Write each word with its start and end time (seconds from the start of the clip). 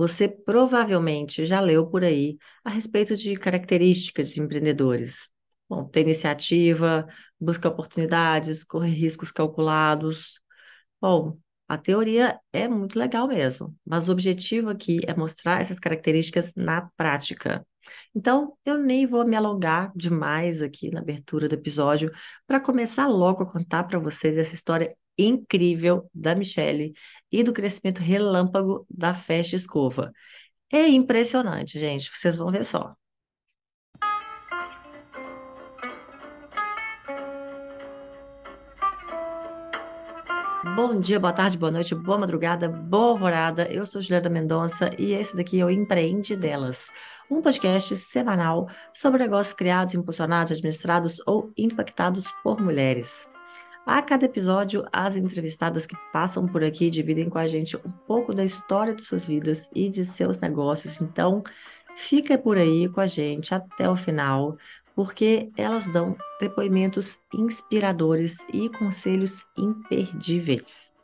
Você 0.00 0.26
provavelmente 0.26 1.44
já 1.44 1.60
leu 1.60 1.86
por 1.86 2.02
aí 2.02 2.38
a 2.64 2.70
respeito 2.70 3.14
de 3.14 3.36
características 3.36 4.32
de 4.32 4.40
empreendedores. 4.40 5.30
Bom, 5.68 5.84
ter 5.84 6.00
iniciativa, 6.00 7.06
buscar 7.38 7.68
oportunidades, 7.68 8.64
correr 8.64 8.94
riscos 8.94 9.30
calculados. 9.30 10.40
Bom, 10.98 11.36
a 11.68 11.76
teoria 11.76 12.40
é 12.50 12.66
muito 12.66 12.98
legal 12.98 13.28
mesmo, 13.28 13.76
mas 13.86 14.08
o 14.08 14.12
objetivo 14.12 14.70
aqui 14.70 15.00
é 15.06 15.14
mostrar 15.14 15.60
essas 15.60 15.78
características 15.78 16.54
na 16.56 16.88
prática. 16.96 17.62
Então, 18.14 18.56
eu 18.64 18.78
nem 18.78 19.06
vou 19.06 19.26
me 19.26 19.36
alongar 19.36 19.92
demais 19.94 20.62
aqui 20.62 20.90
na 20.90 21.00
abertura 21.00 21.46
do 21.46 21.56
episódio 21.56 22.10
para 22.46 22.58
começar 22.58 23.06
logo 23.06 23.42
a 23.42 23.52
contar 23.52 23.84
para 23.84 23.98
vocês 23.98 24.38
essa 24.38 24.54
história 24.54 24.96
incrível 25.18 26.08
da 26.14 26.34
Michelle 26.34 26.94
e 27.30 27.42
do 27.42 27.52
crescimento 27.52 28.00
relâmpago 28.00 28.86
da 28.90 29.14
Festa 29.14 29.56
Escova. 29.56 30.12
É 30.72 30.88
impressionante, 30.88 31.78
gente, 31.78 32.10
vocês 32.12 32.36
vão 32.36 32.50
ver 32.50 32.64
só. 32.64 32.92
Bom 40.76 41.00
dia, 41.00 41.18
boa 41.18 41.32
tarde, 41.32 41.56
boa 41.56 41.72
noite, 41.72 41.94
boa 41.94 42.18
madrugada, 42.18 42.68
boa 42.68 43.12
alvorada. 43.12 43.66
Eu 43.70 43.86
sou 43.86 44.00
Juliana 44.00 44.28
Mendonça 44.28 44.90
e 44.98 45.12
esse 45.12 45.34
daqui 45.36 45.58
é 45.58 45.64
o 45.64 45.70
Empreende 45.70 46.36
Delas, 46.36 46.90
um 47.30 47.40
podcast 47.40 47.96
semanal 47.96 48.68
sobre 48.94 49.22
negócios 49.22 49.54
criados, 49.54 49.94
impulsionados, 49.94 50.52
administrados 50.52 51.20
ou 51.26 51.50
impactados 51.56 52.30
por 52.42 52.60
mulheres. 52.60 53.29
A 53.92 54.00
cada 54.00 54.24
episódio, 54.24 54.86
as 54.92 55.16
entrevistadas 55.16 55.84
que 55.84 55.96
passam 56.12 56.46
por 56.46 56.62
aqui 56.62 56.88
dividem 56.90 57.28
com 57.28 57.38
a 57.38 57.48
gente 57.48 57.76
um 57.76 57.90
pouco 58.06 58.32
da 58.32 58.44
história 58.44 58.94
de 58.94 59.02
suas 59.02 59.26
vidas 59.26 59.68
e 59.74 59.88
de 59.88 60.04
seus 60.04 60.38
negócios. 60.38 61.00
Então, 61.00 61.42
fica 61.96 62.38
por 62.38 62.56
aí 62.56 62.88
com 62.88 63.00
a 63.00 63.08
gente 63.08 63.52
até 63.52 63.90
o 63.90 63.96
final, 63.96 64.56
porque 64.94 65.50
elas 65.56 65.88
dão 65.88 66.16
depoimentos 66.40 67.18
inspiradores 67.34 68.36
e 68.54 68.68
conselhos 68.68 69.44
imperdíveis. 69.58 70.94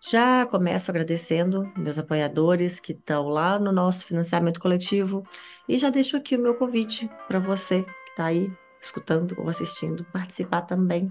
Já 0.00 0.46
começo 0.46 0.92
agradecendo 0.92 1.68
meus 1.76 1.98
apoiadores 1.98 2.78
que 2.78 2.92
estão 2.92 3.26
lá 3.26 3.58
no 3.58 3.72
nosso 3.72 4.06
financiamento 4.06 4.60
coletivo 4.60 5.26
e 5.68 5.76
já 5.76 5.90
deixo 5.90 6.16
aqui 6.16 6.36
o 6.36 6.40
meu 6.40 6.54
convite 6.54 7.10
para 7.26 7.40
você 7.40 7.82
que 7.82 8.10
está 8.10 8.26
aí 8.26 8.52
escutando 8.80 9.34
ou 9.36 9.48
assistindo 9.48 10.04
participar 10.12 10.62
também. 10.62 11.10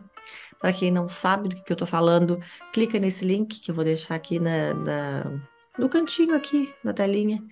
Para 0.60 0.74
quem 0.74 0.92
não 0.92 1.08
sabe 1.08 1.50
do 1.50 1.56
que, 1.56 1.72
eu 1.72 1.76
estou 1.76 1.88
falando, 1.88 2.40
clica 2.72 3.00
nesse 3.00 3.26
link 3.26 3.60
que 3.60 3.72
eu 3.72 3.76
vou 3.76 3.84
deixar 3.84 4.16
aqui 4.16 4.40
na, 4.40 4.74
na, 4.74 5.24
no 5.78 5.90
cantinho 5.90 6.36
aqui 6.36 6.74
na 6.84 6.94
telinha, 6.94 7.44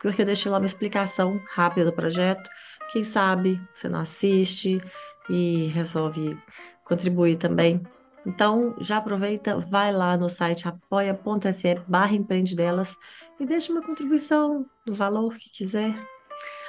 porque 0.00 0.22
eu 0.22 0.26
deixei 0.26 0.50
lá 0.50 0.58
uma 0.58 0.66
explicação 0.66 1.40
rápida 1.50 1.86
do 1.86 1.92
projeto 1.92 2.48
quem 2.90 3.04
sabe 3.04 3.60
você 3.72 3.88
não 3.88 4.00
assiste 4.00 4.80
e 5.28 5.66
resolve 5.68 6.38
contribuir 6.84 7.36
também. 7.36 7.80
Então, 8.26 8.74
já 8.80 8.98
aproveita, 8.98 9.58
vai 9.58 9.92
lá 9.92 10.16
no 10.16 10.30
site 10.30 10.66
apoia.se 10.66 11.74
barra 11.86 12.14
empreendedelas 12.14 12.96
e 13.38 13.44
deixa 13.44 13.70
uma 13.70 13.82
contribuição 13.82 14.64
do 14.86 14.94
valor 14.94 15.34
que 15.34 15.50
quiser. 15.50 15.94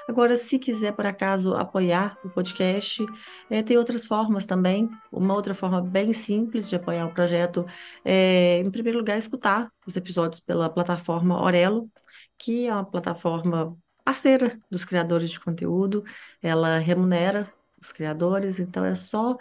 Agora, 0.07 0.37
se 0.37 0.59
quiser, 0.59 0.93
por 0.93 1.05
acaso, 1.05 1.55
apoiar 1.55 2.17
o 2.23 2.29
podcast, 2.29 3.03
é, 3.49 3.63
tem 3.63 3.77
outras 3.77 4.05
formas 4.05 4.45
também. 4.45 4.89
Uma 5.11 5.33
outra 5.33 5.53
forma 5.53 5.81
bem 5.81 6.13
simples 6.13 6.69
de 6.69 6.75
apoiar 6.75 7.07
o 7.07 7.13
projeto 7.13 7.65
é, 8.03 8.59
em 8.59 8.69
primeiro 8.69 8.99
lugar, 8.99 9.17
escutar 9.17 9.71
os 9.85 9.97
episódios 9.97 10.39
pela 10.39 10.69
plataforma 10.69 11.41
Orelo, 11.41 11.89
que 12.37 12.67
é 12.67 12.73
uma 12.73 12.85
plataforma 12.85 13.75
parceira 14.03 14.59
dos 14.69 14.85
criadores 14.85 15.31
de 15.31 15.39
conteúdo, 15.39 16.03
ela 16.41 16.77
remunera 16.77 17.51
os 17.81 17.91
criadores, 17.91 18.59
então 18.59 18.85
é 18.85 18.95
só 18.95 19.35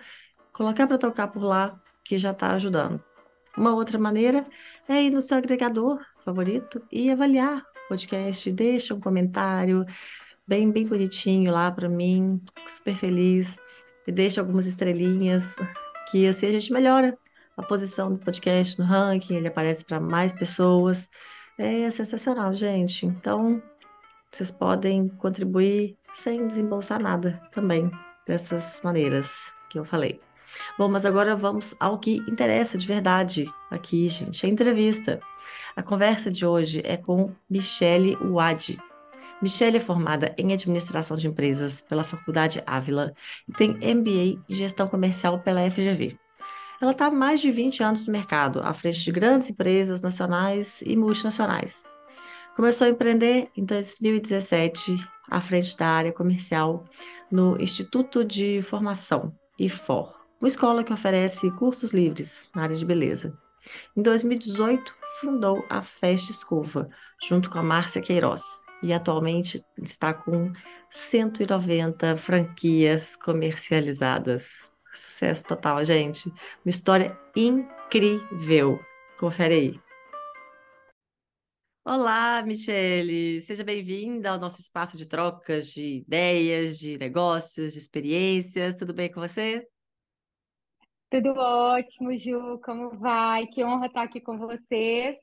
colocar 0.53 0.87
para 0.87 0.97
tocar 0.97 1.29
por 1.29 1.43
lá 1.43 1.79
que 2.03 2.17
já 2.17 2.31
está 2.31 2.53
ajudando. 2.53 3.03
Uma 3.57 3.75
outra 3.75 3.99
maneira 3.99 4.47
é 4.89 5.03
ir 5.03 5.11
no 5.11 5.21
seu 5.21 5.37
agregador 5.37 6.01
favorito 6.25 6.83
e 6.91 7.11
avaliar 7.11 7.59
o 7.59 7.89
podcast, 7.89 8.51
deixa 8.51 8.95
um 8.95 9.01
comentário 9.01 9.85
bem, 10.47 10.71
bem 10.71 10.87
bonitinho 10.87 11.53
lá 11.53 11.71
para 11.71 11.89
mim, 11.89 12.39
super 12.67 12.95
feliz, 12.95 13.57
e 14.07 14.13
deixa 14.13 14.41
algumas 14.41 14.67
estrelinhas, 14.67 15.57
que 16.11 16.27
assim 16.27 16.47
a 16.47 16.53
gente 16.53 16.73
melhora 16.73 17.17
a 17.57 17.63
posição 17.63 18.09
do 18.11 18.19
podcast 18.19 18.79
no 18.79 18.85
ranking, 18.85 19.37
ele 19.37 19.49
aparece 19.49 19.85
para 19.85 20.01
mais 20.01 20.33
pessoas. 20.33 21.09
É 21.57 21.91
sensacional, 21.91 22.55
gente. 22.55 23.07
Então, 23.07 23.63
vocês 24.31 24.51
podem 24.51 25.09
contribuir 25.09 25.97
sem 26.15 26.47
desembolsar 26.47 27.01
nada 27.01 27.41
também, 27.53 27.91
dessas 28.27 28.81
maneiras 28.83 29.31
que 29.71 29.79
eu 29.79 29.85
falei. 29.85 30.21
Bom, 30.79 30.89
mas 30.89 31.05
agora 31.05 31.35
vamos 31.37 31.75
ao 31.81 31.99
que 31.99 32.17
interessa 32.29 32.79
de 32.79 32.87
verdade 32.87 33.47
aqui, 33.71 34.09
gente, 34.09 34.45
a 34.45 34.49
entrevista. 34.49 35.21
A 35.77 35.83
conversa 35.83 36.31
de 36.31 36.47
hoje 36.47 36.81
é 36.85 36.97
com 36.97 37.33
Michele 37.49 38.17
Wadi. 38.17 38.79
Michele 39.45 39.77
é 39.77 39.81
formada 39.81 40.35
em 40.39 40.55
Administração 40.55 41.19
de 41.19 41.29
Empresas 41.29 41.83
pela 41.83 42.03
Faculdade 42.03 42.63
Ávila 42.67 43.13
e 43.47 43.53
tem 43.53 43.73
MBA 43.73 44.43
em 44.49 44.55
Gestão 44.55 44.89
Comercial 44.89 45.39
pela 45.41 45.71
FGV. 45.71 46.17
Ela 46.81 46.93
está 46.93 47.09
há 47.09 47.11
mais 47.11 47.43
de 47.43 47.51
20 47.51 47.83
anos 47.83 48.07
no 48.07 48.13
mercado, 48.15 48.61
à 48.61 48.73
frente 48.73 49.05
de 49.05 49.13
grandes 49.13 49.51
empresas 49.51 50.01
nacionais 50.01 50.81
e 50.87 50.97
multinacionais. 50.97 51.85
Começou 52.57 52.87
a 52.87 52.91
empreender 52.91 53.51
em 53.55 53.67
2017, 53.67 54.99
à 55.29 55.43
frente 55.43 55.77
da 55.77 55.89
área 55.89 56.13
comercial, 56.13 56.83
no 57.31 57.61
Instituto 57.61 58.25
de 58.25 58.63
Formação, 58.63 59.31
IFOR, 59.59 60.15
uma 60.41 60.49
escola 60.49 60.83
que 60.83 60.93
oferece 60.93 61.51
cursos 61.51 61.93
livres 61.93 62.51
na 62.57 62.63
área 62.63 62.77
de 62.77 62.87
beleza. 62.87 63.39
Em 63.95 64.01
2018, 64.01 64.95
fundou 65.21 65.67
a 65.69 65.83
Festa 65.83 66.33
Escova, 66.33 66.89
junto 67.23 67.51
com 67.51 67.59
a 67.59 67.63
Márcia 67.63 68.01
Queiroz, 68.01 68.64
e 68.85 68.93
atualmente 68.93 69.65
está 69.83 70.13
com 70.13 70.53
190 70.91 72.19
franquias 72.19 73.17
comercializadas. 73.17 74.71
Sucesso 74.93 75.43
total, 75.47 75.83
gente. 75.87 76.29
Uma 76.29 76.69
história 76.69 77.19
incrível. 77.35 78.79
Confere 79.19 79.55
aí. 79.55 79.81
Olá, 81.83 82.43
Michele! 82.43 83.41
Seja 83.41 83.65
bem-vinda 83.65 84.31
ao 84.31 84.39
nosso 84.39 84.61
espaço 84.61 84.99
de 84.99 85.07
trocas 85.07 85.67
de 85.69 85.97
ideias, 85.97 86.79
de 86.79 86.99
negócios, 86.99 87.73
de 87.73 87.79
experiências. 87.79 88.77
Tudo 88.77 88.93
bem 88.93 89.11
com 89.11 89.21
você? 89.21 89.67
Tudo 91.11 91.31
ótimo, 91.39 92.15
Ju. 92.19 92.61
Como 92.63 92.99
vai? 92.99 93.47
Que 93.47 93.65
honra 93.65 93.87
estar 93.87 94.03
aqui 94.03 94.21
com 94.21 94.37
vocês. 94.37 95.17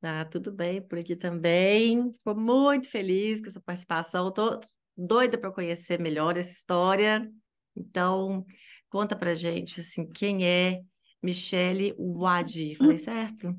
Tá, 0.00 0.24
tudo 0.26 0.52
bem 0.52 0.80
por 0.80 0.98
aqui 0.98 1.16
também. 1.16 2.10
Estou 2.10 2.36
muito 2.36 2.88
feliz 2.88 3.40
com 3.40 3.48
a 3.48 3.50
sua 3.50 3.62
participação. 3.62 4.28
Estou 4.28 4.60
doida 4.96 5.38
para 5.38 5.50
conhecer 5.50 5.98
melhor 5.98 6.36
essa 6.36 6.50
história. 6.50 7.30
Então, 7.74 8.44
conta 8.88 9.16
para 9.16 9.34
gente 9.34 9.80
assim, 9.80 10.10
quem 10.10 10.46
é 10.46 10.80
Michele 11.22 11.94
Wadi. 11.98 12.74
Falei 12.74 12.98
certo? 12.98 13.54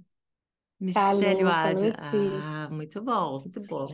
Michele 0.79 1.43
Wadi. 1.43 1.93
Ah, 1.97 2.69
muito 2.71 3.01
bom, 3.01 3.41
muito 3.41 3.61
bom. 3.61 3.87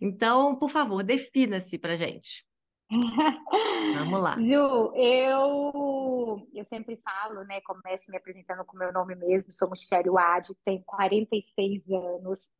Então, 0.00 0.58
por 0.58 0.70
favor, 0.70 1.02
defina-se 1.02 1.78
para 1.78 1.96
gente. 1.96 2.44
Vamos 3.96 4.20
lá. 4.20 4.38
Ju, 4.40 4.92
eu, 4.94 5.72
eu 6.52 6.64
sempre 6.64 6.96
falo, 6.96 7.44
né? 7.44 7.60
Começo 7.62 8.10
me 8.10 8.16
apresentando 8.16 8.64
com 8.64 8.76
meu 8.76 8.92
nome 8.92 9.14
mesmo, 9.14 9.52
sou 9.52 9.68
Michele 9.70 10.10
Wade, 10.10 10.54
tenho 10.64 10.82
46 10.84 11.90
anos. 11.90 12.50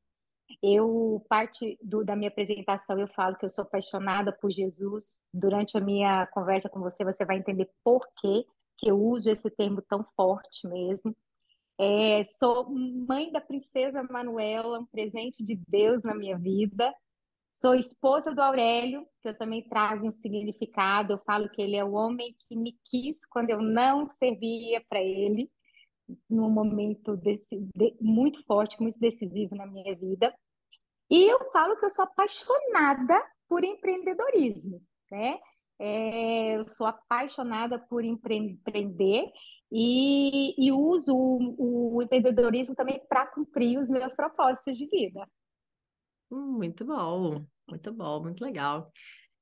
Eu, 0.62 1.24
parte 1.28 1.78
do, 1.82 2.04
da 2.04 2.14
minha 2.14 2.28
apresentação, 2.28 2.98
eu 2.98 3.08
falo 3.08 3.36
que 3.36 3.44
eu 3.44 3.48
sou 3.48 3.62
apaixonada 3.62 4.32
por 4.32 4.50
Jesus. 4.50 5.18
Durante 5.32 5.76
a 5.76 5.80
minha 5.80 6.26
conversa 6.28 6.68
com 6.68 6.80
você, 6.80 7.04
você 7.04 7.24
vai 7.24 7.38
entender 7.38 7.70
por 7.82 8.06
que 8.20 8.44
que 8.76 8.90
eu 8.90 9.00
uso 9.00 9.30
esse 9.30 9.50
termo 9.50 9.80
tão 9.82 10.04
forte 10.16 10.66
mesmo. 10.68 11.16
É, 11.78 12.22
sou 12.24 12.70
mãe 12.70 13.32
da 13.32 13.40
princesa 13.40 14.02
Manuela, 14.02 14.80
um 14.80 14.86
presente 14.86 15.42
de 15.42 15.56
Deus 15.68 16.02
na 16.02 16.14
minha 16.14 16.38
vida. 16.38 16.92
Sou 17.54 17.72
esposa 17.72 18.34
do 18.34 18.42
Aurélio, 18.42 19.06
que 19.22 19.28
eu 19.28 19.38
também 19.38 19.62
trago 19.68 20.08
um 20.08 20.10
significado. 20.10 21.12
Eu 21.12 21.18
falo 21.20 21.48
que 21.48 21.62
ele 21.62 21.76
é 21.76 21.84
o 21.84 21.92
homem 21.92 22.34
que 22.48 22.56
me 22.56 22.76
quis 22.84 23.24
quando 23.24 23.50
eu 23.50 23.62
não 23.62 24.08
servia 24.10 24.84
para 24.88 25.00
ele, 25.00 25.48
num 26.28 26.50
momento 26.50 27.16
desse, 27.16 27.56
de, 27.76 27.96
muito 28.00 28.44
forte, 28.44 28.82
muito 28.82 28.98
decisivo 28.98 29.54
na 29.54 29.66
minha 29.66 29.94
vida. 29.94 30.34
E 31.08 31.30
eu 31.30 31.48
falo 31.52 31.76
que 31.76 31.84
eu 31.84 31.90
sou 31.90 32.04
apaixonada 32.04 33.24
por 33.48 33.62
empreendedorismo, 33.62 34.82
né? 35.08 35.38
É, 35.78 36.56
eu 36.56 36.68
sou 36.68 36.88
apaixonada 36.88 37.78
por 37.78 38.04
empreender 38.04 39.30
e, 39.70 40.54
e 40.58 40.72
uso 40.72 41.12
o, 41.14 41.96
o 41.96 42.02
empreendedorismo 42.02 42.74
também 42.74 43.00
para 43.08 43.26
cumprir 43.26 43.78
os 43.78 43.88
meus 43.88 44.12
propósitos 44.12 44.76
de 44.76 44.86
vida. 44.88 45.24
Muito 46.30 46.84
bom, 46.84 47.44
muito 47.68 47.92
bom, 47.92 48.22
muito 48.22 48.42
legal. 48.44 48.90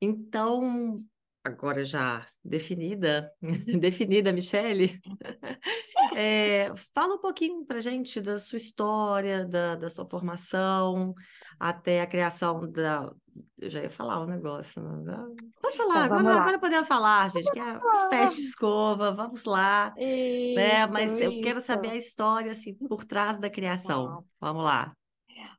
Então, 0.00 1.02
agora 1.44 1.84
já 1.84 2.26
definida, 2.44 3.32
definida, 3.81 4.32
Michele, 4.32 5.00
é, 6.17 6.73
fala 6.94 7.14
um 7.14 7.19
pouquinho 7.19 7.64
para 7.64 7.81
gente 7.81 8.20
da 8.20 8.38
sua 8.38 8.58
história, 8.58 9.44
da, 9.44 9.76
da 9.76 9.88
sua 9.88 10.06
formação, 10.08 11.14
até 11.58 12.00
a 12.00 12.06
criação 12.06 12.70
da. 12.70 13.11
Eu 13.58 13.70
já 13.70 13.81
ia 13.82 13.90
falar 13.90 14.20
um 14.20 14.26
negócio. 14.26 14.82
Né? 14.82 15.17
Pode 15.61 15.76
falar, 15.76 16.06
Então, 16.06 16.08
vamos 16.08 16.20
agora, 16.20 16.35
lá. 16.35 16.43
agora 16.43 16.58
podemos 16.58 16.88
falar, 16.88 17.31
gente, 17.31 17.50
que 17.50 17.58
é 17.58 17.78
festa 18.11 18.40
escova, 18.40 19.12
vamos 19.12 19.44
lá, 19.44 19.94
né? 19.96 20.82
Isso, 20.82 20.93
Mas 20.93 21.20
eu 21.20 21.40
quero 21.40 21.61
saber 21.61 21.90
a 21.90 21.96
história 21.96 22.52
assim, 22.52 22.75
por 22.75 23.05
trás 23.05 23.38
da 23.38 23.49
criação. 23.49 24.06
Tá. 24.06 24.23
Vamos 24.40 24.64
lá. 24.64 24.94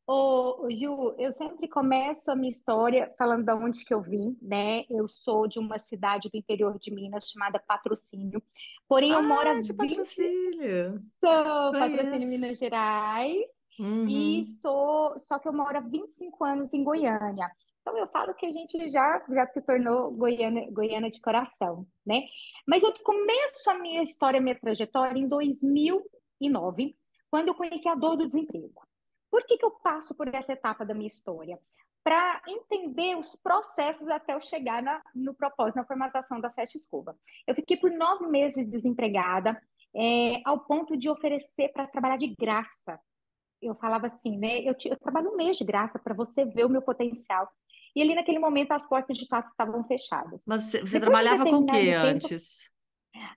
Ô, 0.05 0.67
Ju, 0.69 1.15
eu 1.17 1.31
sempre 1.31 1.67
começo 1.69 2.29
a 2.29 2.35
minha 2.35 2.49
história 2.49 3.13
falando 3.17 3.45
de 3.45 3.53
onde 3.53 3.85
que 3.85 3.93
eu 3.93 4.01
vim, 4.01 4.37
né? 4.41 4.83
Eu 4.89 5.07
sou 5.07 5.47
de 5.47 5.59
uma 5.59 5.79
cidade 5.79 6.29
do 6.29 6.37
interior 6.37 6.77
de 6.77 6.93
Minas 6.93 7.29
chamada 7.29 7.57
Patrocínio, 7.65 8.43
porém 8.87 9.11
eu 9.13 9.23
moro 9.23 9.47
há 9.47 9.51
Ah, 9.51 9.61
de 9.61 9.71
20 9.71 9.77
patrocínio. 9.77 10.99
sou 11.23 11.71
Patrocínio. 11.71 12.27
Minas 12.27 12.57
Gerais, 12.57 13.49
e 13.79 13.81
Uhum. 14.39 14.43
sou, 14.61 15.19
só 15.19 15.39
que 15.39 15.47
eu 15.47 15.53
moro 15.53 15.77
há 15.77 15.81
25 15.81 16.43
anos 16.43 16.73
em 16.73 16.83
Goiânia. 16.83 17.49
Então 17.81 17.97
eu 17.97 18.07
falo 18.07 18.33
que 18.33 18.45
a 18.45 18.51
gente 18.51 18.89
já, 18.89 19.23
já 19.29 19.47
se 19.47 19.61
tornou 19.61 20.11
goiana, 20.11 20.69
goiana 20.69 21.09
de 21.09 21.19
coração, 21.21 21.87
né? 22.05 22.23
Mas 22.67 22.83
eu 22.83 22.93
começo 23.03 23.69
a 23.69 23.79
minha 23.79 24.01
história, 24.01 24.39
a 24.39 24.43
minha 24.43 24.59
trajetória 24.59 25.17
em 25.17 25.27
2009, 25.27 26.95
quando 27.31 27.47
eu 27.47 27.55
conheci 27.55 27.87
a 27.87 27.95
dor 27.95 28.17
do 28.17 28.27
desemprego. 28.27 28.81
Por 29.33 29.43
que 29.47 29.57
que 29.57 29.65
eu 29.65 29.71
passo 29.71 30.13
por 30.13 30.27
essa 30.27 30.53
etapa 30.53 30.85
da 30.85 30.93
minha 30.93 31.07
história? 31.07 31.59
Para 32.03 32.39
entender 32.47 33.17
os 33.17 33.35
processos 33.35 34.07
até 34.07 34.35
eu 34.35 34.39
chegar 34.39 34.83
na- 34.83 35.01
no 35.15 35.33
propósito, 35.33 35.77
na 35.77 35.85
formatação 35.85 36.39
da 36.39 36.51
Festa 36.51 36.77
Escova. 36.77 37.17
Eu 37.47 37.55
fiquei 37.55 37.75
por 37.75 37.89
nove 37.89 38.27
meses 38.27 38.69
desempregada, 38.69 39.59
é, 39.95 40.39
ao 40.45 40.59
ponto 40.59 40.95
de 40.95 41.09
oferecer 41.09 41.69
para 41.69 41.87
trabalhar 41.87 42.17
de 42.17 42.27
graça. 42.39 42.99
Eu 43.59 43.73
falava 43.73 44.05
assim, 44.05 44.37
né? 44.37 44.59
Eu, 44.61 44.75
te- 44.75 44.89
eu 44.89 44.99
trabalho 44.99 45.31
um 45.31 45.35
mês 45.35 45.57
de 45.57 45.65
graça 45.65 45.97
para 45.97 46.13
você 46.13 46.45
ver 46.45 46.65
o 46.65 46.69
meu 46.69 46.83
potencial. 46.83 47.49
E 47.95 48.03
ali 48.03 48.13
naquele 48.13 48.37
momento 48.37 48.71
as 48.73 48.85
portas 48.87 49.17
de 49.17 49.27
fato 49.27 49.47
estavam 49.47 49.83
fechadas. 49.83 50.43
Mas 50.45 50.61
você, 50.61 50.79
você 50.81 50.99
trabalhava 50.99 51.43
com 51.45 51.57
o 51.61 51.65
que 51.65 51.71
antes? 52.05 52.29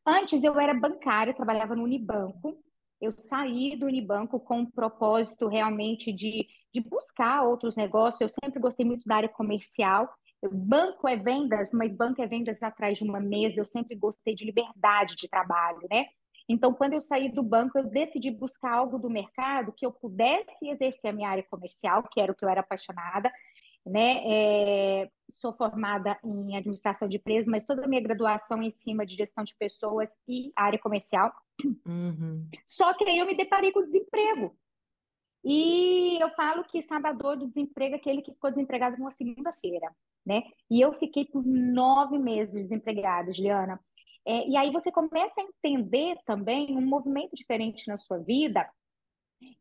Antes 0.06 0.44
eu 0.44 0.60
era 0.60 0.74
bancária, 0.74 1.32
trabalhava 1.32 1.74
no 1.74 1.84
Unibanco. 1.84 2.62
Eu 3.00 3.12
saí 3.12 3.76
do 3.76 3.86
Unibanco 3.86 4.40
com 4.40 4.62
o 4.62 4.70
propósito 4.72 5.48
realmente 5.48 6.12
de, 6.12 6.46
de 6.72 6.80
buscar 6.80 7.42
outros 7.42 7.76
negócios. 7.76 8.20
Eu 8.20 8.28
sempre 8.30 8.60
gostei 8.60 8.86
muito 8.86 9.04
da 9.06 9.16
área 9.16 9.28
comercial. 9.28 10.08
Eu- 10.42 10.50
banco 10.52 11.06
é 11.08 11.16
vendas, 11.16 11.72
mas 11.72 11.94
banco 11.94 12.22
é 12.22 12.26
vendas 12.26 12.62
atrás 12.62 12.96
de 12.98 13.04
uma 13.04 13.20
mesa. 13.20 13.60
Eu 13.60 13.66
sempre 13.66 13.96
gostei 13.96 14.34
de 14.34 14.44
liberdade 14.44 15.14
de 15.16 15.28
trabalho, 15.28 15.80
né? 15.90 16.06
Então, 16.48 16.72
quando 16.72 16.92
eu 16.92 17.00
saí 17.00 17.28
do 17.30 17.42
banco, 17.42 17.76
eu 17.76 17.90
decidi 17.90 18.30
buscar 18.30 18.72
algo 18.74 18.98
do 18.98 19.10
mercado 19.10 19.72
que 19.76 19.84
eu 19.84 19.92
pudesse 19.92 20.68
exercer 20.68 21.10
a 21.10 21.12
minha 21.12 21.28
área 21.28 21.44
comercial, 21.50 22.04
que 22.04 22.20
era 22.20 22.30
o 22.30 22.34
que 22.36 22.44
eu 22.44 22.48
era 22.48 22.60
apaixonada, 22.60 23.32
né? 23.86 24.22
É, 24.26 25.10
sou 25.30 25.52
formada 25.52 26.18
em 26.24 26.56
administração 26.56 27.08
de 27.08 27.16
empresas, 27.18 27.46
mas 27.46 27.64
toda 27.64 27.84
a 27.84 27.88
minha 27.88 28.02
graduação 28.02 28.60
é 28.60 28.66
em 28.66 28.70
cima 28.70 29.06
de 29.06 29.14
gestão 29.14 29.44
de 29.44 29.54
pessoas 29.54 30.10
e 30.28 30.52
área 30.56 30.78
comercial. 30.78 31.32
Uhum. 31.86 32.48
Só 32.66 32.92
que 32.94 33.04
aí 33.04 33.18
eu 33.18 33.26
me 33.26 33.36
deparei 33.36 33.70
com 33.72 33.80
o 33.80 33.84
desemprego. 33.84 34.56
E 35.44 36.20
eu 36.20 36.28
falo 36.30 36.64
que 36.64 36.82
sabador 36.82 37.36
do 37.36 37.46
desemprego 37.46 37.94
é 37.94 37.98
aquele 37.98 38.20
que 38.20 38.32
ficou 38.32 38.50
desempregado 38.50 38.98
numa 38.98 39.12
segunda-feira, 39.12 39.94
né? 40.24 40.42
E 40.68 40.80
eu 40.80 40.92
fiquei 40.94 41.24
por 41.24 41.44
nove 41.46 42.18
meses 42.18 42.54
desempregada, 42.54 43.32
Juliana. 43.32 43.78
É, 44.26 44.48
e 44.48 44.56
aí 44.56 44.72
você 44.72 44.90
começa 44.90 45.40
a 45.40 45.44
entender 45.44 46.18
também 46.26 46.76
um 46.76 46.84
movimento 46.84 47.36
diferente 47.36 47.86
na 47.86 47.96
sua 47.96 48.18
vida, 48.18 48.68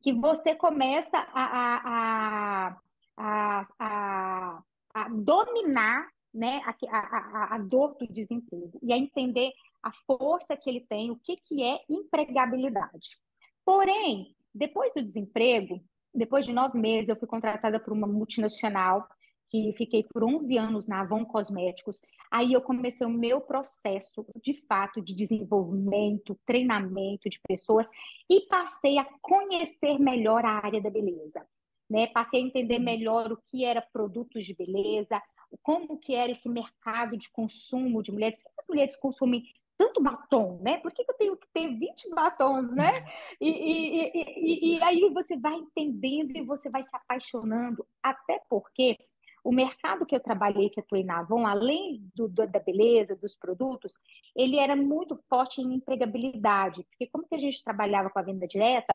que 0.02 0.12
você 0.12 0.56
começa 0.56 1.18
a, 1.18 1.44
a, 1.44 2.70
a, 2.70 2.78
a, 3.18 4.64
a 4.94 5.10
dominar 5.10 6.08
né, 6.34 6.62
a, 6.66 6.76
a, 6.98 7.56
a 7.56 7.58
dor 7.60 7.96
do 7.98 8.08
desemprego 8.08 8.78
e 8.84 8.92
a 8.92 8.98
entender 8.98 9.52
a 9.82 9.92
força 10.06 10.58
que 10.58 10.70
ele 10.70 10.82
tem, 10.82 11.12
o 11.12 11.16
que, 11.16 11.38
que 11.38 11.64
é 11.64 11.80
empregabilidade. 11.90 13.18
Porém, 13.64 14.36
depois 14.54 14.94
do 14.94 15.02
desemprego, 15.02 15.82
depois 16.14 16.46
de 16.46 16.54
nove 16.54 16.78
meses, 16.78 17.10
eu 17.10 17.16
fui 17.16 17.28
contratada 17.28 17.80
por 17.80 17.94
uma 17.94 18.08
multinacional 18.08 19.08
que 19.50 19.74
fiquei 19.78 20.04
por 20.04 20.24
11 20.24 20.58
anos 20.58 20.88
na 20.88 21.02
Avon 21.02 21.26
Cosméticos. 21.26 22.02
Aí 22.32 22.54
eu 22.54 22.62
comecei 22.62 23.06
o 23.06 23.10
meu 23.10 23.40
processo, 23.40 24.26
de 24.42 24.54
fato, 24.68 25.02
de 25.02 25.14
desenvolvimento, 25.14 26.38
treinamento 26.46 27.30
de 27.30 27.40
pessoas 27.48 27.88
e 28.30 28.42
passei 28.48 28.98
a 28.98 29.08
conhecer 29.22 30.00
melhor 30.00 30.44
a 30.44 30.66
área 30.66 30.82
da 30.82 30.90
beleza. 30.90 31.46
Né? 31.90 32.08
Passei 32.08 32.42
a 32.42 32.46
entender 32.46 32.80
melhor 32.80 33.32
o 33.32 33.40
que 33.50 33.64
era 33.64 33.82
produtos 33.82 34.44
de 34.44 34.56
beleza, 34.56 35.22
como 35.62 36.00
que 36.00 36.14
era 36.16 36.32
esse 36.32 36.50
mercado 36.50 37.18
de 37.18 37.30
consumo 37.32 38.02
de 38.02 38.12
mulheres. 38.12 38.36
Por 38.36 38.44
que 38.44 38.60
as 38.60 38.68
mulheres 38.68 38.96
consumem 38.96 39.44
tanto 39.78 40.02
batom, 40.02 40.60
né? 40.62 40.78
Por 40.78 40.92
que, 40.92 41.04
que 41.04 41.12
eu 41.12 41.18
tenho 41.18 41.38
que 41.38 41.48
ter 41.54 41.68
20 41.68 42.10
batons, 42.12 42.74
né? 42.74 43.06
E, 43.40 43.50
e, 43.50 44.12
e, 44.14 44.76
e, 44.78 44.84
aí 44.84 45.10
você 45.14 45.38
vai 45.38 45.56
entendendo 45.56 46.36
e 46.36 46.42
você 46.42 46.70
vai 46.70 46.82
se 46.82 46.96
apaixonando, 46.96 47.86
até 48.02 48.42
porque 48.50 48.98
o 49.44 49.52
mercado 49.52 50.06
que 50.06 50.16
eu 50.16 50.20
trabalhei, 50.20 50.70
que 50.70 50.80
atuei 50.80 51.04
na 51.04 51.20
Avon, 51.20 51.46
além 51.46 52.10
do, 52.16 52.28
do, 52.28 52.48
da 52.48 52.60
beleza, 52.60 53.16
dos 53.16 53.36
produtos, 53.36 53.94
ele 54.36 54.58
era 54.58 54.76
muito 54.76 55.20
forte 55.30 55.62
em 55.62 55.76
empregabilidade, 55.76 56.84
porque 56.86 57.08
como 57.08 57.28
que 57.28 57.36
a 57.36 57.40
gente 57.40 57.64
trabalhava 57.64 58.10
com 58.10 58.18
a 58.18 58.24
venda 58.24 58.48
direta, 58.48 58.94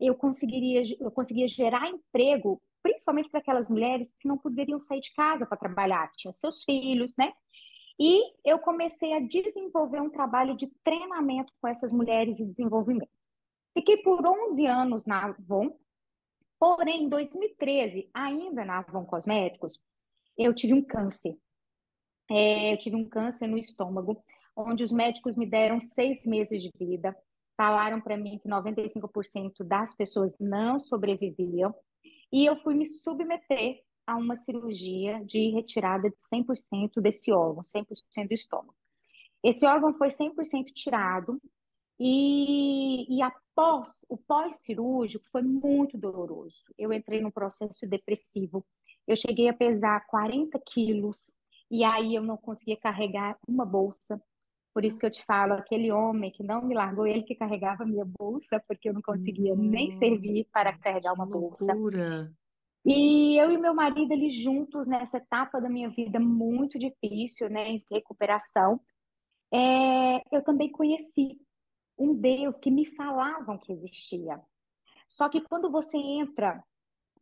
eu 0.00 0.14
conseguiria, 0.14 0.82
eu 1.00 1.10
conseguia 1.10 1.48
gerar 1.48 1.88
emprego, 1.88 2.62
principalmente 2.82 3.28
para 3.28 3.40
aquelas 3.40 3.68
mulheres 3.68 4.14
que 4.20 4.28
não 4.28 4.38
poderiam 4.38 4.78
sair 4.78 5.00
de 5.00 5.12
casa 5.12 5.46
para 5.46 5.58
trabalhar, 5.58 6.08
que 6.10 6.18
tinham 6.18 6.32
seus 6.32 6.62
filhos, 6.64 7.14
né? 7.16 7.32
E 7.98 8.22
eu 8.44 8.58
comecei 8.60 9.12
a 9.12 9.20
desenvolver 9.20 10.00
um 10.00 10.10
trabalho 10.10 10.56
de 10.56 10.68
treinamento 10.84 11.52
com 11.60 11.66
essas 11.66 11.92
mulheres 11.92 12.38
e 12.38 12.46
desenvolvimento. 12.46 13.10
Fiquei 13.76 13.96
por 13.98 14.24
11 14.24 14.66
anos 14.66 15.04
na 15.04 15.26
Avon, 15.26 15.76
porém, 16.60 17.04
em 17.04 17.08
2013, 17.08 18.08
ainda 18.14 18.64
na 18.64 18.78
Avon 18.78 19.04
Cosméticos, 19.04 19.82
eu 20.36 20.54
tive 20.54 20.74
um 20.74 20.82
câncer. 20.82 21.36
É, 22.30 22.72
eu 22.72 22.78
tive 22.78 22.94
um 22.94 23.08
câncer 23.08 23.48
no 23.48 23.58
estômago, 23.58 24.22
onde 24.54 24.84
os 24.84 24.92
médicos 24.92 25.36
me 25.36 25.46
deram 25.46 25.80
seis 25.80 26.24
meses 26.24 26.62
de 26.62 26.70
vida, 26.78 27.16
falaram 27.58 28.00
para 28.00 28.16
mim 28.16 28.38
que 28.38 28.48
95% 28.48 29.64
das 29.64 29.92
pessoas 29.92 30.38
não 30.38 30.78
sobreviviam, 30.78 31.74
e 32.32 32.46
eu 32.46 32.56
fui 32.62 32.74
me 32.74 32.86
submeter 32.86 33.82
a 34.06 34.16
uma 34.16 34.36
cirurgia 34.36 35.22
de 35.24 35.50
retirada 35.50 36.08
de 36.08 36.16
100% 36.32 37.00
desse 37.02 37.32
órgão, 37.32 37.64
100% 37.64 38.28
do 38.28 38.34
estômago. 38.34 38.74
Esse 39.42 39.66
órgão 39.66 39.92
foi 39.92 40.08
100% 40.08 40.66
tirado, 40.72 41.40
e, 42.00 43.16
e 43.16 43.20
após 43.22 44.04
o 44.08 44.16
pós-cirúrgico 44.16 45.28
foi 45.30 45.42
muito 45.42 45.98
doloroso. 45.98 46.62
Eu 46.78 46.92
entrei 46.92 47.20
num 47.20 47.30
processo 47.30 47.86
depressivo. 47.86 48.64
Eu 49.06 49.16
cheguei 49.16 49.48
a 49.48 49.52
pesar 49.52 50.06
40 50.06 50.60
quilos 50.60 51.34
e 51.70 51.82
aí 51.82 52.14
eu 52.14 52.22
não 52.22 52.36
conseguia 52.36 52.76
carregar 52.76 53.36
uma 53.48 53.66
bolsa. 53.66 54.22
Por 54.78 54.84
isso 54.84 54.96
que 54.96 55.06
eu 55.06 55.10
te 55.10 55.24
falo, 55.24 55.54
aquele 55.54 55.90
homem 55.90 56.30
que 56.30 56.44
não 56.44 56.64
me 56.64 56.72
largou, 56.72 57.04
ele 57.04 57.24
que 57.24 57.34
carregava 57.34 57.84
minha 57.84 58.04
bolsa, 58.04 58.62
porque 58.64 58.88
eu 58.88 58.94
não 58.94 59.02
conseguia 59.02 59.56
nem 59.56 59.90
servir 59.90 60.46
para 60.52 60.72
carregar 60.78 61.14
uma 61.14 61.26
bolsa. 61.26 61.74
Loucura. 61.74 62.32
E 62.86 63.36
eu 63.36 63.50
e 63.50 63.58
meu 63.58 63.74
marido, 63.74 64.12
eles 64.12 64.32
juntos 64.32 64.86
nessa 64.86 65.16
etapa 65.16 65.60
da 65.60 65.68
minha 65.68 65.90
vida 65.90 66.20
muito 66.20 66.78
difícil, 66.78 67.50
né, 67.50 67.68
em 67.68 67.84
recuperação, 67.90 68.80
é, 69.52 70.22
eu 70.30 70.44
também 70.44 70.70
conheci 70.70 71.36
um 71.98 72.14
Deus 72.14 72.60
que 72.60 72.70
me 72.70 72.86
falavam 72.86 73.58
que 73.58 73.72
existia. 73.72 74.40
Só 75.08 75.28
que 75.28 75.40
quando 75.40 75.72
você 75.72 75.96
entra, 75.96 76.62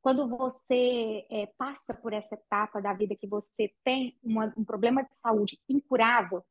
quando 0.02 0.28
você 0.28 1.26
é, 1.30 1.46
passa 1.56 1.94
por 1.94 2.12
essa 2.12 2.34
etapa 2.34 2.82
da 2.82 2.92
vida 2.92 3.16
que 3.16 3.26
você 3.26 3.72
tem 3.82 4.14
uma, 4.22 4.52
um 4.58 4.62
problema 4.62 5.02
de 5.02 5.16
saúde 5.16 5.58
incurável, 5.66 6.44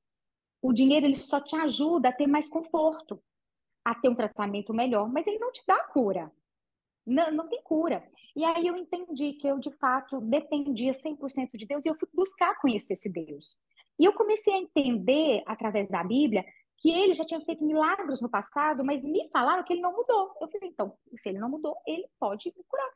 o 0.68 0.74
dinheiro 0.74 1.06
ele 1.06 1.16
só 1.16 1.40
te 1.40 1.56
ajuda 1.56 2.10
a 2.10 2.14
ter 2.14 2.28
mais 2.28 2.50
conforto, 2.50 3.22
a 3.84 3.94
ter 3.94 4.10
um 4.10 4.16
tratamento 4.16 4.74
melhor, 4.74 5.08
mas 5.12 5.28
ele 5.28 5.38
não 5.38 5.52
te 5.52 5.64
dá 5.68 5.84
cura. 5.86 6.32
Não, 7.06 7.32
não 7.32 7.48
tem 7.48 7.62
cura. 7.62 8.04
E 8.36 8.44
aí 8.44 8.66
eu 8.66 8.76
entendi 8.76 9.34
que 9.34 9.48
eu, 9.48 9.60
de 9.60 9.72
fato, 9.72 10.20
dependia 10.20 10.92
100% 10.92 11.52
de 11.54 11.68
Deus 11.68 11.86
e 11.86 11.90
eu 11.90 11.96
fui 11.96 12.10
buscar 12.12 12.60
conhecer 12.60 12.94
esse 12.94 13.08
Deus. 13.08 13.56
E 14.00 14.06
eu 14.06 14.14
comecei 14.14 14.54
a 14.54 14.58
entender, 14.58 15.44
através 15.46 15.88
da 15.88 16.04
Bíblia, 16.04 16.44
que 16.78 16.90
ele 16.90 17.14
já 17.14 17.24
tinha 17.24 17.40
feito 17.42 17.64
milagres 17.64 18.20
no 18.20 18.30
passado, 18.30 18.84
mas 18.84 19.04
me 19.04 19.30
falaram 19.30 19.64
que 19.64 19.72
ele 19.72 19.82
não 19.82 19.96
mudou. 19.96 20.36
Eu 20.42 20.50
falei, 20.50 20.70
então, 20.70 20.98
se 21.16 21.30
ele 21.30 21.38
não 21.38 21.50
mudou, 21.50 21.78
ele 21.86 22.08
pode 22.20 22.52
me 22.58 22.64
curar. 22.68 22.92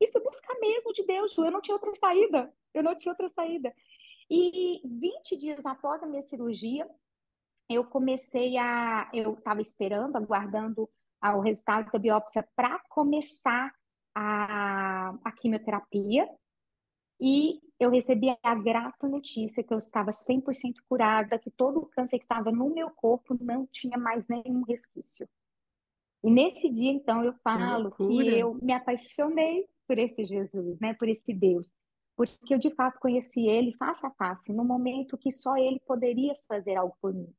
e 0.00 0.08
fui 0.10 0.20
buscar 0.20 0.58
mesmo 0.58 0.92
de 0.92 1.04
Deus, 1.06 1.32
Ju. 1.32 1.44
Eu 1.44 1.52
não 1.52 1.62
tinha 1.62 1.76
outra 1.76 1.94
saída. 1.94 2.52
Eu 2.74 2.82
não 2.82 2.96
tinha 2.96 3.12
outra 3.12 3.28
saída. 3.28 3.72
E 4.28 4.80
20 4.84 5.36
dias 5.36 5.64
após 5.64 6.02
a 6.02 6.06
minha 6.06 6.22
cirurgia, 6.22 6.88
eu 7.74 7.84
comecei 7.84 8.56
a. 8.56 9.08
Eu 9.12 9.34
estava 9.34 9.60
esperando, 9.60 10.16
aguardando 10.16 10.88
o 11.22 11.40
resultado 11.40 11.90
da 11.90 11.98
biópsia 11.98 12.46
para 12.56 12.78
começar 12.88 13.72
a, 14.14 15.14
a 15.24 15.32
quimioterapia. 15.32 16.28
E 17.20 17.60
eu 17.78 17.90
recebi 17.90 18.36
a 18.42 18.54
grata 18.54 19.08
notícia 19.08 19.62
que 19.62 19.72
eu 19.72 19.78
estava 19.78 20.10
100% 20.10 20.74
curada, 20.88 21.38
que 21.38 21.50
todo 21.50 21.78
o 21.78 21.86
câncer 21.86 22.18
que 22.18 22.24
estava 22.24 22.50
no 22.50 22.74
meu 22.74 22.90
corpo 22.90 23.36
não 23.40 23.66
tinha 23.66 23.96
mais 23.96 24.26
nenhum 24.26 24.62
resquício. 24.62 25.28
E 26.22 26.30
nesse 26.30 26.68
dia, 26.68 26.90
então, 26.90 27.24
eu 27.24 27.32
falo 27.44 27.90
que, 27.90 28.06
que 28.06 28.38
eu 28.38 28.54
me 28.54 28.72
apaixonei 28.72 29.68
por 29.86 29.98
esse 29.98 30.24
Jesus, 30.24 30.78
né, 30.80 30.94
por 30.94 31.08
esse 31.08 31.34
Deus, 31.34 31.72
porque 32.16 32.54
eu 32.54 32.58
de 32.58 32.70
fato 32.70 33.00
conheci 33.00 33.46
ele 33.48 33.74
face 33.76 34.06
a 34.06 34.10
face, 34.10 34.52
no 34.52 34.64
momento 34.64 35.18
que 35.18 35.32
só 35.32 35.56
ele 35.56 35.80
poderia 35.80 36.36
fazer 36.46 36.76
algo 36.76 36.96
por 37.00 37.12
mim. 37.12 37.32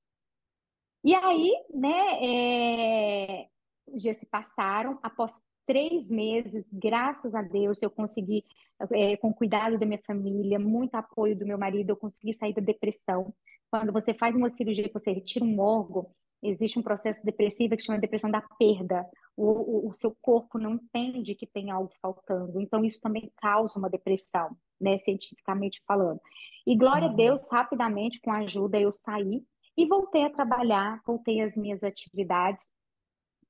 E 1.04 1.14
aí, 1.14 1.52
né, 1.74 2.20
é... 2.22 3.48
os 3.88 4.02
dias 4.02 4.18
se 4.18 4.26
passaram, 4.26 4.98
após 5.04 5.42
três 5.66 6.10
meses, 6.10 6.66
graças 6.72 7.36
a 7.36 7.42
Deus, 7.42 7.82
eu 7.82 7.90
consegui, 7.90 8.44
é, 8.92 9.18
com 9.18 9.34
cuidado 9.34 9.78
da 9.78 9.86
minha 9.86 10.02
família, 10.06 10.60
muito 10.60 10.96
apoio 10.96 11.38
do 11.38 11.46
meu 11.46 11.58
marido, 11.58 11.90
eu 11.90 11.98
consegui 11.98 12.34
sair 12.34 12.54
da 12.54 12.62
depressão. 12.62 13.34
Quando 13.70 13.92
você 13.92 14.14
faz 14.14 14.36
uma 14.36 14.50
cirurgia, 14.50 14.90
você 14.94 15.12
retira 15.12 15.44
um 15.46 15.60
órgão, 15.60 16.10
existe 16.42 16.78
um 16.78 16.84
processo 16.84 17.24
depressivo 17.26 17.76
que 17.76 17.84
chama 17.84 18.00
depressão 18.00 18.30
da 18.30 18.42
perda. 18.60 19.06
O, 19.36 19.88
o, 19.88 19.90
o, 19.90 19.94
seu 19.94 20.16
corpo 20.22 20.60
não 20.60 20.76
entende 20.76 21.34
que 21.34 21.48
tem 21.48 21.72
algo 21.72 21.92
faltando. 22.02 22.62
Então, 22.62 22.84
isso 22.84 23.02
também 23.02 23.32
causa 23.38 23.80
uma 23.80 23.90
depressão, 23.90 24.56
né, 24.80 24.98
cientificamente 24.98 25.82
falando. 25.88 26.20
E 26.68 26.76
glória 26.76 27.08
uhum. 27.08 27.14
a 27.14 27.16
Deus, 27.16 27.50
rapidamente, 27.50 28.22
com 28.22 28.32
a 28.32 28.40
ajuda, 28.40 28.80
eu 28.80 28.92
saí 28.92 29.44
e 29.78 29.86
voltei 29.86 30.24
a 30.24 30.30
trabalhar, 30.30 31.02
voltei 31.06 31.42
às 31.42 31.58
minhas 31.58 31.84
atividades. 31.84 32.70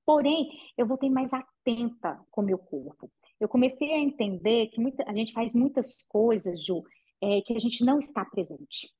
Porém, 0.05 0.49
eu 0.77 0.85
voltei 0.85 1.09
mais 1.09 1.31
atenta 1.33 2.19
com 2.29 2.41
o 2.41 2.45
meu 2.45 2.57
corpo. 2.57 3.11
Eu 3.39 3.47
comecei 3.47 3.93
a 3.93 3.99
entender 3.99 4.67
que 4.67 4.79
muita, 4.79 5.03
a 5.09 5.13
gente 5.13 5.33
faz 5.33 5.53
muitas 5.53 6.03
coisas, 6.03 6.63
Ju, 6.63 6.83
é, 7.21 7.41
que 7.41 7.53
a 7.53 7.59
gente 7.59 7.83
não 7.85 7.99
está 7.99 8.23
presente. 8.25 8.91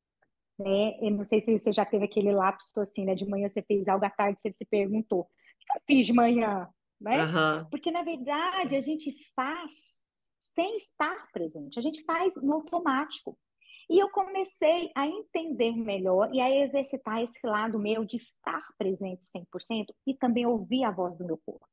Né? 0.59 0.97
Eu 1.01 1.11
não 1.11 1.23
sei 1.23 1.39
se 1.39 1.57
você 1.57 1.71
já 1.71 1.85
teve 1.85 2.05
aquele 2.05 2.31
lapso 2.31 2.79
assim, 2.79 3.05
né? 3.05 3.15
De 3.15 3.27
manhã 3.27 3.47
você 3.47 3.61
fez 3.61 3.87
algo, 3.87 4.05
à 4.05 4.09
tarde 4.09 4.41
você 4.41 4.51
se 4.53 4.65
perguntou: 4.65 5.21
o 5.21 5.25
que 5.25 5.77
eu 5.77 5.81
fiz 5.87 6.05
de 6.05 6.13
manhã? 6.13 6.67
Né? 7.01 7.25
Uhum. 7.25 7.65
Porque, 7.69 7.91
na 7.91 8.03
verdade, 8.03 8.75
a 8.75 8.81
gente 8.81 9.11
faz 9.35 9.99
sem 10.39 10.77
estar 10.77 11.27
presente, 11.31 11.79
a 11.79 11.81
gente 11.81 12.03
faz 12.03 12.35
no 12.35 12.53
automático. 12.53 13.37
E 13.89 13.99
eu 13.99 14.09
comecei 14.09 14.91
a 14.95 15.05
entender 15.05 15.75
melhor 15.75 16.33
e 16.33 16.39
a 16.39 16.49
exercitar 16.49 17.21
esse 17.21 17.45
lado 17.45 17.79
meu 17.79 18.05
de 18.05 18.17
estar 18.17 18.61
presente 18.77 19.25
100% 19.25 19.87
e 20.07 20.13
também 20.13 20.45
ouvir 20.45 20.83
a 20.83 20.91
voz 20.91 21.17
do 21.17 21.25
meu 21.25 21.37
corpo. 21.45 21.67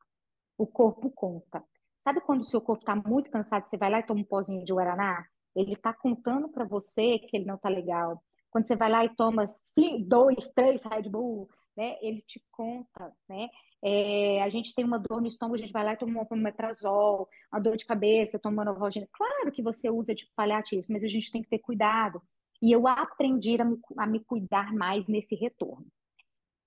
O 0.59 0.67
corpo 0.67 1.11
conta. 1.11 1.65
Sabe 1.97 2.21
quando 2.21 2.41
o 2.41 2.45
seu 2.45 2.61
corpo 2.61 2.83
está 2.83 2.97
muito 2.97 3.31
cansado, 3.31 3.67
você 3.67 3.77
vai 3.77 3.91
lá 3.91 4.01
e 4.01 4.03
toma 4.03 4.21
um 4.21 4.25
pozinho 4.25 4.65
de 4.65 4.73
guaraná? 4.73 5.25
Ele 5.55 5.73
está 5.73 5.93
contando 5.93 6.49
para 6.49 6.65
você 6.65 7.19
que 7.19 7.37
ele 7.37 7.45
não 7.45 7.57
está 7.57 7.69
legal. 7.69 8.23
Quando 8.51 8.67
você 8.67 8.77
vai 8.77 8.91
lá 8.91 9.05
e 9.05 9.15
toma 9.15 9.47
cinco, 9.47 10.05
dois, 10.09 10.51
três 10.51 10.83
Red 10.83 11.09
Bull, 11.09 11.49
né? 11.77 11.99
Ele 12.01 12.23
te 12.23 12.43
conta, 12.51 13.13
né? 13.29 13.49
É, 13.83 14.43
a 14.43 14.49
gente 14.49 14.75
tem 14.75 14.85
uma 14.85 14.99
dor 14.99 15.21
no 15.21 15.27
estômago, 15.27 15.55
a 15.55 15.59
gente 15.59 15.73
vai 15.73 15.85
lá 15.85 15.95
e 15.95 15.97
toma 15.97 16.27
um 16.31 16.37
metrazol, 16.37 17.29
uma 17.51 17.61
dor 17.61 17.77
de 17.77 17.87
cabeça, 17.87 18.39
toma 18.39 18.65
novalgina. 18.65 19.09
Claro 19.13 19.51
que 19.51 19.63
você 19.63 19.89
usa 19.89 20.15
de 20.15 20.31
paliativo, 20.37 20.87
mas 20.91 21.03
a 21.03 21.09
gente 21.09 21.33
tem 21.33 21.43
que 21.43 21.49
ter 21.49 21.59
cuidado. 21.59 22.23
E 22.63 22.73
eu 22.73 22.87
aprendi 22.87 23.61
a 23.61 23.65
me, 23.65 23.79
a 23.97 24.07
me 24.07 24.21
cuidar 24.21 24.73
mais 24.75 25.07
nesse 25.07 25.35
retorno. 25.35 25.87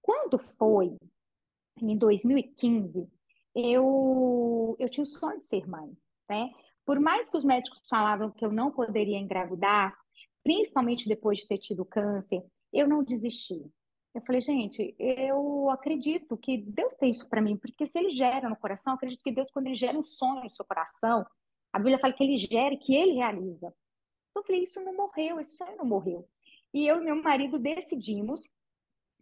Quando 0.02 0.40
foi 0.40 0.98
em 1.80 1.98
2015, 1.98 3.08
eu, 3.56 4.76
eu 4.80 4.90
tinha 4.90 5.04
o 5.04 5.08
sonho 5.08 5.38
de 5.38 5.44
ser 5.44 5.68
mãe, 5.68 5.96
né? 6.30 6.50
Por 6.86 7.00
mais 7.00 7.30
que 7.30 7.38
os 7.38 7.44
médicos 7.44 7.82
falavam 7.88 8.32
que 8.32 8.44
eu 8.44 8.52
não 8.52 8.72
poderia 8.72 9.18
engravidar, 9.18 9.96
principalmente 10.44 11.08
depois 11.08 11.40
de 11.40 11.48
ter 11.48 11.58
tido 11.60 11.86
câncer, 11.86 12.44
eu 12.74 12.88
não 12.88 13.04
desisti. 13.04 13.64
Eu 14.14 14.22
falei, 14.22 14.42
gente, 14.42 14.96
eu 15.00 15.70
acredito 15.72 16.38
que 16.38 16.58
Deus 16.58 16.94
tem 16.96 17.10
isso 17.10 17.28
para 17.28 17.42
mim, 17.42 17.58
porque 17.58 17.88
se 17.88 17.98
Ele 17.98 18.12
gera 18.12 18.48
no 18.48 18.56
coração, 18.56 18.94
acredito 18.94 19.24
que 19.24 19.32
Deus, 19.32 19.50
quando 19.52 19.68
Ele 19.68 19.76
gera 19.76 19.98
um 19.98 20.04
sonho 20.04 20.44
no 20.44 20.50
seu 20.52 20.64
coração, 20.64 21.26
a 21.72 21.80
Bíblia 21.80 21.98
fala 21.98 22.14
que 22.14 22.24
Ele 22.24 22.38
gera 22.38 22.76
e 22.76 22.78
que 22.78 22.96
Ele 22.96 23.14
realiza. 23.14 23.74
Eu 24.36 24.44
falei, 24.44 24.64
isso 24.64 24.80
não 24.82 24.96
morreu, 24.96 25.40
esse 25.40 25.58
sonho 25.58 25.78
não 25.78 25.86
morreu. 25.86 26.28
E 26.74 26.86
eu 26.86 26.98
e 27.02 27.04
meu 27.04 27.16
marido 27.22 27.58
decidimos 27.58 28.48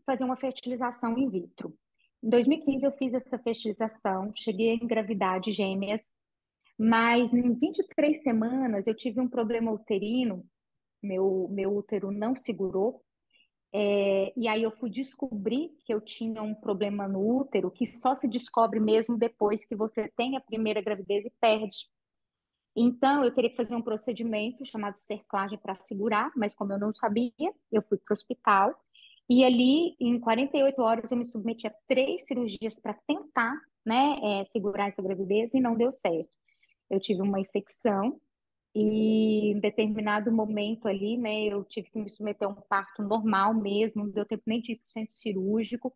fazer 0.06 0.26
uma 0.26 0.36
fertilização 0.36 1.18
in 1.18 1.30
vitro. 1.30 1.78
Em 2.22 2.30
2015 2.30 2.86
eu 2.86 2.92
fiz 2.92 3.14
essa 3.14 3.40
fertilização, 3.40 4.32
cheguei 4.36 4.72
a 4.72 4.76
engravidar 4.76 5.40
de 5.40 5.52
gêmeas, 5.52 6.10
mas 6.78 7.34
em 7.34 7.54
23 7.54 8.22
semanas 8.22 8.88
eu 8.88 8.96
tive 8.96 9.20
um 9.20 9.28
problema 9.28 9.72
uterino, 9.72 10.46
meu, 11.02 11.48
meu 11.50 11.76
útero 11.76 12.12
não 12.12 12.36
segurou, 12.36 13.02
é, 13.74 14.34
e 14.36 14.48
aí 14.48 14.64
eu 14.64 14.72
fui 14.72 14.90
descobrir 14.90 15.70
que 15.86 15.94
eu 15.94 16.02
tinha 16.02 16.42
um 16.42 16.54
problema 16.54 17.08
no 17.08 17.40
útero 17.40 17.72
que 17.72 17.86
só 17.86 18.16
se 18.16 18.28
descobre 18.28 18.80
mesmo 18.80 19.18
depois 19.18 19.64
que 19.64 19.76
você 19.76 20.10
tem 20.10 20.36
a 20.36 20.42
primeira 20.42 20.82
gravidez 20.82 21.26
e 21.26 21.32
perde. 21.40 21.90
Então, 22.76 23.24
eu 23.24 23.34
teria 23.34 23.50
que 23.50 23.56
fazer 23.56 23.76
um 23.76 23.82
procedimento 23.82 24.66
chamado 24.66 24.98
cerclagem 24.98 25.58
para 25.58 25.80
segurar, 25.80 26.32
mas 26.36 26.54
como 26.54 26.74
eu 26.74 26.80
não 26.80 26.94
sabia, 26.94 27.32
eu 27.72 27.82
fui 27.82 27.98
para 27.98 28.12
o 28.12 28.14
hospital. 28.14 28.74
E 29.30 29.44
ali, 29.44 29.96
em 30.00 30.20
48 30.20 30.82
horas, 30.82 31.12
eu 31.12 31.18
me 31.18 31.26
submeti 31.26 31.68
a 31.68 31.74
três 31.88 32.26
cirurgias 32.26 32.80
para 32.80 32.94
tentar 32.94 33.54
né, 33.86 34.20
é, 34.24 34.46
segurar 34.46 34.88
essa 34.88 35.02
gravidez 35.02 35.54
e 35.54 35.62
não 35.62 35.76
deu 35.76 35.92
certo. 35.92 36.38
Eu 36.90 37.00
tive 37.00 37.22
uma 37.22 37.40
infecção 37.40 38.20
e 38.74 39.52
em 39.52 39.60
determinado 39.60 40.32
momento 40.32 40.88
ali, 40.88 41.18
né, 41.18 41.44
eu 41.46 41.64
tive 41.66 41.90
que 41.90 42.00
me 42.00 42.10
submeter 42.10 42.48
a 42.48 42.52
um 42.52 42.56
parto 42.56 43.04
normal 43.04 43.54
mesmo, 43.54 44.06
não 44.06 44.12
deu 44.12 44.26
tempo 44.26 44.44
nem 44.48 44.62
de 44.62 44.74
ir 44.74 44.76
para 44.78 44.86
o 44.86 44.90
centro 44.90 45.14
cirúrgico. 45.14 45.94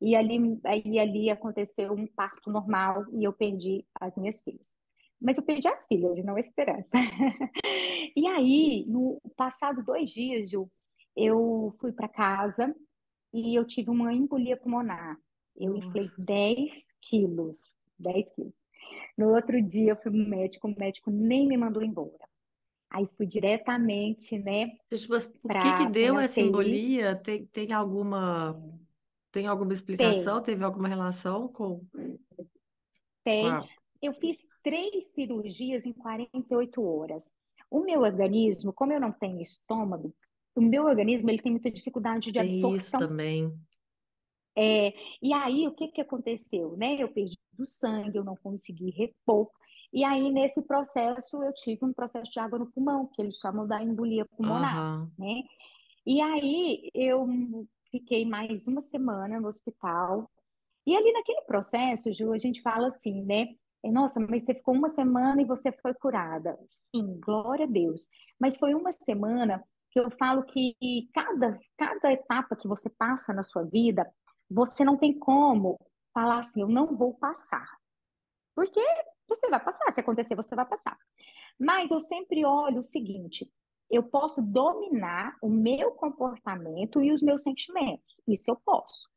E 0.00 0.14
ali, 0.14 0.60
aí, 0.64 0.98
ali 0.98 1.30
aconteceu 1.30 1.92
um 1.92 2.06
parto 2.06 2.50
normal 2.50 3.04
e 3.12 3.24
eu 3.24 3.32
perdi 3.32 3.86
as 3.98 4.16
minhas 4.16 4.42
filhas. 4.42 4.74
Mas 5.20 5.38
eu 5.38 5.44
perdi 5.44 5.68
as 5.68 5.86
filhas 5.86 6.22
não 6.24 6.36
a 6.36 6.40
esperança. 6.40 6.98
e 8.14 8.26
aí, 8.26 8.84
no 8.86 9.20
passado 9.36 9.82
dois 9.82 10.10
dias, 10.10 10.50
Ju, 10.50 10.70
eu 11.16 11.74
fui 11.80 11.92
para 11.92 12.08
casa 12.08 12.74
e 13.32 13.54
eu 13.54 13.64
tive 13.64 13.88
uma 13.90 14.12
embolia 14.12 14.56
pulmonar. 14.56 15.16
Eu 15.56 15.74
inflei 15.76 16.10
10 16.18 16.74
quilos. 17.00 17.58
10 17.98 18.32
quilos. 18.34 18.65
No 19.16 19.34
outro 19.34 19.60
dia 19.60 19.92
eu 19.92 19.96
fui 19.96 20.12
no 20.12 20.28
médico, 20.28 20.68
o 20.68 20.78
médico 20.78 21.10
nem 21.10 21.46
me 21.46 21.56
mandou 21.56 21.82
embora. 21.82 22.28
Aí 22.90 23.06
fui 23.16 23.26
diretamente, 23.26 24.38
né? 24.38 24.70
Tipo, 24.92 25.14
por 25.42 25.52
que 25.60 25.76
que 25.76 25.90
deu 25.90 26.18
essa 26.18 26.40
embolia? 26.40 27.16
Tem, 27.16 27.46
tem 27.46 27.72
alguma 27.72 28.56
tem 29.32 29.46
alguma 29.46 29.72
explicação? 29.72 30.36
Tem. 30.36 30.54
Teve 30.54 30.64
alguma 30.64 30.88
relação 30.88 31.48
com? 31.48 31.84
Tem. 33.22 33.44
Eu 34.00 34.12
fiz 34.14 34.46
três 34.62 35.12
cirurgias 35.12 35.84
em 35.84 35.92
48 35.92 36.82
horas. 36.82 37.34
O 37.70 37.80
meu 37.80 38.00
organismo, 38.00 38.72
como 38.72 38.92
eu 38.92 39.00
não 39.00 39.12
tenho 39.12 39.40
estômago, 39.40 40.14
o 40.54 40.60
meu 40.62 40.84
organismo 40.84 41.28
ele 41.28 41.42
tem 41.42 41.52
muita 41.52 41.70
dificuldade 41.70 42.32
de 42.32 42.38
absorção. 42.38 42.74
Isso 42.74 42.98
também. 42.98 43.52
É, 44.56 44.94
e 45.20 45.34
aí, 45.34 45.68
o 45.68 45.72
que, 45.72 45.88
que 45.88 46.00
aconteceu? 46.00 46.74
Né? 46.78 46.96
Eu 46.98 47.12
perdi 47.12 47.36
o 47.62 47.66
sangue, 47.66 48.18
eu 48.18 48.24
não 48.24 48.36
consegui 48.36 48.90
repor. 48.90 49.50
E 49.92 50.04
aí, 50.04 50.30
nesse 50.30 50.62
processo, 50.62 51.42
eu 51.42 51.52
tive 51.52 51.84
um 51.84 51.92
processo 51.92 52.30
de 52.30 52.40
água 52.40 52.58
no 52.58 52.70
pulmão, 52.70 53.06
que 53.06 53.22
eles 53.22 53.36
chamam 53.36 53.66
da 53.66 53.82
embolia 53.82 54.26
pulmonar, 54.26 55.00
uhum. 55.00 55.10
né? 55.18 55.42
E 56.04 56.20
aí, 56.20 56.90
eu 56.94 57.26
fiquei 57.90 58.24
mais 58.24 58.66
uma 58.66 58.80
semana 58.80 59.40
no 59.40 59.48
hospital. 59.48 60.30
E 60.86 60.94
ali 60.94 61.12
naquele 61.12 61.42
processo, 61.42 62.12
Ju, 62.12 62.32
a 62.32 62.38
gente 62.38 62.62
fala 62.62 62.88
assim, 62.88 63.22
né? 63.22 63.48
É, 63.82 63.90
Nossa, 63.90 64.20
mas 64.20 64.44
você 64.44 64.54
ficou 64.54 64.74
uma 64.74 64.88
semana 64.88 65.40
e 65.40 65.44
você 65.44 65.72
foi 65.72 65.94
curada. 65.94 66.58
Sim, 66.68 67.18
glória 67.20 67.64
a 67.64 67.68
Deus. 67.68 68.06
Mas 68.38 68.58
foi 68.58 68.74
uma 68.74 68.92
semana 68.92 69.62
que 69.90 70.00
eu 70.00 70.10
falo 70.18 70.42
que 70.44 70.76
cada, 71.14 71.58
cada 71.76 72.12
etapa 72.12 72.56
que 72.56 72.68
você 72.68 72.90
passa 72.90 73.32
na 73.32 73.42
sua 73.42 73.64
vida, 73.64 74.06
você 74.50 74.84
não 74.84 74.96
tem 74.96 75.18
como 75.18 75.78
falar 76.16 76.38
assim, 76.38 76.62
eu 76.62 76.68
não 76.68 76.96
vou 76.96 77.12
passar. 77.12 77.68
Porque 78.54 78.80
você 79.28 79.50
vai 79.50 79.62
passar, 79.62 79.92
se 79.92 80.00
acontecer, 80.00 80.34
você 80.34 80.56
vai 80.56 80.64
passar. 80.64 80.96
Mas 81.60 81.90
eu 81.90 82.00
sempre 82.00 82.42
olho 82.42 82.80
o 82.80 82.84
seguinte: 82.84 83.52
eu 83.90 84.02
posso 84.02 84.40
dominar 84.40 85.36
o 85.42 85.50
meu 85.50 85.92
comportamento 85.92 87.02
e 87.02 87.12
os 87.12 87.22
meus 87.22 87.42
sentimentos. 87.42 88.18
Isso 88.26 88.50
eu 88.50 88.56
posso. 88.56 89.10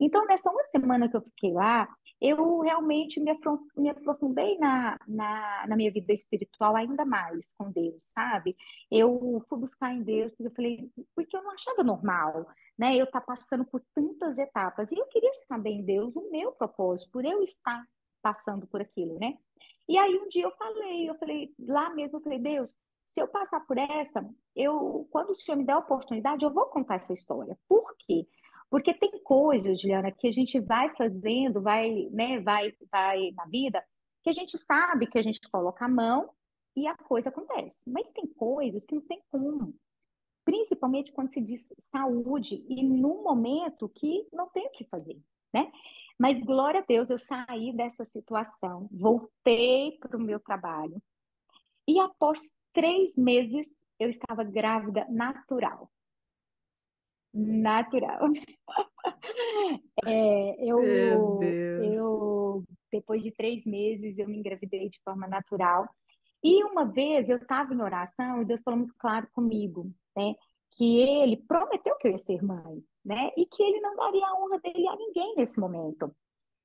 Então, 0.00 0.24
nessa 0.24 0.50
uma 0.50 0.62
semana 0.62 1.08
que 1.08 1.16
eu 1.18 1.20
fiquei 1.20 1.52
lá, 1.52 1.86
eu 2.20 2.60
realmente 2.60 3.20
me, 3.20 3.32
me 3.76 3.88
aprofundei 3.90 4.58
na, 4.58 4.98
na, 5.06 5.66
na, 5.68 5.76
minha 5.76 5.92
vida 5.92 6.12
espiritual 6.12 6.74
ainda 6.74 7.04
mais 7.04 7.52
com 7.52 7.70
Deus, 7.70 8.04
sabe? 8.12 8.56
Eu 8.90 9.44
fui 9.48 9.58
buscar 9.58 9.94
em 9.94 10.02
Deus, 10.02 10.32
porque 10.32 10.46
eu 10.46 10.54
falei, 10.54 10.90
porque 11.14 11.36
eu 11.36 11.42
não 11.42 11.52
achava 11.52 11.84
normal, 11.84 12.46
né? 12.76 12.96
Eu 12.96 13.04
estar 13.04 13.20
tá 13.20 13.26
passando 13.26 13.64
por 13.64 13.80
tantas 13.94 14.38
etapas, 14.38 14.90
e 14.90 14.98
eu 14.98 15.06
queria 15.06 15.32
saber 15.46 15.70
em 15.70 15.84
Deus 15.84 16.14
o 16.16 16.30
meu 16.30 16.52
propósito, 16.52 17.12
por 17.12 17.24
eu 17.24 17.42
estar 17.42 17.84
passando 18.20 18.66
por 18.66 18.80
aquilo, 18.80 19.18
né? 19.18 19.38
E 19.88 19.96
aí 19.96 20.18
um 20.18 20.28
dia 20.28 20.44
eu 20.44 20.52
falei, 20.56 21.08
eu 21.08 21.14
falei, 21.14 21.54
lá 21.58 21.90
mesmo, 21.94 22.18
eu 22.18 22.22
falei, 22.22 22.38
Deus, 22.38 22.76
se 23.08 23.22
eu 23.22 23.28
passar 23.28 23.60
por 23.60 23.78
essa, 23.78 24.22
eu, 24.54 25.08
quando 25.10 25.30
o 25.30 25.34
Senhor 25.34 25.56
me 25.56 25.64
der 25.64 25.72
a 25.72 25.78
oportunidade, 25.78 26.44
eu 26.44 26.52
vou 26.52 26.66
contar 26.66 26.96
essa 26.96 27.14
história. 27.14 27.58
Por 27.66 27.96
quê? 27.96 28.26
Porque 28.70 28.92
tem 28.92 29.10
coisas, 29.22 29.80
Juliana, 29.80 30.12
que 30.12 30.28
a 30.28 30.32
gente 30.32 30.60
vai 30.60 30.94
fazendo, 30.94 31.62
vai, 31.62 32.08
né, 32.10 32.40
vai, 32.40 32.74
vai 32.90 33.30
na 33.32 33.46
vida, 33.46 33.82
que 34.22 34.30
a 34.30 34.32
gente 34.32 34.58
sabe 34.58 35.06
que 35.06 35.18
a 35.18 35.22
gente 35.22 35.40
coloca 35.50 35.84
a 35.84 35.88
mão 35.88 36.30
e 36.76 36.86
a 36.86 36.94
coisa 36.96 37.30
acontece. 37.30 37.88
Mas 37.90 38.12
tem 38.12 38.26
coisas 38.26 38.84
que 38.84 38.94
não 38.94 39.02
tem 39.02 39.22
como. 39.30 39.74
Principalmente 40.44 41.12
quando 41.12 41.32
se 41.32 41.40
diz 41.40 41.72
saúde 41.78 42.64
e 42.68 42.82
num 42.82 43.22
momento 43.22 43.88
que 43.88 44.26
não 44.32 44.48
tem 44.48 44.66
o 44.66 44.70
que 44.70 44.84
fazer, 44.84 45.18
né? 45.52 45.70
Mas 46.18 46.42
glória 46.42 46.80
a 46.80 46.84
Deus, 46.86 47.10
eu 47.10 47.18
saí 47.18 47.72
dessa 47.72 48.04
situação, 48.04 48.88
voltei 48.90 49.98
para 49.98 50.16
o 50.16 50.20
meu 50.20 50.40
trabalho 50.40 51.00
e 51.86 51.98
após 52.00 52.54
três 52.72 53.16
meses 53.16 53.74
eu 53.98 54.08
estava 54.08 54.42
grávida 54.42 55.06
natural 55.08 55.90
natural. 57.32 58.20
É, 60.04 60.64
eu, 60.64 60.82
eu, 60.84 62.64
depois 62.90 63.22
de 63.22 63.30
três 63.32 63.66
meses, 63.66 64.18
eu 64.18 64.28
me 64.28 64.38
engravidei 64.38 64.88
de 64.88 64.98
forma 65.02 65.26
natural. 65.26 65.88
E 66.42 66.62
uma 66.64 66.84
vez 66.84 67.28
eu 67.28 67.36
estava 67.36 67.74
em 67.74 67.80
oração 67.80 68.40
e 68.40 68.44
Deus 68.44 68.62
falou 68.62 68.78
muito 68.78 68.94
claro 68.98 69.28
comigo, 69.32 69.90
né? 70.16 70.34
Que 70.72 71.00
ele 71.00 71.36
prometeu 71.36 71.96
que 71.96 72.08
eu 72.08 72.12
ia 72.12 72.18
ser 72.18 72.42
mãe, 72.42 72.82
né? 73.04 73.30
E 73.36 73.44
que 73.46 73.62
ele 73.62 73.80
não 73.80 73.96
daria 73.96 74.26
a 74.26 74.34
honra 74.40 74.58
dele 74.60 74.88
a 74.88 74.96
ninguém 74.96 75.34
nesse 75.36 75.58
momento. 75.58 76.14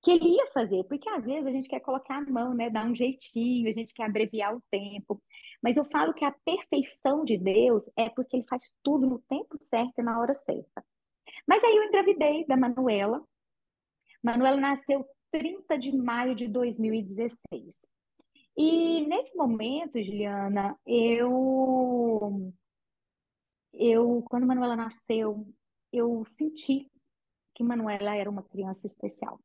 Que 0.04 0.12
ele 0.12 0.36
ia 0.36 0.48
fazer, 0.52 0.84
porque 0.84 1.10
às 1.10 1.26
vezes 1.26 1.48
a 1.48 1.52
gente 1.52 1.70
quer 1.70 1.80
colocar 1.80 2.18
a 2.18 2.30
mão, 2.30 2.54
né? 2.54 2.70
Dar 2.70 2.86
um 2.86 2.94
jeitinho, 2.96 3.70
a 3.70 3.72
gente 3.72 3.94
quer 3.94 4.04
abreviar 4.04 4.56
o 4.56 4.62
tempo. 4.70 5.22
Mas 5.62 5.78
eu 5.78 5.86
falo 5.86 6.14
que 6.14 6.26
a 6.26 6.36
perfeição 6.46 7.24
de 7.24 7.38
Deus 7.38 7.90
é 7.98 8.10
porque 8.10 8.38
ele 8.38 8.46
faz 8.48 8.76
tudo 8.84 9.08
no 9.08 9.20
tempo 9.20 9.58
certo 9.62 10.00
e 10.00 10.04
na 10.04 10.20
hora 10.20 10.36
certa. 10.36 10.86
Mas 11.48 11.64
aí 11.64 11.76
eu 11.76 11.86
engravidei 11.86 12.46
da 12.46 12.58
Manuela. 12.58 13.24
Manuela 14.22 14.58
nasceu 14.58 15.06
30 15.32 15.78
de 15.78 15.96
maio 15.96 16.36
de 16.36 16.48
2016. 16.48 17.88
E 18.56 19.06
nesse 19.08 19.36
momento, 19.36 20.02
Juliana, 20.02 20.78
eu 20.86 22.54
eu 23.74 24.24
quando 24.30 24.46
Manuela 24.46 24.76
nasceu, 24.76 25.48
eu 25.92 26.24
senti 26.26 26.90
que 27.56 27.64
Manuela 27.64 28.16
era 28.16 28.30
uma 28.30 28.44
criança 28.44 28.86
especial. 28.86 29.40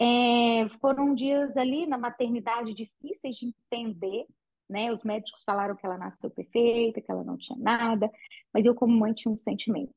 É, 0.00 0.68
foram 0.80 1.14
dias 1.14 1.56
ali 1.56 1.86
na 1.86 1.96
maternidade 1.96 2.74
difíceis 2.74 3.36
de 3.36 3.46
entender, 3.46 4.26
né? 4.68 4.92
Os 4.92 5.04
médicos 5.04 5.42
falaram 5.44 5.76
que 5.76 5.86
ela 5.86 5.96
nasceu 5.96 6.30
perfeita, 6.30 7.00
que 7.00 7.10
ela 7.10 7.22
não 7.22 7.36
tinha 7.36 7.58
nada, 7.58 8.10
mas 8.52 8.66
eu, 8.66 8.74
como 8.74 8.96
mãe, 8.98 9.12
tinha 9.12 9.32
um 9.32 9.36
sentimento. 9.36 9.94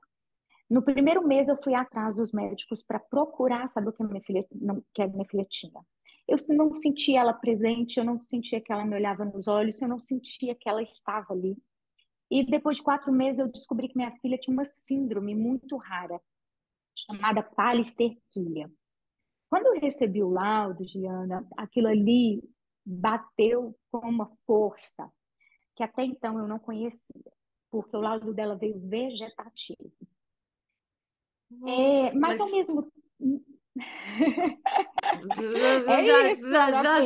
No 0.69 0.81
primeiro 0.81 1.25
mês, 1.25 1.47
eu 1.47 1.57
fui 1.57 1.73
atrás 1.73 2.13
dos 2.13 2.31
médicos 2.31 2.83
para 2.83 2.99
procurar 2.99 3.67
saber 3.69 3.89
o 3.89 3.93
que 3.93 4.03
a 4.03 4.07
minha 4.07 4.21
filha, 4.21 4.45
não, 4.51 4.83
que 4.93 5.01
a 5.01 5.07
minha 5.07 5.25
filha 5.25 5.45
tinha. 5.49 5.81
Eu 6.27 6.37
não 6.49 6.75
sentia 6.75 7.21
ela 7.21 7.33
presente, 7.33 7.97
eu 7.97 8.03
não 8.03 8.19
sentia 8.19 8.59
que 8.59 8.71
ela 8.71 8.83
me 8.85 8.95
olhava 8.95 9.23
nos 9.23 9.47
olhos, 9.47 9.81
eu 9.81 9.87
não 9.87 9.99
sentia 9.99 10.53
que 10.53 10.67
ela 10.67 10.81
estava 10.81 11.33
ali. 11.33 11.57
E 12.29 12.45
depois 12.45 12.77
de 12.77 12.83
quatro 12.83 13.13
meses, 13.13 13.39
eu 13.39 13.47
descobri 13.47 13.87
que 13.87 13.95
minha 13.95 14.11
filha 14.19 14.37
tinha 14.37 14.53
uma 14.53 14.65
síndrome 14.65 15.33
muito 15.33 15.77
rara, 15.77 16.19
chamada 16.93 17.41
palisterquia. 17.41 18.69
Quando 19.49 19.67
eu 19.67 19.79
recebi 19.79 20.21
o 20.21 20.29
laudo, 20.29 20.85
Giana, 20.85 21.47
aquilo 21.57 21.87
ali 21.87 22.43
bateu 22.85 23.77
com 23.91 23.99
uma 23.99 24.27
força 24.45 25.11
que 25.75 25.83
até 25.83 26.03
então 26.03 26.39
eu 26.39 26.47
não 26.47 26.57
conhecia, 26.57 27.31
porque 27.69 27.95
o 27.95 28.01
laudo 28.01 28.33
dela 28.33 28.55
veio 28.55 28.79
vegetativo. 28.79 29.91
É, 31.51 31.55
Nossa, 31.55 31.71
é, 31.71 32.13
mas, 32.13 32.19
mas, 32.19 32.41
ao 32.41 32.51
mesmo 32.51 32.91
é 35.87 37.05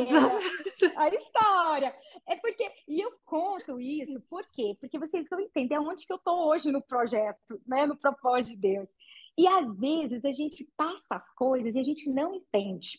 isso, 0.72 0.98
a 0.98 1.08
história. 1.08 1.94
É 2.26 2.36
porque, 2.36 2.70
e 2.88 3.00
eu 3.00 3.12
conto 3.24 3.80
isso, 3.80 4.20
por 4.28 4.42
quê? 4.54 4.76
Porque 4.80 4.98
vocês 4.98 5.28
vão 5.28 5.40
entender 5.40 5.74
aonde 5.74 6.06
que 6.06 6.12
eu 6.12 6.16
estou 6.16 6.48
hoje 6.48 6.72
no 6.72 6.82
projeto, 6.82 7.60
né? 7.66 7.86
no 7.86 7.96
propósito 7.96 8.54
de 8.54 8.60
Deus. 8.60 8.88
E 9.36 9.46
às 9.46 9.78
vezes 9.78 10.24
a 10.24 10.30
gente 10.30 10.68
passa 10.76 11.16
as 11.16 11.32
coisas 11.34 11.74
e 11.74 11.78
a 11.78 11.82
gente 11.82 12.10
não 12.10 12.34
entende. 12.34 12.98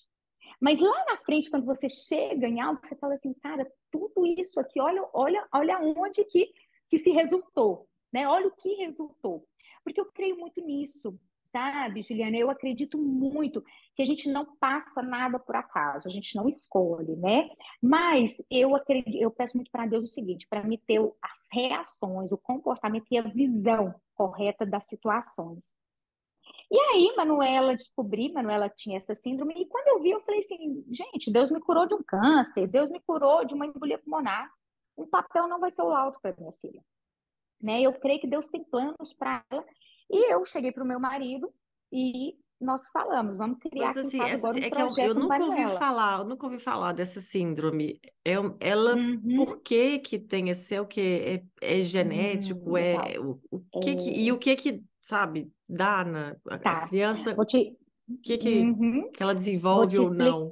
Mas 0.60 0.80
lá 0.80 1.06
na 1.06 1.17
frente, 1.17 1.50
quando 1.50 1.65
você 1.65 1.89
chega 1.89 2.48
em 2.48 2.60
algo, 2.60 2.80
você 2.84 2.96
fala 2.96 3.15
assim, 3.15 3.34
cara, 3.34 3.69
tudo 3.91 4.26
isso 4.26 4.60
aqui, 4.60 4.80
olha, 4.80 5.08
olha, 5.13 5.48
olha 5.54 5.80
onde 5.80 6.24
que, 6.26 6.54
que 6.89 6.98
se 6.98 7.12
resultou, 7.12 7.88
né? 8.12 8.28
Olha 8.28 8.48
o 8.48 8.56
que 8.56 8.76
resultou. 8.76 9.48
Porque 9.84 10.00
eu 10.00 10.06
creio 10.06 10.38
muito 10.39 10.62
nisso, 10.62 11.19
sabe, 11.52 12.02
Juliana? 12.02 12.38
Eu 12.38 12.50
acredito 12.50 12.98
muito 12.98 13.63
que 13.96 14.02
a 14.02 14.06
gente 14.06 14.30
não 14.30 14.56
passa 14.56 15.02
nada 15.02 15.38
por 15.38 15.56
acaso, 15.56 16.08
a 16.08 16.12
gente 16.12 16.36
não 16.36 16.50
escolhe, 16.50 17.15
né? 17.15 17.50
Mas 17.82 18.41
eu 18.50 18.76
acredito, 18.76 19.17
eu 19.17 19.30
peço 19.30 19.56
muito 19.56 19.69
para 19.69 19.86
Deus 19.86 20.10
o 20.10 20.13
seguinte, 20.13 20.48
para 20.48 20.63
me 20.63 20.78
ter 20.78 21.00
as 21.22 21.48
reações, 21.52 22.32
o 22.32 22.38
comportamento 22.38 23.06
e 23.12 23.17
a 23.17 23.24
visão 23.24 23.93
correta 24.15 24.65
das 24.65 24.88
situações. 24.88 25.76
E 26.73 26.79
aí, 26.79 27.13
Manuela, 27.15 27.75
descobri, 27.75 28.33
Manuela 28.33 28.67
tinha 28.67 28.97
essa 28.97 29.13
síndrome, 29.13 29.53
e 29.55 29.67
quando 29.67 29.88
eu 29.89 30.01
vi, 30.01 30.09
eu 30.09 30.21
falei 30.21 30.39
assim, 30.39 30.83
gente, 30.91 31.31
Deus 31.31 31.51
me 31.51 31.59
curou 31.59 31.86
de 31.86 31.93
um 31.93 32.01
câncer, 32.01 32.67
Deus 32.67 32.89
me 32.89 32.99
curou 32.99 33.45
de 33.45 33.53
uma 33.53 33.67
embolia 33.67 33.99
pulmonar. 33.99 34.49
Um 34.97 35.05
papel 35.05 35.47
não 35.47 35.59
vai 35.59 35.69
ser 35.69 35.83
o 35.83 35.89
laudo 35.89 36.17
para 36.19 36.36
minha 36.36 36.51
filha. 36.53 36.83
Né? 37.62 37.83
Eu 37.83 37.93
creio 37.93 38.19
que 38.19 38.25
Deus 38.25 38.47
tem 38.47 38.63
planos 38.63 39.13
para 39.13 39.43
ela. 39.51 39.63
E 40.09 40.33
eu 40.33 40.43
cheguei 40.45 40.71
para 40.71 40.83
o 40.83 40.88
meu 40.88 40.99
marido 40.99 41.53
e 41.91 42.36
nós 42.59 42.88
falamos, 42.88 43.38
vamos 43.38 43.59
criar 43.59 43.93
Mas, 43.93 43.97
assim, 43.97 44.19
essa, 44.19 44.36
agora 44.36 44.55
um 44.55 44.59
é 44.59 44.69
que 44.69 44.81
eu, 44.81 45.05
eu 45.09 45.13
nunca 45.13 45.43
ouvi 45.43 45.77
falar, 45.77 46.19
eu 46.19 46.25
nunca 46.25 46.45
ouvi 46.47 46.57
falar 46.57 46.93
dessa 46.93 47.21
síndrome. 47.21 47.99
É, 48.25 48.33
ela, 48.59 48.95
uhum. 48.95 49.45
por 49.45 49.62
que 49.62 49.99
que 49.99 50.17
tem 50.17 50.49
esse, 50.49 50.73
é 50.73 50.81
o 50.81 50.88
que 50.88 51.43
é, 51.62 51.79
é 51.79 51.83
genético, 51.83 52.71
hum, 52.71 52.77
é 52.77 53.19
o, 53.19 53.39
o 53.51 53.79
que, 53.79 53.91
é... 53.91 53.95
que 53.95 54.09
e 54.09 54.31
o 54.31 54.39
que 54.39 54.55
que 54.55 54.83
sabe 55.03 55.51
dá 55.67 56.03
na 56.03 56.35
a, 56.49 56.57
tá. 56.57 56.77
a 56.77 56.87
criança? 56.87 57.35
Vou 57.35 57.45
te... 57.45 57.77
Que 58.21 58.37
que, 58.37 58.59
uhum. 58.59 59.09
que 59.11 59.23
ela 59.23 59.33
desenvolve 59.33 59.97
ou 59.97 60.13
não? 60.13 60.51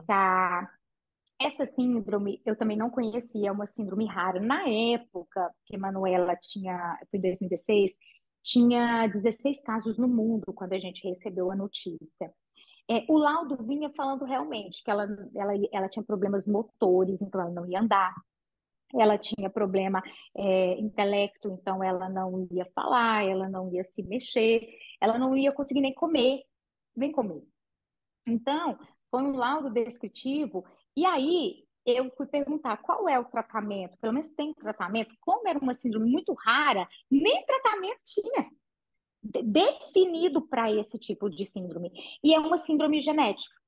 Essa 1.39 1.65
síndrome 1.65 2.39
eu 2.45 2.55
também 2.55 2.77
não 2.77 2.89
conhecia, 2.89 3.49
é 3.49 3.51
uma 3.51 3.65
síndrome 3.65 4.05
rara. 4.05 4.39
Na 4.39 4.69
época 4.69 5.51
que 5.65 5.75
Manuela 5.75 6.35
tinha, 6.35 6.97
foi 7.09 7.17
em 7.17 7.21
2016, 7.23 7.91
tinha 8.43 9.07
16 9.07 9.63
casos 9.63 9.97
no 9.97 10.07
mundo 10.07 10.53
quando 10.53 10.73
a 10.73 10.79
gente 10.79 11.07
recebeu 11.07 11.51
a 11.51 11.55
notícia. 11.55 12.31
É, 12.89 13.05
o 13.07 13.17
laudo 13.17 13.57
vinha 13.65 13.89
falando 13.95 14.23
realmente 14.23 14.83
que 14.83 14.91
ela, 14.91 15.07
ela, 15.35 15.53
ela 15.71 15.89
tinha 15.89 16.03
problemas 16.03 16.45
motores, 16.45 17.21
então 17.21 17.41
ela 17.41 17.51
não 17.51 17.65
ia 17.65 17.81
andar. 17.81 18.13
Ela 18.97 19.17
tinha 19.17 19.49
problema 19.49 20.01
é, 20.36 20.80
intelecto, 20.80 21.49
então 21.49 21.84
ela 21.84 22.10
não 22.10 22.47
ia 22.51 22.65
falar, 22.73 23.25
ela 23.25 23.49
não 23.49 23.71
ia 23.73 23.84
se 23.84 24.04
mexer, 24.04 24.67
ela 24.99 25.17
não 25.17 25.36
ia 25.36 25.51
conseguir 25.51 25.82
nem 25.82 25.93
comer, 25.93 26.43
nem 26.95 27.12
comer. 27.12 27.43
Então, 28.27 28.77
foi 29.10 29.23
um 29.23 29.36
laudo 29.36 29.69
descritivo. 29.69 30.65
E 30.95 31.06
aí, 31.06 31.65
eu 31.86 32.12
fui 32.15 32.27
perguntar 32.27 32.77
qual 32.77 33.10
é 33.10 33.19
o 33.19 33.25
tratamento, 33.25 33.97
pelo 33.97 34.13
menos 34.13 34.30
tem 34.32 34.54
tratamento, 34.54 35.15
como 35.19 35.47
era 35.47 35.58
uma 35.58 35.73
síndrome 35.73 36.10
muito 36.10 36.34
rara, 36.34 36.88
nem 37.10 37.45
tratamento 37.45 37.99
tinha 38.06 38.49
definido 39.23 40.41
para 40.41 40.71
esse 40.71 40.97
tipo 40.97 41.30
de 41.30 41.45
síndrome. 41.45 41.91
E 42.23 42.34
é 42.34 42.39
uma 42.39 42.58
síndrome 42.58 42.99
genética. 42.99 43.61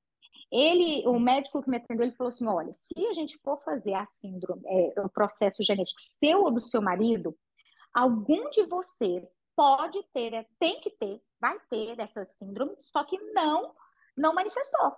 Ele, 0.53 1.07
o 1.07 1.19
médico 1.19 1.63
que 1.63 1.69
me 1.69 1.77
atendeu, 1.77 2.05
ele 2.05 2.15
falou 2.15 2.31
assim: 2.31 2.47
olha, 2.47 2.71
se 2.73 3.07
a 3.07 3.13
gente 3.13 3.37
for 3.39 3.61
fazer 3.63 3.93
a 3.93 4.05
síndrome, 4.05 4.61
é, 4.65 5.01
o 5.01 5.09
processo 5.09 5.63
genético 5.63 6.01
seu 6.01 6.43
ou 6.43 6.51
do 6.51 6.59
seu 6.59 6.81
marido, 6.81 7.35
algum 7.93 8.49
de 8.49 8.63
vocês 8.65 9.27
pode 9.55 10.01
ter, 10.13 10.33
é, 10.33 10.45
tem 10.59 10.79
que 10.79 10.91
ter, 10.91 11.21
vai 11.41 11.59
ter 11.69 11.99
essa 11.99 12.25
síndrome, 12.25 12.75
só 12.77 13.03
que 13.03 13.17
não, 13.33 13.73
não 14.15 14.33
manifestou 14.33 14.97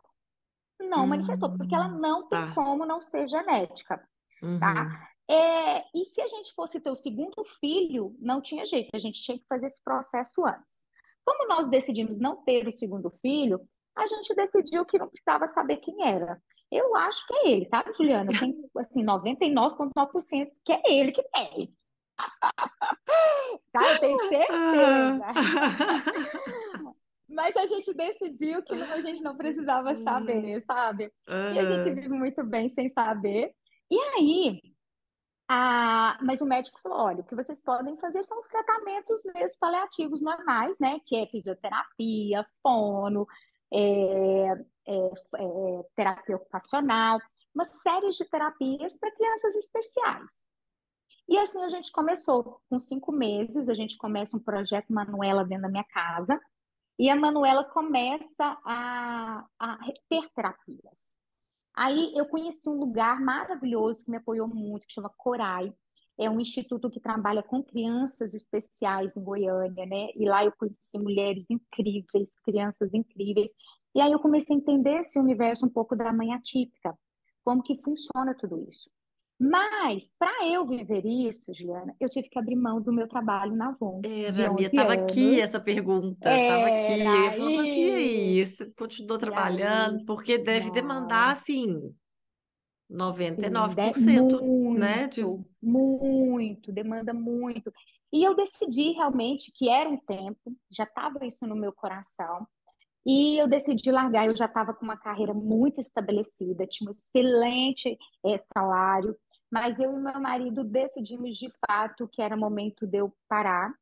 não 0.79 1.03
hum, 1.03 1.07
manifestou, 1.07 1.55
porque 1.57 1.73
ela 1.73 1.87
não 1.87 2.27
tem 2.27 2.39
tá. 2.39 2.53
como 2.53 2.85
não 2.85 3.01
ser 3.01 3.27
genética, 3.27 3.97
tá? 3.97 4.07
uhum. 4.43 4.59
tá? 4.59 5.09
É, 5.27 5.85
e 5.97 6.05
se 6.05 6.21
a 6.21 6.27
gente 6.27 6.53
fosse 6.53 6.79
ter 6.79 6.91
o 6.91 6.95
segundo 6.95 7.43
filho, 7.59 8.15
não 8.19 8.41
tinha 8.41 8.65
jeito, 8.65 8.89
a 8.93 8.99
gente 8.99 9.21
tinha 9.23 9.37
que 9.37 9.45
fazer 9.47 9.67
esse 9.67 9.83
processo 9.83 10.45
antes. 10.45 10.83
Como 11.25 11.47
nós 11.47 11.67
decidimos 11.69 12.19
não 12.19 12.43
ter 12.43 12.67
o 12.67 12.77
segundo 12.77 13.09
filho, 13.09 13.67
a 13.95 14.07
gente 14.07 14.35
decidiu 14.35 14.85
que 14.85 14.99
não 14.99 15.07
precisava 15.07 15.47
saber 15.47 15.77
quem 15.77 16.05
era. 16.05 16.41
Eu 16.71 16.95
acho 16.95 17.25
que 17.27 17.33
é 17.33 17.49
ele, 17.51 17.65
tá, 17.67 17.83
Juliana? 17.95 18.31
Tem, 18.37 18.53
assim, 18.77 19.05
99,9% 19.05 20.51
que 20.63 20.73
é 20.73 20.81
ele 20.85 21.11
que 21.11 21.23
tem. 21.23 21.73
tá? 23.71 23.93
Eu 23.93 23.99
tenho 23.99 24.19
certeza. 24.27 25.25
Mas 27.27 27.55
a 27.57 27.65
gente 27.65 27.93
decidiu 27.93 28.63
que 28.63 28.73
a 28.73 29.01
gente 29.01 29.21
não 29.21 29.35
precisava 29.35 29.95
saber, 29.95 30.63
sabe? 30.65 31.11
E 31.27 31.59
a 31.59 31.65
gente 31.65 31.93
vive 31.93 32.09
muito 32.09 32.43
bem 32.43 32.69
sem 32.69 32.87
saber. 32.89 33.51
E 33.91 33.99
aí, 33.99 34.61
a... 35.49 36.17
mas 36.21 36.39
o 36.39 36.45
médico 36.45 36.79
falou: 36.81 36.99
olha, 36.99 37.21
o 37.21 37.23
que 37.25 37.35
vocês 37.35 37.59
podem 37.59 37.97
fazer 37.97 38.23
são 38.23 38.37
os 38.37 38.47
tratamentos 38.47 39.21
mesmo 39.33 39.57
paliativos 39.59 40.21
normais, 40.21 40.79
né? 40.79 40.99
Que 41.05 41.17
é 41.17 41.27
fisioterapia, 41.27 42.43
fono, 42.61 43.27
é, 43.73 44.51
é, 44.87 44.95
é, 44.97 45.83
terapia 45.95 46.35
ocupacional, 46.35 47.19
uma 47.53 47.65
série 47.65 48.09
de 48.09 48.25
terapias 48.29 48.97
para 48.97 49.11
crianças 49.11 49.55
especiais. 49.55 50.45
E 51.27 51.37
assim 51.37 51.63
a 51.63 51.69
gente 51.69 51.91
começou, 51.91 52.61
com 52.69 52.77
cinco 52.77 53.11
meses, 53.11 53.67
a 53.67 53.73
gente 53.73 53.97
começa 53.97 54.37
um 54.37 54.39
projeto 54.39 54.93
Manuela 54.93 55.43
dentro 55.43 55.63
da 55.63 55.69
minha 55.69 55.83
casa, 55.85 56.39
e 56.97 57.09
a 57.09 57.15
Manuela 57.15 57.63
começa 57.63 58.57
a, 58.63 59.45
a 59.59 59.77
ter 60.09 60.29
terapias. 60.33 61.13
Aí 61.75 62.13
eu 62.15 62.25
conheci 62.25 62.69
um 62.69 62.79
lugar 62.79 63.19
maravilhoso 63.19 64.05
que 64.05 64.11
me 64.11 64.17
apoiou 64.17 64.47
muito, 64.47 64.87
que 64.87 64.93
chama 64.93 65.11
Corai. 65.17 65.73
É 66.17 66.29
um 66.29 66.39
instituto 66.39 66.89
que 66.89 66.99
trabalha 66.99 67.43
com 67.43 67.61
crianças 67.61 68.33
especiais 68.33 69.17
em 69.17 69.23
Goiânia, 69.23 69.85
né? 69.85 70.07
E 70.15 70.25
lá 70.25 70.45
eu 70.45 70.51
conheci 70.51 70.97
mulheres 70.97 71.45
incríveis, 71.49 72.33
crianças 72.43 72.93
incríveis. 72.93 73.51
E 73.93 74.01
aí 74.01 74.11
eu 74.11 74.19
comecei 74.19 74.55
a 74.55 74.59
entender 74.59 74.99
esse 74.99 75.19
universo 75.19 75.65
um 75.65 75.69
pouco 75.69 75.95
da 75.95 76.13
mãe 76.13 76.33
atípica, 76.33 76.97
como 77.43 77.61
que 77.61 77.81
funciona 77.81 78.33
tudo 78.33 78.65
isso. 78.69 78.89
Mas, 79.37 80.15
para 80.17 80.47
eu 80.47 80.65
viver 80.65 81.05
isso, 81.05 81.53
Juliana, 81.53 81.93
eu 81.99 82.09
tive 82.09 82.29
que 82.29 82.39
abrir 82.39 82.55
mão 82.55 82.81
do 82.81 82.93
meu 82.93 83.05
trabalho 83.05 83.53
na 83.53 83.67
Avon. 83.67 84.01
Era, 84.05 84.53
minha, 84.53 84.67
estava 84.67 84.93
aqui 84.93 85.41
essa 85.41 85.59
pergunta, 85.59 86.29
estava 86.33 86.67
aqui. 86.67 87.01
Eu 87.01 87.05
falar 87.05 87.61
assim, 87.61 87.81
e 87.81 87.95
aí, 87.95 88.45
você 88.45 88.65
continuou 88.77 89.17
trabalhando? 89.17 90.05
Porque 90.05 90.37
deve 90.37 90.71
demandar, 90.71 91.31
assim, 91.33 91.93
99%, 92.91 94.41
muito, 94.41 94.79
né? 94.79 95.07
De... 95.07 95.21
Muito, 95.61 96.71
demanda 96.71 97.13
muito. 97.13 97.71
E 98.13 98.23
eu 98.23 98.35
decidi 98.35 98.91
realmente 98.91 99.51
que 99.53 99.69
era 99.69 99.89
um 99.89 99.97
tempo, 99.97 100.55
já 100.69 100.83
estava 100.83 101.25
isso 101.25 101.45
no 101.45 101.55
meu 101.55 101.73
coração, 101.73 102.47
e 103.05 103.37
eu 103.37 103.47
decidi 103.47 103.91
largar. 103.91 104.25
Eu 104.25 104.35
já 104.35 104.45
estava 104.45 104.73
com 104.73 104.83
uma 104.83 104.97
carreira 104.97 105.33
muito 105.33 105.79
estabelecida, 105.79 106.65
tinha 106.65 106.89
um 106.89 106.91
excelente 106.91 107.97
é, 108.25 108.43
salário, 108.53 109.15
mas 109.51 109.79
eu 109.79 109.91
e 109.91 110.01
meu 110.01 110.19
marido 110.19 110.63
decidimos 110.63 111.37
de 111.37 111.51
fato 111.65 112.07
que 112.07 112.21
era 112.21 112.35
momento 112.35 112.87
de 112.87 112.97
eu 112.97 113.13
parar. 113.27 113.73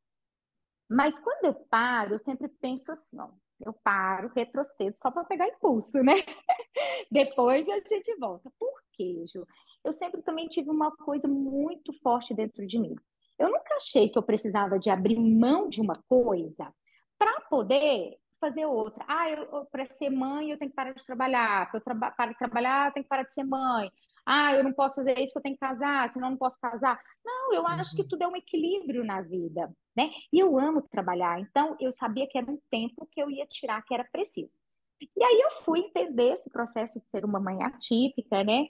Mas 0.89 1.17
quando 1.17 1.45
eu 1.45 1.53
paro, 1.53 2.15
eu 2.15 2.19
sempre 2.19 2.47
penso 2.47 2.91
assim, 2.91 3.19
ó, 3.19 3.29
eu 3.65 3.73
paro, 3.73 4.31
retrocedo 4.35 4.97
só 4.97 5.09
para 5.09 5.23
pegar 5.23 5.47
impulso, 5.47 6.03
né? 6.03 6.13
Depois 7.09 7.67
a 7.69 7.79
gente 7.79 8.15
volta. 8.17 8.51
Por 8.59 8.73
quê, 8.93 9.23
Ju? 9.25 9.45
Eu 9.84 9.93
sempre 9.93 10.21
também 10.21 10.47
tive 10.47 10.69
uma 10.69 10.91
coisa 10.91 11.27
muito 11.27 11.91
forte 12.01 12.34
dentro 12.34 12.65
de 12.65 12.79
mim. 12.79 12.95
Eu 13.38 13.49
nunca 13.49 13.75
achei 13.75 14.10
que 14.10 14.17
eu 14.17 14.23
precisava 14.23 14.79
de 14.79 14.89
abrir 14.89 15.19
mão 15.19 15.67
de 15.67 15.82
uma 15.82 16.01
coisa 16.08 16.73
para 17.17 17.41
poder 17.41 18.17
fazer 18.39 18.65
outra. 18.65 19.06
Ah, 19.08 19.29
eu, 19.29 19.65
para 19.65 19.86
ser 19.86 20.10
mãe 20.10 20.51
eu 20.51 20.58
tenho 20.58 20.69
que 20.69 20.75
parar 20.75 20.93
de 20.93 21.06
trabalhar. 21.06 21.69
Para 21.69 21.79
eu 21.79 21.84
traba 21.84 22.12
parar 22.12 22.32
de 22.32 22.38
trabalhar, 22.38 22.88
eu 22.88 22.93
tenho 22.93 23.03
que 23.06 23.10
parar 23.10 23.23
de 23.23 23.34
ser 23.34 23.45
mãe. 23.45 23.89
Ah, 24.25 24.53
eu 24.53 24.63
não 24.63 24.73
posso 24.73 24.95
fazer 24.95 25.17
isso, 25.19 25.32
eu 25.36 25.41
tenho 25.41 25.56
que 25.56 25.60
casar, 25.60 26.10
senão 26.10 26.27
eu 26.27 26.32
não 26.32 26.38
posso 26.38 26.60
casar. 26.60 26.99
Não, 27.23 27.53
eu 27.53 27.65
acho 27.67 27.95
que 27.95 28.01
uhum. 28.01 28.08
tudo 28.08 28.23
é 28.23 28.27
um 28.27 28.36
equilíbrio 28.36 29.03
na 29.03 29.21
vida, 29.21 29.73
né? 29.95 30.12
E 30.32 30.39
eu 30.39 30.58
amo 30.60 30.82
trabalhar, 30.82 31.39
então 31.39 31.75
eu 31.79 31.91
sabia 31.91 32.27
que 32.27 32.38
era 32.38 32.49
um 32.49 32.60
tempo 32.69 33.08
que 33.12 33.21
eu 33.21 33.29
ia 33.29 33.45
tirar 33.45 33.82
que 33.84 33.93
era 33.93 34.03
preciso. 34.06 34.58
E 35.01 35.23
aí 35.23 35.41
eu 35.41 35.51
fui 35.63 35.79
entender 35.79 36.34
esse 36.34 36.49
processo 36.49 36.99
de 36.99 37.10
ser 37.10 37.25
uma 37.25 37.39
mãe 37.39 37.62
atípica, 37.63 38.43
né? 38.43 38.67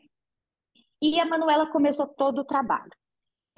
E 1.04 1.20
a 1.20 1.26
Manuela 1.26 1.68
começou 1.68 2.08
todo 2.08 2.40
o 2.40 2.46
trabalho. 2.46 2.90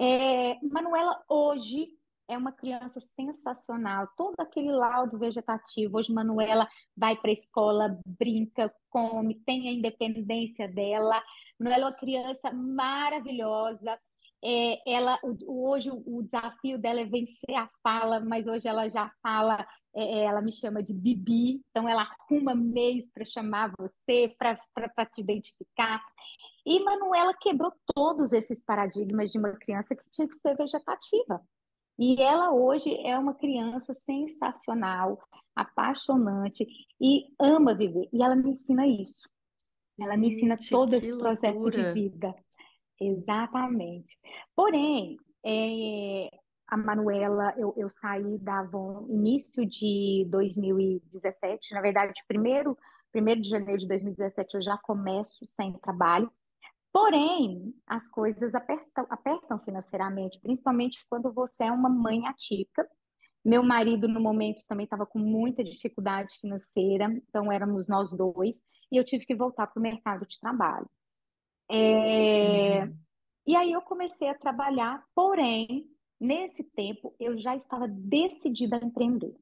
É, 0.00 0.58
Manuela 0.64 1.22
hoje 1.28 1.86
é 2.28 2.36
uma 2.36 2.50
criança 2.50 2.98
sensacional, 2.98 4.08
todo 4.16 4.34
aquele 4.40 4.72
laudo 4.72 5.16
vegetativo. 5.16 5.96
Hoje, 5.96 6.12
Manuela 6.12 6.66
vai 6.96 7.14
para 7.14 7.30
a 7.30 7.32
escola, 7.32 8.00
brinca, 8.04 8.74
come, 8.90 9.36
tem 9.46 9.68
a 9.68 9.72
independência 9.72 10.66
dela. 10.66 11.22
Manuela 11.56 11.84
é 11.84 11.86
uma 11.86 11.96
criança 11.96 12.52
maravilhosa. 12.52 13.96
É, 14.44 14.82
ela 14.84 15.16
hoje 15.46 15.88
o 15.90 16.22
desafio 16.24 16.76
dela 16.78 17.00
é 17.00 17.04
vencer 17.04 17.54
a 17.54 17.70
fala, 17.80 18.18
mas 18.18 18.44
hoje 18.48 18.66
ela 18.66 18.88
já 18.88 19.08
fala, 19.22 19.64
é, 19.96 20.18
é 20.18 20.24
ela 20.24 20.42
me 20.42 20.52
chama 20.52 20.82
de 20.82 20.92
Bibi, 20.92 21.64
então 21.70 21.88
ela 21.88 22.02
arruma 22.02 22.54
meios 22.54 23.08
para 23.08 23.24
chamar 23.24 23.72
você, 23.78 24.34
para 24.38 25.06
te 25.06 25.20
identificar. 25.20 26.04
E 26.64 26.80
Manuela 26.80 27.32
quebrou 27.34 27.72
todos 27.94 28.32
esses 28.32 28.62
paradigmas 28.62 29.32
de 29.32 29.38
uma 29.38 29.52
criança 29.52 29.96
que 29.96 30.04
tinha 30.10 30.28
que 30.28 30.34
ser 30.34 30.56
vegetativa. 30.56 31.40
E 31.98 32.20
ela 32.20 32.52
hoje 32.52 32.94
é 33.06 33.18
uma 33.18 33.34
criança 33.34 33.94
sensacional, 33.94 35.18
apaixonante 35.54 36.66
e 37.00 37.24
ama 37.40 37.74
viver. 37.74 38.08
E 38.12 38.22
ela 38.22 38.36
me 38.36 38.50
ensina 38.50 38.86
isso. 38.86 39.26
Ela 39.98 40.16
me 40.16 40.26
ensina 40.26 40.56
Gente, 40.56 40.70
todo 40.70 40.92
esse 40.92 41.16
processo 41.16 41.70
de 41.70 41.92
vida. 41.92 42.34
Exatamente. 43.00 44.18
Porém, 44.54 45.16
é, 45.44 46.28
a 46.68 46.76
Manuela, 46.76 47.54
eu, 47.56 47.72
eu 47.76 47.88
saí 47.88 48.38
da 48.38 48.60
Avon 48.60 49.06
início 49.08 49.64
de 49.64 50.26
2017, 50.28 51.74
na 51.74 51.80
verdade, 51.80 52.20
primeiro, 52.26 52.76
primeiro 53.12 53.40
de 53.40 53.48
janeiro 53.48 53.78
de 53.78 53.88
2017 53.88 54.56
eu 54.56 54.62
já 54.62 54.76
começo 54.78 55.44
sem 55.44 55.72
trabalho, 55.74 56.30
porém, 56.92 57.74
as 57.86 58.08
coisas 58.08 58.54
apertam, 58.54 59.06
apertam 59.08 59.58
financeiramente, 59.58 60.40
principalmente 60.40 61.04
quando 61.08 61.32
você 61.32 61.64
é 61.64 61.72
uma 61.72 61.88
mãe 61.88 62.26
atípica, 62.26 62.88
meu 63.44 63.62
marido, 63.62 64.08
no 64.08 64.20
momento, 64.20 64.64
também 64.66 64.84
estava 64.84 65.06
com 65.06 65.20
muita 65.20 65.62
dificuldade 65.62 66.34
financeira, 66.40 67.04
então 67.28 67.52
éramos 67.52 67.86
nós 67.86 68.10
dois, 68.10 68.60
e 68.90 68.96
eu 68.96 69.04
tive 69.04 69.24
que 69.24 69.36
voltar 69.36 69.68
para 69.68 69.78
o 69.78 69.82
mercado 69.82 70.26
de 70.26 70.40
trabalho. 70.40 70.88
É... 71.70 72.84
Uhum. 72.84 72.98
E 73.46 73.54
aí 73.54 73.70
eu 73.70 73.80
comecei 73.82 74.28
a 74.28 74.34
trabalhar, 74.34 75.04
porém, 75.14 75.88
nesse 76.20 76.64
tempo, 76.64 77.14
eu 77.18 77.36
já 77.36 77.54
estava 77.54 77.86
decidida 77.88 78.76
a 78.76 78.84
empreender. 78.84 79.34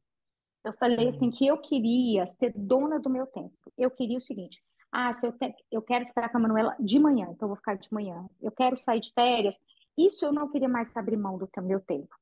Eu 0.64 0.72
falei 0.72 1.08
assim 1.08 1.30
que 1.30 1.46
eu 1.46 1.58
queria 1.58 2.26
ser 2.26 2.52
dona 2.56 2.98
do 2.98 3.10
meu 3.10 3.26
tempo. 3.26 3.54
Eu 3.76 3.90
queria 3.90 4.18
o 4.18 4.20
seguinte: 4.20 4.62
ah, 4.90 5.12
se 5.12 5.26
eu, 5.26 5.32
te... 5.32 5.54
eu 5.70 5.82
quero 5.82 6.06
ficar 6.06 6.30
com 6.30 6.38
a 6.38 6.40
Manuela 6.40 6.74
de 6.80 6.98
manhã, 6.98 7.26
então 7.30 7.46
eu 7.46 7.48
vou 7.48 7.56
ficar 7.56 7.76
de 7.76 7.92
manhã. 7.92 8.28
Eu 8.40 8.50
quero 8.50 8.76
sair 8.76 9.00
de 9.00 9.12
férias. 9.12 9.60
Isso 9.96 10.24
eu 10.24 10.32
não 10.32 10.48
queria 10.48 10.68
mais 10.68 10.94
abrir 10.96 11.16
mão 11.16 11.37
do 11.37 11.48
meu 11.62 11.80
tempo. 11.80 12.16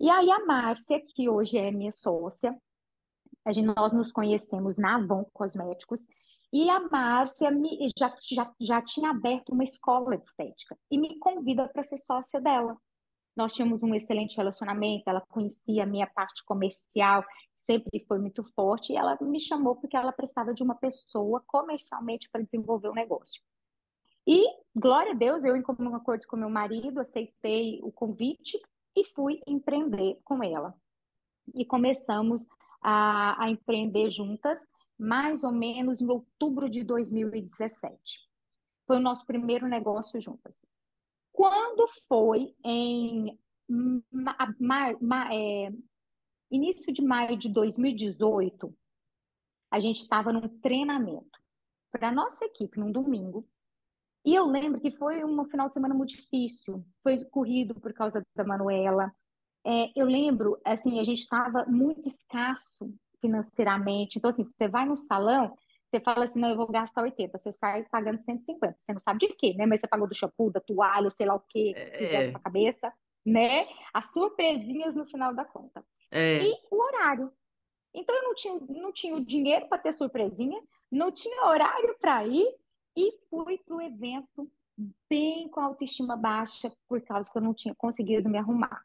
E 0.00 0.08
aí 0.10 0.30
a 0.30 0.44
Márcia, 0.44 1.00
que 1.00 1.28
hoje 1.28 1.58
é 1.58 1.70
minha 1.70 1.92
sócia, 1.92 2.58
a 3.44 3.52
gente, 3.52 3.66
nós 3.66 3.92
nos 3.92 4.10
conhecemos 4.10 4.78
na 4.78 4.96
Avon 4.96 5.24
Cosméticos, 5.32 6.06
e 6.52 6.68
a 6.68 6.80
Márcia 6.88 7.50
me, 7.50 7.88
já, 7.96 8.14
já, 8.28 8.52
já 8.60 8.82
tinha 8.82 9.10
aberto 9.10 9.50
uma 9.50 9.62
escola 9.62 10.16
de 10.16 10.26
estética 10.26 10.76
e 10.90 10.98
me 10.98 11.18
convida 11.18 11.68
para 11.68 11.84
ser 11.84 11.98
sócia 11.98 12.40
dela. 12.40 12.76
Nós 13.40 13.54
tínhamos 13.54 13.82
um 13.82 13.94
excelente 13.94 14.36
relacionamento, 14.36 15.08
ela 15.08 15.22
conhecia 15.22 15.84
a 15.84 15.86
minha 15.86 16.06
parte 16.06 16.44
comercial, 16.44 17.24
sempre 17.54 18.04
foi 18.06 18.18
muito 18.18 18.44
forte, 18.54 18.92
e 18.92 18.96
ela 18.98 19.16
me 19.18 19.40
chamou 19.40 19.74
porque 19.76 19.96
ela 19.96 20.12
precisava 20.12 20.52
de 20.52 20.62
uma 20.62 20.74
pessoa 20.74 21.42
comercialmente 21.46 22.28
para 22.28 22.42
desenvolver 22.42 22.88
o 22.88 22.94
negócio. 22.94 23.42
E, 24.26 24.44
glória 24.76 25.12
a 25.12 25.14
Deus, 25.14 25.42
eu, 25.42 25.56
em 25.56 25.62
comum 25.62 25.94
acordo 25.94 26.26
com 26.26 26.36
meu 26.36 26.50
marido, 26.50 27.00
aceitei 27.00 27.80
o 27.82 27.90
convite 27.90 28.60
e 28.94 29.06
fui 29.06 29.40
empreender 29.46 30.20
com 30.22 30.44
ela. 30.44 30.74
E 31.54 31.64
começamos 31.64 32.46
a, 32.82 33.42
a 33.42 33.48
empreender 33.48 34.10
juntas, 34.10 34.60
mais 34.98 35.42
ou 35.42 35.50
menos 35.50 36.02
em 36.02 36.08
outubro 36.10 36.68
de 36.68 36.84
2017. 36.84 38.28
Foi 38.86 38.98
o 38.98 39.00
nosso 39.00 39.24
primeiro 39.24 39.66
negócio 39.66 40.20
juntas. 40.20 40.66
Quando 41.40 41.88
foi 42.06 42.54
em 42.62 43.38
ma, 43.66 44.36
ma, 44.58 44.98
ma, 45.00 45.34
é, 45.34 45.72
início 46.50 46.92
de 46.92 47.00
maio 47.00 47.34
de 47.34 47.48
2018, 47.48 48.70
a 49.70 49.80
gente 49.80 50.00
estava 50.00 50.34
num 50.34 50.46
treinamento 50.60 51.40
para 51.90 52.12
nossa 52.12 52.44
equipe, 52.44 52.78
num 52.78 52.92
domingo, 52.92 53.48
e 54.22 54.34
eu 54.34 54.44
lembro 54.44 54.82
que 54.82 54.90
foi 54.90 55.24
um 55.24 55.42
final 55.46 55.68
de 55.68 55.72
semana 55.72 55.94
muito 55.94 56.10
difícil, 56.10 56.84
foi 57.02 57.24
corrido 57.24 57.74
por 57.74 57.94
causa 57.94 58.22
da 58.36 58.44
Manuela. 58.44 59.10
É, 59.64 59.98
eu 59.98 60.04
lembro, 60.04 60.60
assim, 60.62 61.00
a 61.00 61.04
gente 61.04 61.20
estava 61.20 61.64
muito 61.64 62.06
escasso 62.06 62.94
financeiramente. 63.18 64.18
Então, 64.18 64.28
assim, 64.28 64.44
você 64.44 64.68
vai 64.68 64.84
no 64.84 64.98
salão, 64.98 65.56
você 65.90 66.00
fala 66.00 66.24
assim, 66.24 66.38
não, 66.38 66.50
eu 66.50 66.56
vou 66.56 66.68
gastar 66.68 67.02
80, 67.02 67.36
você 67.36 67.50
sai 67.50 67.84
pagando 67.90 68.22
150. 68.22 68.76
Você 68.80 68.92
não 68.92 69.00
sabe 69.00 69.18
de 69.18 69.28
quê, 69.34 69.54
né? 69.54 69.66
Mas 69.66 69.80
você 69.80 69.88
pagou 69.88 70.06
do 70.06 70.14
shampoo, 70.14 70.50
da 70.50 70.60
toalha, 70.60 71.10
sei 71.10 71.26
lá 71.26 71.34
o 71.34 71.40
quê, 71.40 71.74
que 71.74 71.98
fizeram 71.98 72.22
na 72.22 72.28
É, 72.28 72.30
sua 72.30 72.40
cabeça, 72.40 72.92
né? 73.26 73.66
As 73.92 74.12
surpresinhas 74.12 74.94
no 74.94 75.04
final 75.04 75.34
da 75.34 75.44
conta. 75.44 75.84
E 76.12 76.52
é. 76.52 76.58
o 76.70 76.82
horário. 76.82 77.32
Então, 77.92 78.14
eu 78.14 78.22
não 78.22 78.34
tinha, 78.34 78.60
não 78.68 78.92
tinha 78.92 79.16
o 79.16 79.24
dinheiro 79.24 79.66
para 79.68 79.78
ter 79.78 79.92
surpresinha, 79.92 80.62
não 80.90 81.10
tinha 81.10 81.44
horário 81.46 81.96
para 82.00 82.24
ir 82.24 82.46
e 82.96 83.12
fui 83.28 83.58
para 83.58 83.74
o 83.74 83.80
evento 83.80 84.48
bem 85.08 85.48
com 85.48 85.60
a 85.60 85.64
autoestima 85.64 86.16
baixa 86.16 86.72
por 86.88 87.00
causa 87.02 87.30
que 87.30 87.36
eu 87.36 87.42
não 87.42 87.52
tinha 87.52 87.74
conseguido 87.74 88.28
me 88.28 88.38
arrumar. 88.38 88.84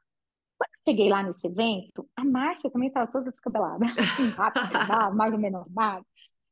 Quando 0.58 0.72
eu 0.74 0.82
cheguei 0.92 1.10
lá 1.10 1.22
nesse 1.22 1.48
evento, 1.48 2.10
a 2.16 2.26
Márcia 2.26 2.70
também 2.70 2.88
estava 2.88 3.12
toda 3.12 3.32
descabelada, 3.32 3.86
assim, 4.00 4.30
rápido, 4.30 4.66
mais 5.16 5.34
ou 5.34 5.40
menos 5.40 5.62
arrumada. 5.62 6.06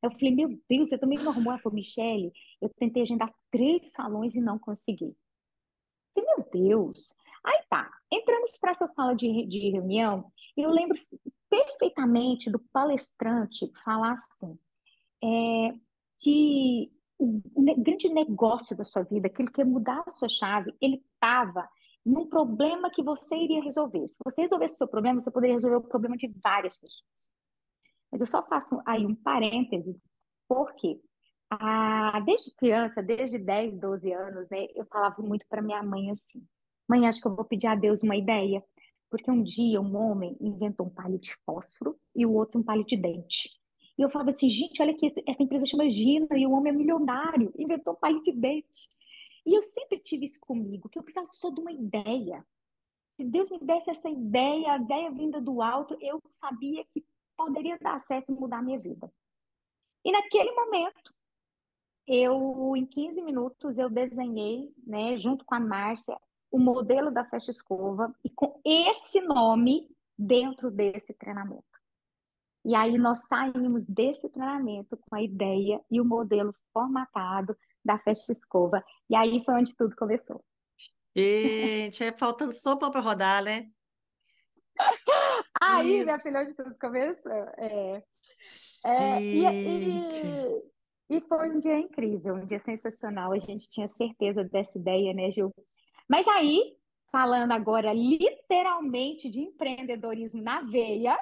Eu 0.04 0.12
falei, 0.12 0.36
meu 0.36 0.62
Deus, 0.70 0.90
você 0.90 0.98
também 0.98 1.18
não 1.18 1.32
arrumou? 1.32 1.54
Ela 1.54 1.62
falou, 1.62 1.76
Michele, 1.76 2.34
eu 2.62 2.70
tentei 2.78 3.02
agendar 3.02 3.34
três 3.50 3.94
salões 3.94 4.36
e 4.36 4.42
não 4.42 4.60
consegui. 4.60 5.16
Eu 6.16 6.24
falei, 6.24 6.30
meu 6.36 6.50
Deus. 6.52 7.14
Aí 7.42 7.64
tá, 7.70 7.90
entramos 8.12 8.58
para 8.58 8.72
essa 8.72 8.86
sala 8.86 9.16
de, 9.16 9.46
de 9.46 9.70
reunião 9.70 10.30
e 10.58 10.62
eu 10.62 10.70
lembro 10.70 10.98
perfeitamente 11.50 12.52
do 12.52 12.60
palestrante 12.60 13.72
falar 13.84 14.14
assim, 14.14 14.60
é, 15.24 15.74
que 16.20 16.92
o, 17.18 17.42
o 17.56 17.82
grande 17.82 18.10
negócio 18.10 18.76
da 18.76 18.84
sua 18.84 19.04
vida, 19.04 19.28
aquilo 19.28 19.52
que 19.52 19.62
ia 19.62 19.66
mudar 19.66 20.04
a 20.06 20.12
sua 20.12 20.28
chave, 20.28 20.74
ele 20.82 21.02
estava 21.14 21.68
num 22.06 22.28
problema 22.28 22.90
que 22.90 23.02
você 23.02 23.36
iria 23.36 23.64
resolver. 23.64 24.06
Se 24.08 24.18
você 24.24 24.42
resolvesse 24.42 24.76
o 24.76 24.78
seu 24.78 24.88
problema, 24.88 25.20
você 25.20 25.32
poderia 25.32 25.56
resolver 25.56 25.78
o 25.78 25.82
problema 25.82 26.18
de 26.18 26.28
várias 26.44 26.76
pessoas. 26.76 27.30
Mas 28.14 28.22
eu 28.22 28.28
só 28.28 28.44
faço 28.44 28.80
aí 28.86 29.08
um 29.08 29.16
parêntese, 29.16 30.00
porque 30.48 31.02
ah, 31.50 32.20
desde 32.24 32.56
criança, 32.56 33.02
desde 33.02 33.40
10, 33.40 33.80
12 33.80 34.14
anos, 34.14 34.48
né, 34.52 34.68
eu 34.76 34.86
falava 34.86 35.20
muito 35.24 35.48
para 35.50 35.64
minha 35.64 35.82
mãe 35.82 36.12
assim: 36.12 36.46
Mãe, 36.88 37.08
acho 37.08 37.20
que 37.20 37.28
eu 37.28 37.36
vou 37.36 37.44
pedir 37.44 37.66
a 37.66 37.74
Deus 37.74 38.04
uma 38.04 38.16
ideia. 38.16 38.64
Porque 39.10 39.32
um 39.32 39.42
dia 39.42 39.82
um 39.82 39.96
homem 39.96 40.38
inventou 40.40 40.86
um 40.86 40.92
palito 40.92 41.24
de 41.24 41.36
fósforo 41.44 42.00
e 42.16 42.24
o 42.24 42.34
outro 42.34 42.62
um 42.62 42.64
palito 42.64 42.90
de 42.90 42.98
dente. 42.98 43.50
E 43.98 44.04
eu 44.04 44.10
falava 44.12 44.30
assim, 44.30 44.50
gente, 44.50 44.80
olha 44.80 44.94
que 44.94 45.12
essa 45.28 45.42
empresa 45.42 45.66
chama 45.66 45.90
Gina 45.90 46.38
e 46.38 46.46
o 46.46 46.52
homem 46.52 46.72
é 46.72 46.76
milionário, 46.76 47.52
inventou 47.58 47.94
um 47.94 47.98
palito 47.98 48.32
de 48.32 48.40
dente. 48.40 48.90
E 49.44 49.56
eu 49.56 49.64
sempre 49.64 50.00
tive 50.00 50.26
isso 50.26 50.40
comigo, 50.40 50.88
que 50.88 51.00
eu 51.00 51.04
precisava 51.04 51.28
só 51.34 51.50
de 51.50 51.60
uma 51.60 51.72
ideia. 51.72 52.46
Se 53.16 53.26
Deus 53.26 53.50
me 53.50 53.60
desse 53.60 53.90
essa 53.90 54.10
ideia, 54.10 54.74
a 54.74 54.78
ideia 54.78 55.12
vinda 55.12 55.42
do 55.42 55.62
alto, 55.64 55.98
eu 56.00 56.20
sabia 56.32 56.84
que 56.86 57.04
poderia 57.46 57.78
dar 57.80 58.00
certo 58.00 58.32
e 58.32 58.36
mudar 58.36 58.60
a 58.60 58.62
minha 58.62 58.80
vida. 58.80 59.12
E 60.04 60.12
naquele 60.12 60.52
momento, 60.52 61.14
eu, 62.08 62.74
em 62.76 62.86
15 62.86 63.22
minutos, 63.22 63.78
eu 63.78 63.90
desenhei, 63.90 64.74
né, 64.86 65.18
junto 65.18 65.46
com 65.46 65.56
a 65.56 65.60
Márcia, 65.60 66.20
o 66.52 66.60
modelo 66.60 67.12
da 67.12 67.26
Festa 67.26 67.52
Escova 67.52 68.14
e 68.24 68.30
com 68.30 68.60
esse 68.64 69.22
nome 69.22 69.90
dentro 70.18 70.70
desse 70.70 71.14
treinamento. 71.14 71.64
E 72.66 72.76
aí 72.76 72.98
nós 72.98 73.20
saímos 73.28 73.86
desse 73.88 74.30
treinamento 74.30 74.96
com 74.98 75.16
a 75.16 75.22
ideia 75.22 75.82
e 75.90 76.00
o 76.00 76.06
modelo 76.06 76.54
formatado 76.72 77.58
da 77.84 77.98
Festa 78.00 78.32
Escova. 78.32 78.84
E 79.10 79.16
aí 79.16 79.44
foi 79.44 79.56
onde 79.56 79.76
tudo 79.76 79.96
começou. 79.96 80.44
Gente, 81.16 82.04
é 82.04 82.12
faltando 82.12 82.54
sopa 82.54 82.90
para 82.90 83.02
rodar, 83.02 83.44
né? 83.44 83.70
Aí, 85.70 85.98
Meu, 85.98 86.06
minha 86.06 86.20
filha, 86.20 86.42
onde 86.42 86.54
tudo 86.56 86.76
começou. 86.80 87.32
É, 87.58 88.04
é, 88.86 89.28
e, 89.32 89.46
e, 89.46 90.64
e 91.10 91.22
foi 91.22 91.50
um 91.52 91.60
dia 91.60 91.80
incrível, 91.80 92.36
um 92.36 92.46
dia 92.46 92.60
sensacional. 92.60 93.32
A 93.32 93.40
gente 93.40 93.70
tinha 93.70 93.88
certeza 93.90 94.44
dessa 94.44 94.78
ideia, 94.78 95.14
né, 95.14 95.32
Gil? 95.32 95.52
Mas 96.10 96.28
aí, 96.28 96.76
falando 97.12 97.52
agora 97.54 97.94
literalmente 97.94 99.30
de 99.30 99.42
empreendedorismo 99.42 100.42
na 100.42 100.62
veia, 100.62 101.18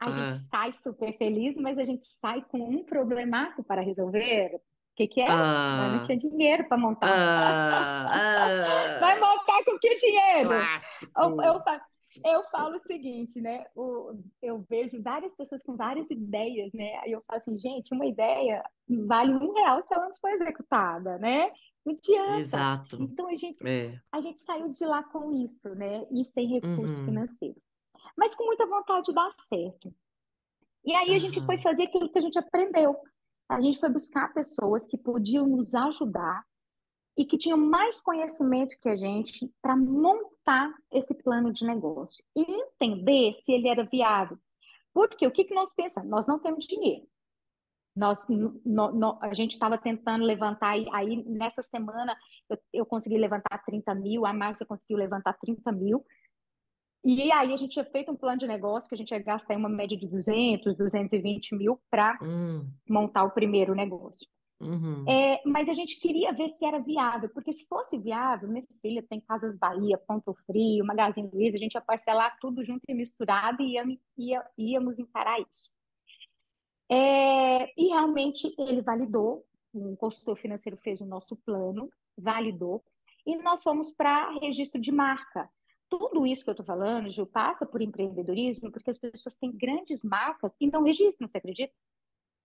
a 0.00 0.10
gente 0.10 0.32
Ah, 0.32 0.48
sai 0.50 0.72
super 0.74 1.16
feliz, 1.16 1.56
mas 1.56 1.78
a 1.78 1.84
gente 1.84 2.06
sai 2.06 2.42
com 2.44 2.58
um 2.58 2.84
problemaço 2.84 3.62
para 3.64 3.80
resolver. 3.82 4.54
O 4.56 4.60
que 4.96 5.08
que 5.08 5.20
é? 5.20 5.28
Não 5.88 5.96
ah, 5.96 6.00
tinha 6.00 6.18
dinheiro 6.18 6.68
para 6.68 6.78
montar. 6.78 7.08
ah, 8.08 8.08
Vai 9.00 9.18
montar 9.20 9.64
com 9.64 9.78
que 9.78 9.96
dinheiro? 9.96 10.50
Eu, 11.16 11.32
Clássico. 11.32 11.42
eu, 11.42 11.62
eu 12.24 12.42
falo 12.50 12.76
o 12.76 12.80
seguinte, 12.86 13.40
né? 13.40 13.66
O, 13.74 14.14
eu 14.42 14.64
vejo 14.68 15.02
várias 15.02 15.34
pessoas 15.34 15.62
com 15.62 15.76
várias 15.76 16.10
ideias, 16.10 16.72
né? 16.72 16.96
Aí 16.98 17.12
eu 17.12 17.22
falo 17.26 17.38
assim, 17.38 17.58
gente, 17.58 17.92
uma 17.94 18.06
ideia 18.06 18.62
vale 18.88 19.32
um 19.34 19.52
real 19.52 19.82
se 19.82 19.92
ela 19.94 20.08
não 20.08 20.14
for 20.14 20.30
executada, 20.30 21.18
né? 21.18 21.50
Não 21.84 21.92
adianta. 21.94 22.38
Exato. 22.40 22.96
Então 23.02 23.28
a 23.28 23.34
gente, 23.36 23.66
É. 23.66 23.98
a 24.12 24.20
gente 24.20 24.40
saiu 24.40 24.68
de 24.70 24.84
lá 24.84 25.02
com 25.04 25.32
isso, 25.32 25.68
né? 25.74 26.06
E 26.10 26.24
sem 26.24 26.46
recurso 26.48 26.98
Uhum. 26.98 27.04
financeiro. 27.04 27.56
Mas 28.16 28.34
com 28.34 28.44
muita 28.44 28.66
vontade 28.66 29.06
de 29.06 29.14
dar 29.14 29.30
certo. 29.40 29.94
E 30.84 30.94
aí 30.94 31.14
a 31.14 31.18
gente 31.18 31.40
foi 31.44 31.58
fazer 31.58 31.84
aquilo 31.84 32.10
que 32.10 32.18
a 32.18 32.20
gente 32.20 32.38
aprendeu. 32.38 32.96
A 33.48 33.60
gente 33.60 33.78
foi 33.78 33.88
buscar 33.88 34.32
pessoas 34.32 34.86
que 34.86 34.96
podiam 34.98 35.46
nos 35.46 35.74
ajudar 35.74 36.44
e 37.16 37.24
que 37.24 37.38
tinham 37.38 37.56
mais 37.58 38.00
conhecimento 38.00 38.76
que 38.80 38.88
a 38.88 38.94
gente 38.96 39.50
para 39.62 39.74
montar 39.76 40.35
esse 40.92 41.14
plano 41.14 41.52
de 41.52 41.64
negócio 41.66 42.24
e 42.36 42.42
entender 42.42 43.34
se 43.34 43.52
ele 43.52 43.68
era 43.68 43.84
viável. 43.84 44.38
Porque 44.92 45.26
o 45.26 45.30
que 45.30 45.44
que 45.44 45.54
nós 45.54 45.72
pensamos? 45.74 46.10
Nós 46.10 46.26
não 46.26 46.38
temos 46.38 46.64
dinheiro. 46.66 47.06
Nós, 47.94 48.22
no- 48.28 48.92
no- 48.92 49.18
a 49.22 49.32
gente 49.32 49.52
estava 49.52 49.78
tentando 49.78 50.24
levantar, 50.24 50.70
aí, 50.70 50.86
aí 50.92 51.24
nessa 51.24 51.62
semana 51.62 52.16
eu, 52.48 52.58
eu 52.72 52.86
consegui 52.86 53.16
levantar 53.16 53.58
30 53.64 53.94
mil, 53.94 54.26
a 54.26 54.32
Márcia 54.34 54.66
conseguiu 54.66 54.98
levantar 54.98 55.32
30 55.34 55.72
mil, 55.72 56.04
e 57.04 57.30
aí 57.32 57.54
a 57.54 57.56
gente 57.56 57.70
tinha 57.72 57.84
feito 57.84 58.10
um 58.10 58.16
plano 58.16 58.38
de 58.38 58.46
negócio 58.46 58.88
que 58.88 58.94
a 58.94 58.98
gente 58.98 59.12
ia 59.12 59.18
gastar 59.18 59.56
uma 59.56 59.68
média 59.68 59.96
de 59.96 60.08
200, 60.08 60.76
220 60.76 61.54
mil 61.56 61.80
para 61.88 62.18
Hum, 62.20 62.68
montar 62.88 63.24
o 63.24 63.30
primeiro 63.30 63.74
negócio. 63.74 64.28
Uhum. 64.60 65.04
É, 65.08 65.42
mas 65.44 65.68
a 65.68 65.74
gente 65.74 66.00
queria 66.00 66.32
ver 66.32 66.48
se 66.48 66.64
era 66.64 66.78
viável, 66.78 67.28
porque 67.28 67.52
se 67.52 67.66
fosse 67.66 67.98
viável, 67.98 68.48
minha 68.48 68.64
filha 68.80 69.02
tem 69.02 69.20
Casas 69.20 69.56
Bahia, 69.56 69.98
Ponto 69.98 70.34
Frio, 70.46 70.84
Magazine 70.84 71.30
Luiza, 71.32 71.56
a 71.56 71.60
gente 71.60 71.74
ia 71.74 71.80
parcelar 71.80 72.38
tudo 72.40 72.64
junto 72.64 72.82
e 72.88 72.94
misturado 72.94 73.62
e 73.62 73.72
ia, 73.72 73.84
ia, 74.16 74.50
íamos 74.56 74.98
encarar 74.98 75.40
isso. 75.40 75.70
É, 76.90 77.72
e 77.80 77.88
realmente 77.88 78.54
ele 78.58 78.80
validou, 78.80 79.44
um 79.74 79.96
consultor 79.96 80.36
financeiro 80.36 80.78
fez 80.78 81.00
o 81.00 81.06
nosso 81.06 81.36
plano, 81.36 81.90
validou, 82.16 82.82
e 83.26 83.36
nós 83.36 83.62
fomos 83.62 83.90
para 83.90 84.30
registro 84.38 84.80
de 84.80 84.92
marca. 84.92 85.50
Tudo 85.88 86.26
isso 86.26 86.44
que 86.44 86.50
eu 86.50 86.52
estou 86.52 86.66
falando, 86.66 87.08
Gil, 87.08 87.26
passa 87.26 87.66
por 87.66 87.82
empreendedorismo, 87.82 88.70
porque 88.72 88.90
as 88.90 88.98
pessoas 88.98 89.36
têm 89.36 89.52
grandes 89.52 90.02
marcas 90.02 90.54
e 90.60 90.68
não 90.68 90.82
registram, 90.82 91.28
você 91.28 91.38
acredita? 91.38 91.72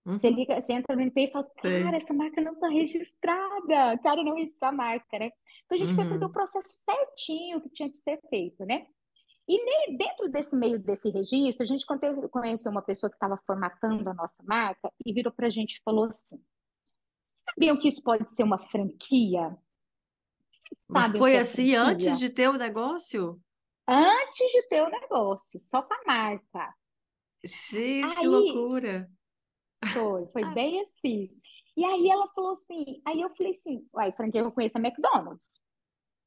Você 0.06 0.30
Uhum. 0.30 0.36
liga, 0.36 0.60
você 0.62 0.74
entra 0.74 0.96
no 0.96 1.02
NPI 1.04 1.28
e 1.28 1.32
fala, 1.32 1.46
assim, 1.46 1.84
cara, 1.84 1.98
essa 1.98 2.14
marca 2.14 2.42
não 2.42 2.54
está 2.54 2.68
registrada, 2.70 3.98
cara, 4.00 4.24
não 4.24 4.36
registrou 4.36 4.70
a 4.70 4.72
marca, 4.74 5.20
né? 5.20 5.32
Então 5.66 5.76
a 5.76 5.78
gente 5.78 5.94
foi 5.94 6.06
fazer 6.06 6.26
o 6.26 6.28
Uhum. 6.28 6.34
processo 6.34 6.68
certinho 6.84 7.62
que 7.62 7.70
tinha 7.70 7.90
que 7.90 7.98
ser 7.98 8.20
feito, 8.30 8.66
né? 8.66 8.88
E 9.48 9.98
dentro 9.98 10.30
desse 10.30 10.56
meio 10.56 10.80
desse 10.80 11.10
registro, 11.10 11.64
a 11.64 11.66
gente 11.66 11.86
conheceu 12.32 12.72
uma 12.72 12.82
pessoa 12.82 13.10
que 13.10 13.16
estava 13.16 13.38
formatando 13.46 14.10
a 14.10 14.14
nossa 14.14 14.44
marca 14.44 14.92
e 15.06 15.14
virou 15.14 15.34
para 15.34 15.48
a 15.48 15.50
gente 15.50 15.76
e 15.78 15.82
falou 15.84 16.06
assim: 16.06 16.38
Vocês 17.22 17.44
sabiam 17.54 17.80
que 17.80 17.88
isso 17.88 18.02
pode 18.04 18.32
ser 18.32 18.44
uma 18.44 18.60
franquia? 18.60 19.58
Mas 20.90 21.12
que 21.12 21.18
foi 21.18 21.34
é 21.34 21.40
assim 21.40 21.76
antes 21.76 22.06
franquia? 22.06 22.20
de 22.20 22.30
ter 22.30 22.50
o 22.50 22.58
negócio? 22.58 23.42
Antes 23.88 24.52
de 24.52 24.68
ter 24.70 24.82
o 24.84 24.90
negócio, 24.90 25.60
só 25.60 25.82
com 25.82 25.94
a 25.94 26.04
marca. 26.06 26.74
Gente, 27.44 28.16
que 28.16 28.20
Aí 28.20 28.28
loucura. 28.28 29.10
Foi, 29.92 30.28
foi 30.28 30.44
Ah, 30.44 30.54
bem 30.54 30.82
assim. 30.82 31.30
E 31.78 31.86
aí 31.86 32.10
ela 32.10 32.28
falou 32.30 32.52
assim, 32.54 33.02
aí 33.06 33.22
eu 33.22 33.30
falei 33.30 33.52
assim, 33.52 33.88
uai, 33.94 34.12
franquia, 34.12 34.42
eu 34.42 34.52
conheço 34.52 34.78
a 34.78 34.82
McDonald's, 34.82 35.62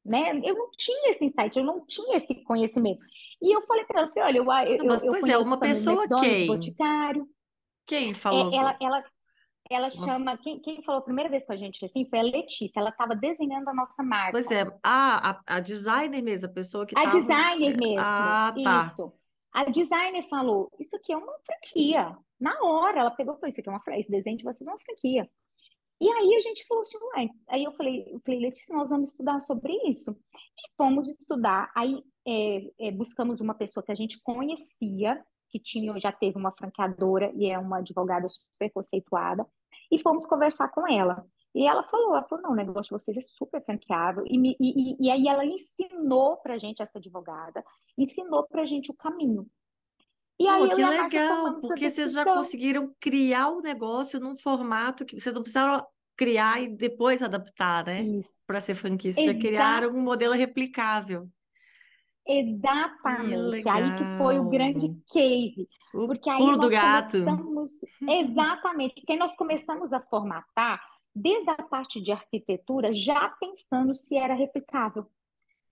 né? 0.04 0.38
Eu 0.44 0.56
não 0.56 0.70
tinha 0.72 1.10
esse 1.10 1.24
insight, 1.24 1.58
eu 1.58 1.64
não 1.64 1.86
tinha 1.86 2.16
esse 2.16 2.34
conhecimento. 2.44 3.04
E 3.42 3.54
eu 3.56 3.62
falei 3.62 3.84
para 3.86 4.00
ela, 4.02 4.08
falei, 4.12 4.40
olha, 4.40 4.68
eu, 4.70 4.84
eu, 4.84 4.84
mas, 4.84 5.02
eu 5.04 5.16
pois 5.16 5.28
é, 5.28 5.36
uma 5.38 5.60
pessoa 5.60 6.08
quem? 6.08 6.44
Boticário. 6.46 7.28
Quem 7.86 8.14
É, 8.30 8.36
falou? 8.36 8.54
ela, 8.56 8.76
ela, 8.80 9.04
ela 9.70 9.90
Uma- 9.92 10.14
chama, 10.14 10.38
quem, 10.38 10.60
quem 10.60 10.82
falou 10.82 11.00
a 11.00 11.04
primeira 11.04 11.30
vez 11.30 11.46
com 11.46 11.52
a 11.52 11.56
gente 11.56 11.84
assim 11.84 12.08
foi 12.08 12.18
a 12.20 12.22
Letícia, 12.22 12.80
ela 12.80 12.90
estava 12.90 13.16
desenhando 13.16 13.68
a 13.68 13.74
nossa 13.74 14.02
Pois 14.30 14.50
marca. 14.50 14.50
é, 14.50 14.62
ah, 14.82 15.42
a, 15.46 15.56
a 15.56 15.60
designer 15.60 16.22
mesmo, 16.22 16.48
a 16.50 16.52
pessoa 16.52 16.86
que 16.86 16.94
A 16.94 17.06
estava. 17.06 17.46
designer 17.46 17.76
mesmo, 17.76 18.36
Ah, 18.36 18.60
tá. 18.62 19.00
isso. 19.00 19.12
A 19.54 19.64
designer 19.70 20.24
falou, 20.24 20.68
isso 20.80 20.96
aqui 20.96 21.12
é 21.12 21.16
uma 21.16 21.32
franquia. 21.46 22.18
Na 22.40 22.60
hora, 22.60 22.98
ela 22.98 23.10
pegou 23.12 23.34
e 23.34 23.36
falou, 23.36 23.48
isso 23.48 23.60
aqui 23.60 23.68
é 23.68 23.72
uma 23.72 23.80
franquia, 23.80 24.00
esse 24.00 24.10
desenho 24.10 24.36
de 24.36 24.42
vocês 24.42 24.66
é 24.66 24.70
uma 24.70 24.80
franquia. 24.80 25.30
E 26.00 26.10
aí 26.10 26.34
a 26.34 26.40
gente 26.40 26.66
falou 26.66 26.82
assim, 26.82 26.98
ué, 26.98 27.28
aí 27.48 27.62
eu 27.62 27.70
falei, 27.72 28.04
eu 28.08 28.20
falei, 28.20 28.40
Letícia, 28.40 28.74
nós 28.74 28.90
vamos 28.90 29.10
estudar 29.10 29.40
sobre 29.40 29.72
isso. 29.88 30.10
E 30.34 30.76
fomos 30.76 31.08
estudar, 31.08 31.70
aí 31.74 32.02
é, 32.26 32.88
é, 32.88 32.90
buscamos 32.90 33.40
uma 33.40 33.54
pessoa 33.54 33.84
que 33.84 33.92
a 33.92 33.94
gente 33.94 34.20
conhecia, 34.24 35.24
que 35.48 35.60
tinha, 35.60 35.98
já 36.00 36.10
teve 36.10 36.36
uma 36.36 36.50
franqueadora 36.50 37.32
e 37.36 37.48
é 37.48 37.56
uma 37.56 37.78
advogada 37.78 38.28
super 38.28 38.72
conceituada, 38.72 39.46
e 39.88 40.00
fomos 40.00 40.26
conversar 40.26 40.68
com 40.68 40.86
ela. 40.88 41.24
E 41.54 41.66
ela 41.66 41.84
falou, 41.84 42.16
ela 42.16 42.26
falou, 42.26 42.42
não, 42.42 42.50
o 42.52 42.56
negócio 42.56 42.96
de 42.96 43.04
vocês 43.04 43.16
é 43.16 43.20
super 43.20 43.64
franqueável. 43.64 44.24
E, 44.26 44.36
me, 44.36 44.56
e, 44.60 45.06
e 45.06 45.10
aí 45.10 45.28
ela 45.28 45.44
ensinou 45.44 46.36
pra 46.38 46.58
gente, 46.58 46.82
essa 46.82 46.98
advogada, 46.98 47.64
ensinou 47.96 48.44
pra 48.48 48.64
gente 48.64 48.90
o 48.90 48.94
caminho. 48.94 49.46
E 50.38 50.48
aí 50.48 50.68
Pô, 50.68 50.74
que 50.74 50.84
legal, 50.84 51.60
porque 51.60 51.88
vocês 51.88 52.12
já 52.12 52.24
conseguiram 52.24 52.92
criar 53.00 53.50
o 53.50 53.60
negócio 53.60 54.18
num 54.18 54.36
formato 54.36 55.04
que 55.04 55.20
vocês 55.20 55.32
não 55.32 55.42
precisaram 55.42 55.86
criar 56.16 56.60
e 56.60 56.68
depois 56.68 57.22
adaptar, 57.22 57.84
né? 57.84 58.04
Para 58.46 58.60
ser 58.60 58.74
franquia. 58.74 59.12
Vocês 59.12 59.26
já 59.26 59.34
criaram 59.34 59.90
um 59.90 60.02
modelo 60.02 60.34
replicável. 60.34 61.28
Exatamente. 62.26 63.62
Que 63.62 63.68
aí 63.68 63.94
que 63.96 64.04
foi 64.18 64.38
o 64.38 64.48
grande 64.48 64.88
case. 65.12 65.68
O 65.92 66.06
porque 66.06 66.30
aí 66.30 66.38
pulo 66.38 66.52
nós 66.52 66.60
do 66.60 66.68
gato. 66.70 67.10
começamos. 67.10 67.72
Exatamente. 68.08 68.94
Porque 68.94 69.16
nós 69.16 69.36
começamos 69.36 69.92
a 69.92 70.00
formatar 70.00 70.80
desde 71.14 71.50
a 71.50 71.62
parte 71.62 72.00
de 72.00 72.12
arquitetura, 72.12 72.92
já 72.92 73.28
pensando 73.40 73.94
se 73.94 74.16
era 74.16 74.34
replicável 74.34 75.06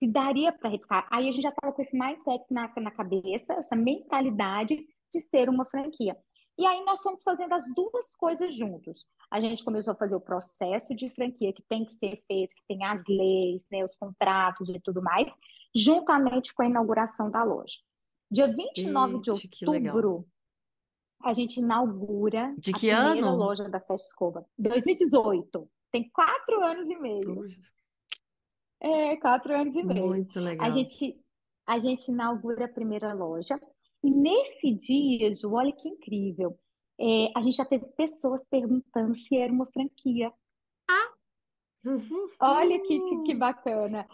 se 0.03 0.07
daria 0.07 0.51
para 0.51 0.69
replicar. 0.69 1.07
Aí 1.09 1.29
a 1.29 1.31
gente 1.31 1.43
já 1.43 1.49
estava 1.49 1.73
com 1.73 1.81
esse 1.81 1.97
mindset 1.97 2.43
na, 2.51 2.69
na 2.75 2.91
cabeça, 2.91 3.53
essa 3.53 3.75
mentalidade 3.75 4.85
de 5.13 5.21
ser 5.21 5.47
uma 5.47 5.65
franquia. 5.65 6.17
E 6.57 6.65
aí 6.65 6.83
nós 6.83 7.01
fomos 7.01 7.23
fazendo 7.23 7.53
as 7.53 7.63
duas 7.73 8.13
coisas 8.15 8.53
juntos. 8.53 9.05
A 9.31 9.39
gente 9.39 9.63
começou 9.63 9.93
a 9.93 9.95
fazer 9.95 10.15
o 10.15 10.21
processo 10.21 10.93
de 10.93 11.09
franquia 11.09 11.53
que 11.53 11.63
tem 11.63 11.85
que 11.85 11.91
ser 11.93 12.21
feito, 12.27 12.53
que 12.53 12.63
tem 12.67 12.83
as 12.83 13.05
leis, 13.07 13.65
né, 13.71 13.83
os 13.83 13.95
contratos 13.95 14.69
e 14.69 14.79
tudo 14.79 15.01
mais, 15.01 15.33
juntamente 15.73 16.53
com 16.53 16.63
a 16.63 16.67
inauguração 16.67 17.31
da 17.31 17.43
loja. 17.43 17.79
Dia 18.29 18.47
29 18.47 19.15
Eite, 19.15 19.23
de 19.23 19.65
outubro, 19.65 20.27
a 21.23 21.33
gente 21.33 21.57
inaugura 21.57 22.53
de 22.57 22.71
a 22.71 22.77
primeira 22.77 23.27
ano? 23.27 23.35
loja 23.35 23.69
da 23.69 23.79
Festa 23.79 24.07
Escova. 24.07 24.45
2018. 24.57 25.69
Tem 25.91 26.09
quatro 26.09 26.63
anos 26.63 26.89
e 26.89 26.97
meio. 26.97 27.47
É, 28.81 29.15
quatro 29.17 29.55
anos 29.55 29.75
e 29.75 29.83
meio. 29.83 30.07
Muito 30.07 30.39
legal. 30.39 30.67
A 30.67 30.71
gente, 30.71 31.17
a 31.65 31.79
gente 31.79 32.09
inaugura 32.09 32.65
a 32.65 32.73
primeira 32.73 33.13
loja. 33.13 33.59
E 34.03 34.11
nesse 34.11 34.71
dia, 34.71 35.33
Ju, 35.33 35.53
olha 35.53 35.71
que 35.71 35.87
incrível. 35.87 36.59
É, 36.99 37.31
a 37.35 37.41
gente 37.41 37.55
já 37.55 37.65
teve 37.65 37.85
pessoas 37.95 38.45
perguntando 38.45 39.15
se 39.15 39.37
era 39.37 39.51
uma 39.51 39.65
franquia. 39.67 40.31
Ah! 40.89 41.13
Olha 42.39 42.79
que, 42.81 42.99
que, 42.99 43.23
que 43.23 43.35
bacana. 43.35 44.07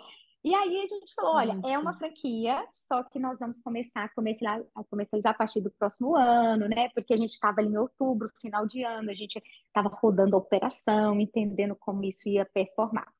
E 0.43 0.55
aí 0.55 0.81
a 0.81 0.87
gente 0.87 1.13
falou, 1.13 1.35
olha, 1.35 1.53
Muito. 1.53 1.67
é 1.67 1.77
uma 1.77 1.93
franquia, 1.97 2.65
só 2.71 3.03
que 3.03 3.19
nós 3.19 3.39
vamos 3.39 3.59
começar 3.59 4.05
a 4.05 4.09
comercializar, 4.09 4.65
a 4.73 4.83
comercializar 4.85 5.33
a 5.33 5.37
partir 5.37 5.59
do 5.59 5.71
próximo 5.71 6.15
ano, 6.15 6.67
né? 6.69 6.87
Porque 6.89 7.13
a 7.13 7.17
gente 7.17 7.31
estava 7.31 7.61
em 7.61 7.77
outubro, 7.77 8.31
final 8.41 8.65
de 8.65 8.83
ano, 8.83 9.09
a 9.09 9.13
gente 9.13 9.41
estava 9.67 9.89
rodando 9.89 10.35
a 10.35 10.39
operação, 10.39 11.19
entendendo 11.19 11.75
como 11.75 12.05
isso 12.05 12.29
ia 12.29 12.45
performar. 12.45 13.11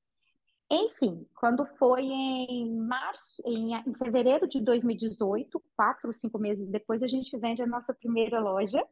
Enfim, 0.71 1.27
quando 1.35 1.65
foi 1.77 2.03
em 2.03 2.73
março, 2.73 3.41
em, 3.45 3.73
em 3.73 3.93
fevereiro 3.95 4.47
de 4.47 4.61
2018, 4.61 5.61
quatro, 5.75 6.13
cinco 6.13 6.39
meses 6.39 6.69
depois, 6.69 7.03
a 7.03 7.07
gente 7.07 7.35
vende 7.37 7.61
a 7.61 7.67
nossa 7.67 7.93
primeira 7.93 8.39
loja. 8.39 8.85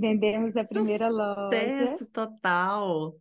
Vendemos 0.00 0.54
a 0.54 0.64
primeira 0.64 1.08
loja. 1.08 1.86
Sucesso 1.86 2.06
total! 2.06 3.16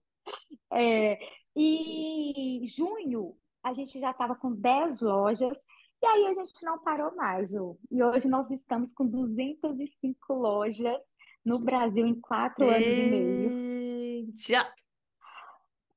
É, 0.74 1.20
e 1.56 2.64
junho, 2.66 3.38
a 3.66 3.74
gente 3.74 4.00
já 4.00 4.12
estava 4.12 4.36
com 4.36 4.54
10 4.54 5.02
lojas, 5.02 5.58
e 6.02 6.06
aí 6.06 6.28
a 6.28 6.34
gente 6.34 6.64
não 6.64 6.78
parou 6.78 7.16
mais, 7.16 7.50
Ju. 7.50 7.78
E 7.90 8.04
hoje 8.04 8.28
nós 8.28 8.52
estamos 8.52 8.94
com 8.94 9.08
205 9.08 10.34
lojas 10.34 11.02
no 11.44 11.60
Brasil 11.60 12.06
em 12.06 12.20
quatro 12.22 12.70
anos 12.70 12.86
e 12.86 13.10
meio. 13.10 14.32
Já 14.36 14.72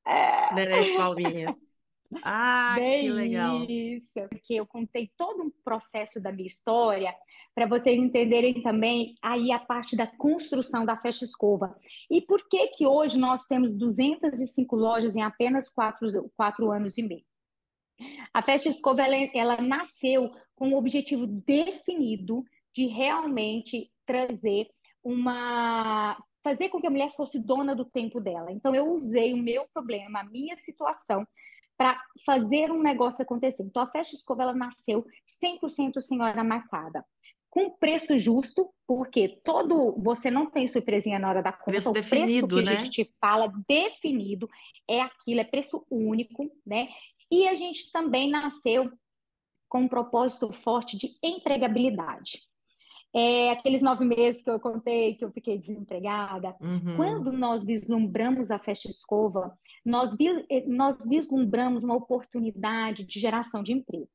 é. 0.06 0.54
Merece 0.54 0.96
palminhas. 0.96 1.54
Ah, 2.22 2.76
Bem 2.76 3.02
que 3.02 3.10
legal. 3.10 3.64
Isso, 3.64 4.14
porque 4.30 4.54
eu 4.54 4.66
contei 4.66 5.10
todo 5.14 5.42
um 5.42 5.50
processo 5.62 6.18
da 6.18 6.32
minha 6.32 6.46
história 6.46 7.14
para 7.54 7.66
vocês 7.66 7.98
entenderem 7.98 8.62
também 8.62 9.14
aí 9.22 9.52
a 9.52 9.58
parte 9.58 9.94
da 9.94 10.06
construção 10.06 10.86
da 10.86 10.96
Festa 10.96 11.26
Escova. 11.26 11.76
E 12.10 12.22
por 12.22 12.48
que 12.48 12.68
que 12.68 12.86
hoje 12.86 13.18
nós 13.18 13.44
temos 13.44 13.74
205 13.74 14.74
lojas 14.74 15.16
em 15.16 15.22
apenas 15.22 15.68
quatro, 15.68 16.30
quatro 16.34 16.70
anos 16.70 16.96
e 16.96 17.02
meio? 17.02 17.27
A 18.32 18.42
Festa 18.42 18.68
Escova, 18.68 19.02
ela, 19.02 19.16
ela 19.34 19.62
nasceu 19.62 20.30
com 20.54 20.68
um 20.68 20.76
objetivo 20.76 21.26
definido 21.26 22.44
de 22.74 22.86
realmente 22.86 23.90
trazer 24.04 24.68
uma 25.02 26.16
fazer 26.42 26.68
com 26.68 26.80
que 26.80 26.86
a 26.86 26.90
mulher 26.90 27.10
fosse 27.10 27.38
dona 27.38 27.74
do 27.74 27.84
tempo 27.84 28.20
dela. 28.20 28.50
Então, 28.50 28.74
eu 28.74 28.92
usei 28.92 29.34
o 29.34 29.36
meu 29.36 29.66
problema, 29.74 30.20
a 30.20 30.24
minha 30.24 30.56
situação, 30.56 31.26
para 31.76 32.00
fazer 32.24 32.70
um 32.70 32.82
negócio 32.82 33.22
acontecer. 33.22 33.62
Então, 33.62 33.82
a 33.82 33.86
Festa 33.86 34.14
Escova 34.14 34.42
ela 34.42 34.54
nasceu 34.54 35.04
100% 35.42 36.00
senhora 36.00 36.42
marcada. 36.42 37.04
Com 37.50 37.70
preço 37.70 38.18
justo, 38.18 38.70
porque 38.86 39.40
todo 39.44 39.96
você 40.02 40.30
não 40.30 40.46
tem 40.46 40.66
surpresinha 40.66 41.18
na 41.18 41.28
hora 41.28 41.42
da 41.42 41.52
conta, 41.52 41.70
preço 41.70 41.90
o 41.90 41.92
definido, 41.92 42.48
preço 42.48 42.64
que 42.64 42.70
né? 42.70 42.76
a 42.76 42.84
gente 42.84 43.14
fala 43.20 43.52
definido 43.66 44.48
é 44.88 45.00
aquilo, 45.00 45.40
é 45.40 45.44
preço 45.44 45.84
único, 45.90 46.50
né? 46.66 46.88
E 47.30 47.46
a 47.46 47.54
gente 47.54 47.90
também 47.92 48.30
nasceu 48.30 48.90
com 49.68 49.80
um 49.80 49.88
propósito 49.88 50.50
forte 50.50 50.96
de 50.96 51.10
empregabilidade. 51.22 52.40
É, 53.14 53.50
aqueles 53.50 53.80
nove 53.80 54.04
meses 54.04 54.42
que 54.42 54.50
eu 54.50 54.60
contei 54.60 55.14
que 55.14 55.24
eu 55.24 55.30
fiquei 55.30 55.58
desempregada. 55.58 56.54
Uhum. 56.60 56.96
Quando 56.96 57.32
nós 57.32 57.64
vislumbramos 57.64 58.50
a 58.50 58.58
Festa 58.58 58.88
Escova, 58.88 59.56
nós, 59.84 60.14
vi, 60.16 60.28
eh, 60.50 60.64
nós 60.66 61.06
vislumbramos 61.06 61.82
uma 61.82 61.96
oportunidade 61.96 63.04
de 63.04 63.18
geração 63.18 63.62
de 63.62 63.72
emprego. 63.72 64.08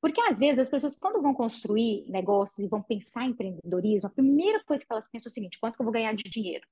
Porque 0.00 0.20
às 0.20 0.38
vezes 0.38 0.60
as 0.60 0.68
pessoas, 0.68 0.96
quando 0.96 1.20
vão 1.20 1.34
construir 1.34 2.04
negócios 2.08 2.64
e 2.64 2.68
vão 2.68 2.80
pensar 2.80 3.24
em 3.24 3.30
empreendedorismo, 3.30 4.06
a 4.06 4.12
primeira 4.12 4.62
coisa 4.64 4.84
que 4.84 4.92
elas 4.92 5.10
pensam 5.10 5.28
é 5.28 5.30
o 5.30 5.32
seguinte: 5.32 5.58
quanto 5.60 5.74
que 5.74 5.82
eu 5.82 5.84
vou 5.84 5.92
ganhar 5.92 6.14
de 6.14 6.22
dinheiro? 6.22 6.64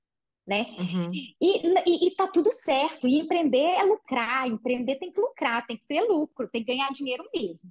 Né? 0.47 0.65
Uhum. 0.79 1.11
E, 1.13 1.33
e, 1.41 2.07
e 2.07 2.15
tá 2.15 2.25
tudo 2.27 2.53
certo. 2.53 3.05
E 3.05 3.19
empreender 3.19 3.57
é 3.57 3.83
lucrar, 3.83 4.47
empreender 4.47 4.95
tem 4.95 5.11
que 5.11 5.19
lucrar, 5.19 5.67
tem 5.67 5.75
que 5.75 5.85
ter 5.85 6.01
lucro, 6.01 6.47
tem 6.47 6.63
que 6.63 6.73
ganhar 6.73 6.89
dinheiro 6.93 7.27
mesmo. 7.35 7.69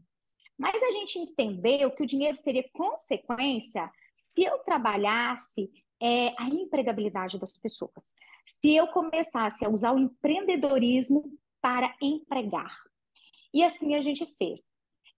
Mas 0.58 0.82
a 0.82 0.90
gente 0.90 1.18
entendeu 1.18 1.90
que 1.90 2.02
o 2.02 2.06
dinheiro 2.06 2.36
seria 2.36 2.68
consequência 2.72 3.90
se 4.14 4.44
eu 4.44 4.58
trabalhasse 4.58 5.70
é, 6.00 6.34
a 6.38 6.48
empregabilidade 6.48 7.38
das 7.38 7.52
pessoas, 7.52 8.14
se 8.44 8.74
eu 8.74 8.86
começasse 8.88 9.64
a 9.64 9.68
usar 9.68 9.92
o 9.92 9.98
empreendedorismo 9.98 11.32
para 11.60 11.94
empregar. 12.00 12.76
E 13.52 13.62
assim 13.62 13.94
a 13.94 14.00
gente 14.00 14.26
fez. 14.36 14.60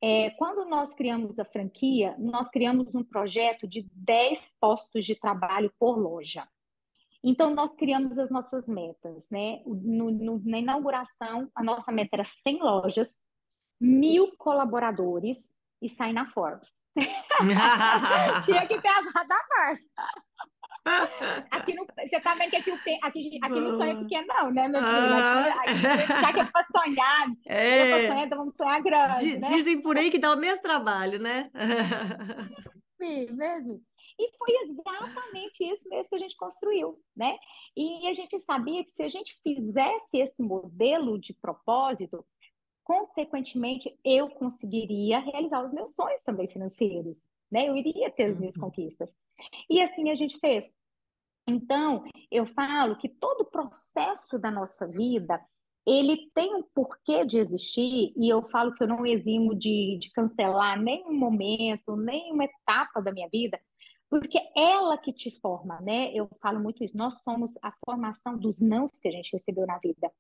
É, 0.01 0.31
quando 0.31 0.69
nós 0.69 0.95
criamos 0.95 1.41
a 1.41 1.45
franquia, 1.45 2.15
nós 2.19 2.49
criamos 2.51 2.95
um 2.95 3.03
projeto 3.03 3.67
de 3.67 3.83
10 3.93 4.41
postos 4.61 5.05
de 5.05 5.17
trabalho 5.17 5.73
por 5.79 5.99
loja. 5.99 6.49
Então, 7.29 7.55
nós 7.55 7.75
criamos 7.75 8.19
as 8.19 8.31
nossas 8.31 8.67
metas, 8.67 9.29
né? 9.31 9.61
No, 9.67 10.11
no, 10.11 10.41
na 10.47 10.59
inauguração, 10.61 11.51
a 11.55 11.63
nossa 11.63 11.93
meta 11.93 12.17
era 12.17 12.25
100 12.25 12.63
lojas, 12.63 13.27
mil 13.79 14.35
colaboradores 14.39 15.55
e 15.83 15.91
sair 15.91 16.15
na 16.15 16.27
Forbes. 16.27 16.71
Tinha 18.47 18.67
que 18.67 18.81
ter 18.81 18.89
a 18.89 19.25
da 19.25 19.39
Forbes. 19.47 19.87
Aqui 21.51 21.75
no, 21.75 21.87
você 21.99 22.19
tá 22.19 22.35
vendo 22.35 22.49
que 22.49 22.57
aqui, 22.57 22.71
o, 22.71 22.77
aqui, 23.03 23.39
aqui 23.43 23.61
não 23.61 23.77
sonha 23.77 23.99
pequeno, 23.99 24.27
não, 24.27 24.51
né, 24.51 24.69
meu 24.69 24.81
filho? 24.81 25.15
Aqui, 25.59 25.87
aqui, 25.87 26.07
já 26.07 26.33
que 26.33 26.41
é 26.41 26.45
pra 26.47 26.65
sonhar, 26.65 27.27
é. 27.47 27.79
é 27.79 27.89
pra 27.89 28.09
sonhar, 28.09 28.27
então 28.27 28.39
vamos 28.39 28.55
sonhar 28.55 28.83
grande. 28.83 29.21
D 29.21 29.39
né? 29.39 29.49
Dizem 29.49 29.83
por 29.83 29.99
aí 29.99 30.11
que 30.11 30.19
dá 30.19 30.33
o 30.33 30.39
mesmo 30.39 30.63
trabalho, 30.63 31.19
né? 31.19 31.51
Sim, 32.97 33.27
mesmo. 33.33 33.83
E 34.19 34.37
foi 34.37 34.53
exatamente 34.65 35.63
isso 35.65 35.89
mesmo 35.89 36.11
que 36.11 36.17
a 36.17 36.19
gente 36.19 36.37
construiu, 36.37 37.01
né? 37.17 37.39
E 37.77 38.09
a 38.09 38.13
gente 38.13 38.39
sabia 38.41 38.83
que 38.83 38.91
se 38.91 39.03
a 39.03 39.09
gente 39.09 39.39
fizesse 39.43 40.19
esse 40.19 40.43
modelo 40.43 41.19
de 41.19 41.33
propósito, 41.35 42.25
consequentemente, 42.83 43.95
eu 44.03 44.31
conseguiria 44.31 45.21
realizar 45.21 45.65
os 45.65 45.73
meus 45.73 45.95
sonhos 45.95 46.23
também 46.23 46.49
financeiros, 46.49 47.29
né? 47.51 47.69
Eu 47.69 47.77
iria 47.77 48.11
ter 48.11 48.33
as 48.33 48.39
minhas 48.39 48.57
uhum. 48.57 48.63
conquistas. 48.63 49.15
E 49.69 49.81
assim 49.81 50.11
a 50.11 50.15
gente 50.15 50.39
fez. 50.39 50.73
Então, 51.47 52.05
eu 52.31 52.45
falo 52.47 52.97
que 52.97 53.09
todo 53.09 53.43
o 53.43 53.51
processo 53.51 54.39
da 54.39 54.51
nossa 54.51 54.87
vida, 54.87 55.41
ele 55.87 56.31
tem 56.35 56.55
um 56.55 56.63
porquê 56.63 57.25
de 57.25 57.39
existir, 57.39 58.13
e 58.17 58.29
eu 58.29 58.43
falo 58.43 58.75
que 58.75 58.83
eu 58.83 58.89
não 58.89 59.07
eximo 59.07 59.55
de, 59.55 59.97
de 59.99 60.11
cancelar 60.13 60.81
nenhum 60.81 61.15
momento, 61.15 61.97
nenhuma 61.97 62.45
etapa 62.45 63.01
da 63.01 63.13
minha 63.13 63.29
vida, 63.31 63.59
porque 64.09 64.39
ela 64.57 64.97
que 64.99 65.13
te 65.13 65.39
forma, 65.41 65.81
né? 65.81 66.13
Eu 66.15 66.29
falo 66.41 66.61
muito 66.61 66.83
isso, 66.83 66.97
nós 66.97 67.21
somos 67.23 67.53
a 67.63 67.73
formação 67.85 68.37
dos 68.39 68.61
não 68.61 68.89
que 68.89 69.09
a 69.09 69.11
gente 69.11 69.33
recebeu 69.33 69.67
na 69.67 69.79
vida. 69.79 70.11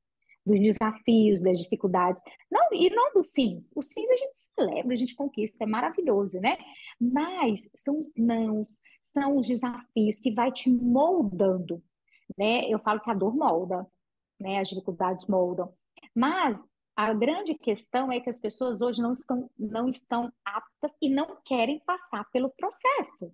dos 0.47 0.61
desafios, 0.61 1.43
das 1.43 1.59
dificuldades. 1.61 2.23
Não, 2.51 2.73
e 2.73 2.89
não 2.91 3.13
dos 3.13 3.33
sims. 3.33 3.73
Os 3.77 3.89
sims 3.89 4.11
a 4.11 4.17
gente 4.17 4.35
celebra, 4.35 4.95
a 4.95 4.97
gente 4.97 5.15
conquista, 5.15 5.65
é 5.65 5.67
maravilhoso, 5.67 6.41
né? 6.41 6.57
Mas 6.99 7.71
são 7.75 8.01
os 8.01 8.15
nãos, 8.17 8.81
são 9.03 9.37
os 9.37 9.47
desafios 9.47 10.19
que 10.19 10.33
vai 10.33 10.51
te 10.51 10.71
moldando, 10.71 11.83
né? 12.39 12.67
Eu 12.67 12.79
falo 12.79 13.01
que 13.01 13.11
a 13.11 13.15
dor 13.15 13.37
molda, 13.37 13.87
né? 14.41 14.59
As 14.59 14.69
dificuldades 14.69 15.27
moldam. 15.27 15.73
Mas 16.15 16.67
a 16.97 17.13
grande 17.13 17.55
questão 17.55 18.11
é 18.11 18.19
que 18.19 18.31
as 18.31 18.39
pessoas 18.39 18.81
hoje 18.81 19.03
não 19.03 19.13
estão, 19.13 19.51
não 19.59 19.89
estão 19.89 20.33
aptas 20.45 20.93
e 21.01 21.09
não 21.11 21.37
querem 21.45 21.79
passar 21.81 22.25
pelo 22.33 22.51
processo. 22.51 23.33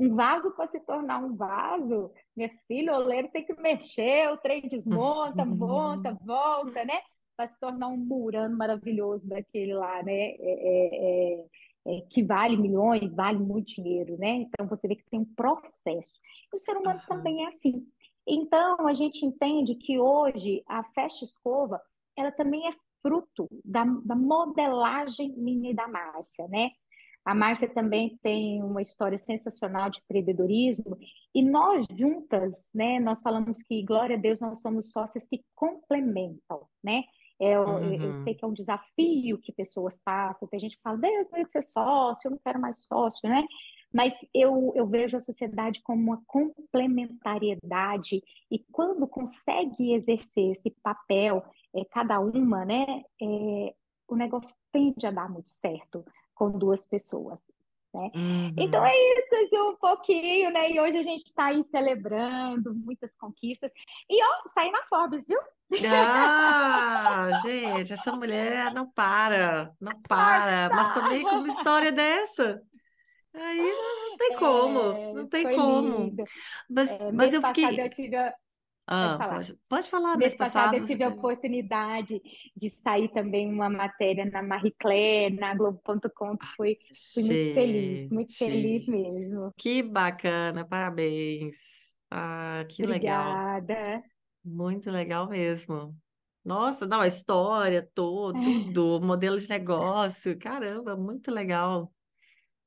Um 0.00 0.14
vaso 0.14 0.50
para 0.52 0.66
se 0.66 0.80
tornar 0.80 1.18
um 1.22 1.36
vaso, 1.36 2.10
minha 2.34 2.48
filha, 2.66 2.94
o 2.94 2.96
oleiro 2.96 3.28
tem 3.28 3.44
que 3.44 3.52
mexer, 3.60 4.32
o 4.32 4.38
trem 4.38 4.62
desmonta, 4.62 5.44
monta, 5.44 6.16
volta, 6.24 6.82
né? 6.86 7.00
Para 7.36 7.46
se 7.46 7.60
tornar 7.60 7.88
um 7.88 7.98
murano 7.98 8.56
maravilhoso 8.56 9.28
daquele 9.28 9.74
lá, 9.74 10.02
né? 10.02 10.12
É, 10.12 10.38
é, 10.40 11.34
é, 11.34 11.98
é, 11.98 12.00
que 12.08 12.22
vale 12.22 12.56
milhões, 12.56 13.14
vale 13.14 13.38
muito 13.38 13.74
dinheiro, 13.74 14.16
né? 14.16 14.36
Então 14.36 14.66
você 14.66 14.88
vê 14.88 14.96
que 14.96 15.04
tem 15.10 15.20
um 15.20 15.34
processo. 15.34 16.18
E 16.50 16.56
o 16.56 16.58
ser 16.58 16.78
humano 16.78 17.00
uhum. 17.00 17.06
também 17.06 17.44
é 17.44 17.48
assim. 17.48 17.86
Então 18.26 18.86
a 18.86 18.94
gente 18.94 19.26
entende 19.26 19.74
que 19.74 19.98
hoje 19.98 20.62
a 20.66 20.82
festa 20.82 21.26
escova 21.26 21.78
ela 22.16 22.32
também 22.32 22.66
é 22.68 22.72
fruto 23.02 23.48
da, 23.62 23.84
da 24.04 24.14
modelagem 24.14 25.34
minha 25.36 25.72
e 25.72 25.74
da 25.74 25.86
Márcia, 25.88 26.48
né? 26.48 26.70
A 27.24 27.34
Márcia 27.34 27.68
também 27.68 28.18
tem 28.22 28.62
uma 28.62 28.80
história 28.80 29.18
sensacional 29.18 29.90
de 29.90 30.00
empreendedorismo 30.00 30.98
e 31.34 31.42
nós 31.42 31.86
juntas, 31.96 32.70
né, 32.74 32.98
nós 32.98 33.20
falamos 33.20 33.62
que, 33.62 33.84
glória 33.84 34.16
a 34.16 34.20
Deus, 34.20 34.40
nós 34.40 34.60
somos 34.60 34.90
sócias 34.90 35.28
que 35.28 35.44
complementam, 35.54 36.66
né? 36.82 37.04
É, 37.40 37.54
eu, 37.54 37.62
uhum. 37.62 37.94
eu, 37.94 38.18
sei 38.20 38.34
que 38.34 38.44
é 38.44 38.48
um 38.48 38.52
desafio 38.52 39.38
que 39.38 39.50
pessoas 39.52 39.98
passam, 40.04 40.46
tem 40.46 40.60
gente 40.60 40.76
que 40.76 40.82
fala, 40.82 40.98
Deus, 40.98 41.26
não 41.32 41.42
de 41.42 41.50
ser 41.50 41.62
sócio, 41.62 42.28
eu 42.28 42.32
não 42.32 42.38
quero 42.44 42.60
mais 42.60 42.84
sócio, 42.84 43.28
né? 43.28 43.44
Mas 43.92 44.14
eu, 44.34 44.72
eu 44.76 44.86
vejo 44.86 45.16
a 45.16 45.20
sociedade 45.20 45.80
como 45.82 46.02
uma 46.02 46.22
complementariedade 46.26 48.22
e 48.50 48.58
quando 48.70 49.06
consegue 49.08 49.94
exercer 49.94 50.52
esse 50.52 50.70
papel, 50.82 51.42
é, 51.74 51.84
cada 51.86 52.20
uma, 52.20 52.64
né, 52.64 53.02
é, 53.20 53.74
o 54.06 54.16
negócio 54.16 54.54
tende 54.70 55.06
a 55.06 55.10
dar 55.10 55.28
muito 55.30 55.50
certo 55.50 56.04
com 56.40 56.50
duas 56.50 56.86
pessoas. 56.86 57.44
Né? 57.92 58.10
Uhum. 58.14 58.54
Então 58.56 58.82
é 58.86 58.94
isso, 58.94 59.54
Ju, 59.54 59.70
um 59.72 59.76
pouquinho, 59.76 60.50
né? 60.50 60.70
E 60.70 60.80
hoje 60.80 60.96
a 60.96 61.02
gente 61.02 61.26
está 61.26 61.46
aí 61.46 61.62
celebrando 61.64 62.74
muitas 62.74 63.14
conquistas. 63.14 63.70
E 64.08 64.24
ó, 64.24 64.48
saí 64.48 64.70
na 64.70 64.82
Forbes, 64.84 65.26
viu? 65.26 65.38
Ah, 65.86 67.40
gente, 67.42 67.92
essa 67.92 68.10
mulher 68.12 68.72
não 68.72 68.90
para, 68.90 69.74
não 69.78 69.92
para. 70.08 70.70
Nossa. 70.70 70.82
Mas 70.82 70.94
também 70.94 71.22
com 71.22 71.36
uma 71.36 71.48
história 71.48 71.92
dessa. 71.92 72.62
Aí 73.34 73.58
não, 73.58 74.16
tem 74.16 74.36
como, 74.36 74.80
é, 74.92 75.12
não 75.12 75.28
tem 75.28 75.54
como. 75.54 76.04
Lindo. 76.04 76.24
Mas, 76.68 76.90
é, 76.90 77.12
mas 77.12 77.34
eu 77.34 77.42
fiquei. 77.42 77.80
Eu 77.80 77.90
tive 77.90 78.16
a... 78.16 78.34
Ah, 78.86 79.08
pode 79.08 79.16
falar. 79.16 79.36
Pode, 79.36 79.58
pode 79.68 79.88
falar. 79.88 80.16
Mês, 80.16 80.34
passado, 80.34 80.74
passado 80.74 80.74
eu 80.74 80.82
tive 80.82 81.04
a 81.04 81.08
oportunidade 81.08 82.20
de 82.56 82.70
sair 82.70 83.08
também 83.12 83.48
uma 83.52 83.70
matéria 83.70 84.24
na 84.24 84.42
Marie 84.42 84.74
Claire, 84.78 85.36
na 85.36 85.54
Globo.com, 85.54 86.36
fui, 86.56 86.76
fui 87.14 87.22
muito 87.22 87.46
feliz, 87.52 88.02
muito 88.10 88.36
feliz 88.36 88.86
mesmo. 88.86 89.52
Que 89.56 89.82
bacana, 89.82 90.64
parabéns. 90.66 91.56
Ah, 92.10 92.64
que 92.68 92.82
Obrigada. 92.82 93.74
legal. 93.74 93.76
Muito 94.44 94.90
legal 94.90 95.28
mesmo. 95.28 95.98
Nossa, 96.44 96.86
não, 96.86 97.00
a 97.00 97.06
história 97.06 97.88
toda, 97.94 98.40
tudo, 98.42 99.00
modelo 99.00 99.38
de 99.38 99.48
negócio, 99.48 100.38
caramba, 100.38 100.96
muito 100.96 101.30
legal. 101.30 101.94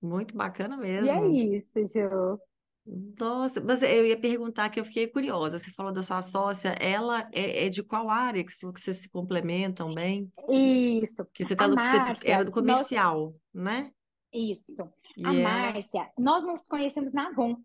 Muito 0.01 0.35
bacana 0.35 0.77
E 0.99 1.07
é 1.09 1.19
mesmo. 1.19 1.29
isso, 1.29 1.85
Ju. 1.85 2.39
Nossa, 2.85 3.61
mas 3.61 3.81
eu 3.81 4.05
ia 4.05 4.19
perguntar 4.19 4.69
que 4.69 4.79
eu 4.79 4.85
fiquei 4.85 5.07
curiosa. 5.07 5.57
Você 5.57 5.71
falou 5.71 5.91
da 5.93 6.03
sua 6.03 6.21
sócia, 6.21 6.69
ela 6.79 7.29
é, 7.31 7.65
é 7.65 7.69
de 7.69 7.81
qual 7.81 8.09
área 8.09 8.43
que 8.43 8.51
você 8.51 8.59
falou 8.59 8.73
que 8.73 8.81
vocês 8.81 8.97
se 8.97 9.09
complementam 9.09 9.93
bem? 9.93 10.31
Isso. 10.49 11.25
Que 11.33 11.45
você 11.45 11.55
tá 11.55 11.67
no, 11.67 11.75
você 11.75 11.97
Márcia, 11.97 12.31
era 12.31 12.43
do 12.43 12.51
nós, 12.51 12.55
comercial, 12.55 13.33
né? 13.53 13.91
isso. 14.33 14.89
E 15.15 15.25
A 15.25 15.33
ela, 15.33 15.43
Márcia, 15.43 16.09
nós 16.17 16.43
nos 16.43 16.61
conhecemos 16.63 17.13
na 17.13 17.27
Avon. 17.27 17.55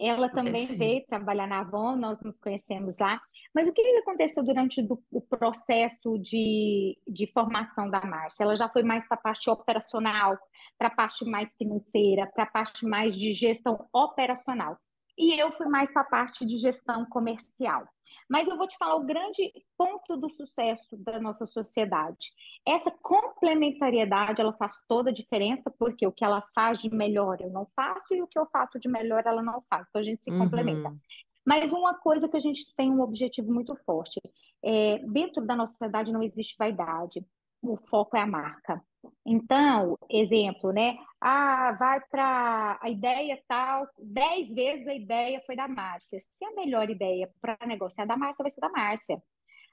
Ela 0.00 0.26
é, 0.26 0.28
também 0.28 0.66
veio 0.66 1.04
trabalhar 1.06 1.46
na 1.46 1.60
Avon, 1.60 1.96
nós 1.96 2.20
nos 2.20 2.40
conhecemos 2.40 2.98
lá. 2.98 3.20
Mas 3.54 3.68
o 3.68 3.72
que 3.72 3.82
que 3.82 3.98
aconteceu 3.98 4.42
durante 4.42 4.82
do- 4.82 5.02
o 5.10 5.20
processo 5.20 6.18
de, 6.18 6.98
de 7.06 7.26
formação 7.32 7.88
da 7.88 8.00
Márcia? 8.04 8.42
Ela 8.44 8.56
já 8.56 8.68
foi 8.68 8.82
mais 8.82 9.06
para 9.06 9.16
a 9.16 9.20
parte 9.20 9.48
operacional, 9.48 10.36
para 10.76 10.88
a 10.88 10.94
parte 10.94 11.24
mais 11.24 11.54
financeira, 11.54 12.26
para 12.34 12.44
a 12.44 12.50
parte 12.50 12.84
mais 12.84 13.16
de 13.16 13.32
gestão 13.32 13.86
operacional. 13.92 14.76
E 15.16 15.40
eu 15.40 15.52
fui 15.52 15.66
mais 15.68 15.92
para 15.92 16.02
a 16.02 16.06
parte 16.06 16.44
de 16.44 16.58
gestão 16.58 17.06
comercial. 17.06 17.84
Mas 18.28 18.48
eu 18.48 18.56
vou 18.56 18.66
te 18.66 18.76
falar 18.76 18.96
o 18.96 19.04
grande 19.04 19.52
ponto 19.76 20.16
do 20.16 20.30
sucesso 20.30 20.96
da 20.96 21.20
nossa 21.20 21.46
sociedade. 21.46 22.32
Essa 22.66 22.90
complementariedade, 22.90 24.40
ela 24.40 24.52
faz 24.52 24.74
toda 24.88 25.10
a 25.10 25.12
diferença, 25.12 25.70
porque 25.78 26.06
o 26.06 26.12
que 26.12 26.24
ela 26.24 26.42
faz 26.54 26.80
de 26.80 26.94
melhor 26.94 27.40
eu 27.40 27.50
não 27.50 27.66
faço 27.76 28.14
e 28.14 28.22
o 28.22 28.26
que 28.26 28.38
eu 28.38 28.46
faço 28.46 28.78
de 28.78 28.88
melhor 28.88 29.22
ela 29.26 29.42
não 29.42 29.60
faz. 29.62 29.86
Então 29.88 30.00
a 30.00 30.04
gente 30.04 30.24
se 30.24 30.30
complementa. 30.30 30.88
Uhum. 30.88 30.98
Mas 31.46 31.72
uma 31.72 31.94
coisa 31.94 32.28
que 32.28 32.36
a 32.36 32.40
gente 32.40 32.74
tem 32.74 32.90
um 32.90 33.02
objetivo 33.02 33.52
muito 33.52 33.76
forte, 33.84 34.20
é, 34.64 34.98
dentro 35.06 35.44
da 35.44 35.54
nossa 35.54 35.72
sociedade 35.72 36.12
não 36.12 36.22
existe 36.22 36.56
vaidade, 36.58 37.24
o 37.64 37.76
foco 37.76 38.16
é 38.16 38.20
a 38.20 38.26
marca. 38.26 38.82
Então, 39.26 39.98
exemplo, 40.08 40.72
né? 40.72 40.96
Ah, 41.20 41.72
vai 41.78 42.00
para 42.10 42.78
a 42.80 42.88
ideia 42.88 43.42
tal, 43.48 43.86
dez 43.98 44.52
vezes 44.52 44.86
a 44.86 44.94
ideia 44.94 45.42
foi 45.46 45.56
da 45.56 45.68
Márcia. 45.68 46.18
Se 46.20 46.44
a 46.44 46.52
melhor 46.52 46.88
ideia 46.90 47.30
para 47.40 47.58
negociar 47.66 48.06
da 48.06 48.16
Márcia 48.16 48.42
vai 48.42 48.50
ser 48.50 48.60
da 48.60 48.68
Márcia. 48.70 49.22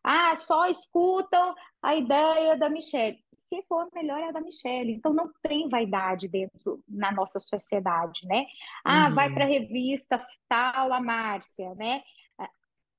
Ah, 0.04 0.36
só 0.36 0.66
escutam 0.68 1.54
a 1.82 1.96
ideia 1.96 2.58
da 2.58 2.70
Michelle. 2.70 3.20
Se 3.36 3.62
for 3.68 3.88
melhor 3.94 4.20
é 4.20 4.30
a 4.30 4.32
da 4.32 4.42
Michelle. 4.42 4.92
Então 4.94 5.14
não 5.14 5.30
tem 5.44 5.70
vaidade 5.70 6.28
dentro 6.28 6.84
na 6.88 7.12
nossa 7.12 7.40
sociedade, 7.40 8.26
né? 8.26 8.46
Ah, 8.84 9.10
vai 9.10 9.30
para 9.30 9.46
a 9.46 9.48
Uhum. 9.48 9.54
revista 9.54 10.26
tal 10.50 10.92
a 10.92 11.00
Márcia, 11.00 11.74
né? 11.76 12.02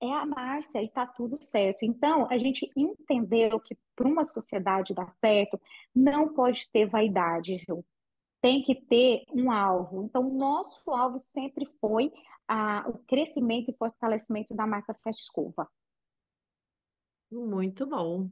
É 0.03 0.13
a 0.13 0.27
Márcia 0.27 0.83
e 0.83 0.89
tá 0.89 1.07
tudo 1.07 1.39
certo. 1.41 1.85
Então, 1.85 2.27
a 2.29 2.37
gente 2.37 2.69
entendeu 2.77 3.61
que 3.61 3.79
para 3.95 4.09
uma 4.09 4.25
sociedade 4.25 4.93
dar 4.93 5.09
certo, 5.13 5.61
não 5.95 6.35
pode 6.35 6.69
ter 6.73 6.87
vaidade, 6.87 7.57
Ju. 7.59 7.85
Tem 8.41 8.61
que 8.65 8.75
ter 8.75 9.23
um 9.33 9.53
alvo. 9.53 10.03
Então, 10.03 10.29
o 10.29 10.37
nosso 10.37 10.91
alvo 10.91 11.21
sempre 11.21 11.67
foi 11.81 12.13
ah, 12.49 12.85
o 12.89 12.99
crescimento 13.07 13.71
e 13.71 13.77
fortalecimento 13.77 14.53
da 14.53 14.67
marca 14.67 14.93
Fast 15.05 15.23
Escova. 15.23 15.69
Muito 17.31 17.87
bom. 17.87 18.29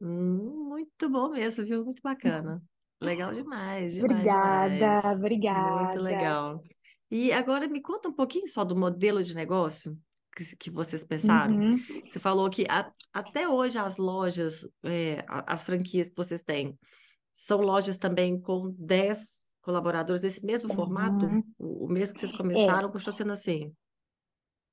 Hum, 0.00 0.68
Muito 0.68 1.10
bom 1.10 1.30
mesmo, 1.30 1.64
viu? 1.64 1.84
Muito 1.84 2.00
bacana. 2.02 2.62
Legal 3.02 3.34
demais, 3.34 3.94
demais, 3.94 4.12
Obrigada, 4.12 4.68
demais. 4.68 5.04
Muito 5.04 5.18
obrigada. 5.18 6.00
legal. 6.02 6.62
E 7.10 7.32
agora 7.32 7.66
me 7.66 7.82
conta 7.82 8.08
um 8.08 8.12
pouquinho 8.12 8.46
só 8.46 8.64
do 8.64 8.76
modelo 8.76 9.24
de 9.24 9.34
negócio 9.34 9.98
que, 10.48 10.56
que 10.56 10.70
vocês 10.70 11.04
pensaram. 11.04 11.56
Uhum. 11.56 11.78
Você 12.08 12.18
falou 12.18 12.48
que 12.50 12.64
a- 12.68 12.92
até 13.12 13.48
hoje 13.48 13.78
as 13.78 13.96
lojas, 13.98 14.66
é, 14.84 15.24
as 15.46 15.64
franquias 15.64 16.08
que 16.08 16.16
vocês 16.16 16.42
têm, 16.42 16.78
são 17.32 17.60
lojas 17.60 17.98
também 17.98 18.40
com 18.40 18.74
10 18.78 19.50
colaboradores 19.62 20.20
desse 20.22 20.44
mesmo 20.44 20.68
formato? 20.70 21.26
Uhum. 21.26 21.42
O, 21.58 21.86
o 21.86 21.88
mesmo 21.88 22.14
que 22.14 22.20
vocês 22.20 22.32
É, 22.32 22.36
começaram, 22.36 22.90
continuou 22.90 23.12
sendo 23.16 23.32
assim? 23.32 23.72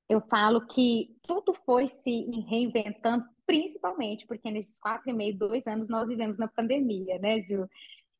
eu 0.08 0.20
falo 0.28 0.66
que 0.66 1.14
tudo 1.22 1.52
foi 1.52 1.86
se 1.86 2.24
reinventando, 2.48 3.24
principalmente 3.46 4.26
porque 4.26 4.50
nesses 4.50 4.78
quatro 4.78 5.10
e 5.10 5.12
meio, 5.12 5.36
dois 5.36 5.66
anos, 5.66 5.88
nós 5.88 6.08
vivemos 6.08 6.38
na 6.38 6.48
pandemia, 6.48 7.18
né, 7.18 7.38
Ju? 7.40 7.68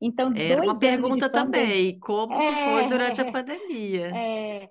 Então, 0.00 0.32
Era 0.34 0.62
uma 0.62 0.74
dois 0.74 0.74
de 0.74 0.80
pergunta 0.80 1.28
também, 1.30 1.98
como 1.98 2.40
que 2.42 2.54
foi 2.56 2.86
durante 2.86 3.20
a 3.20 3.24
É, 3.24 3.32
pandemia? 3.32 4.08
é, 4.14 4.70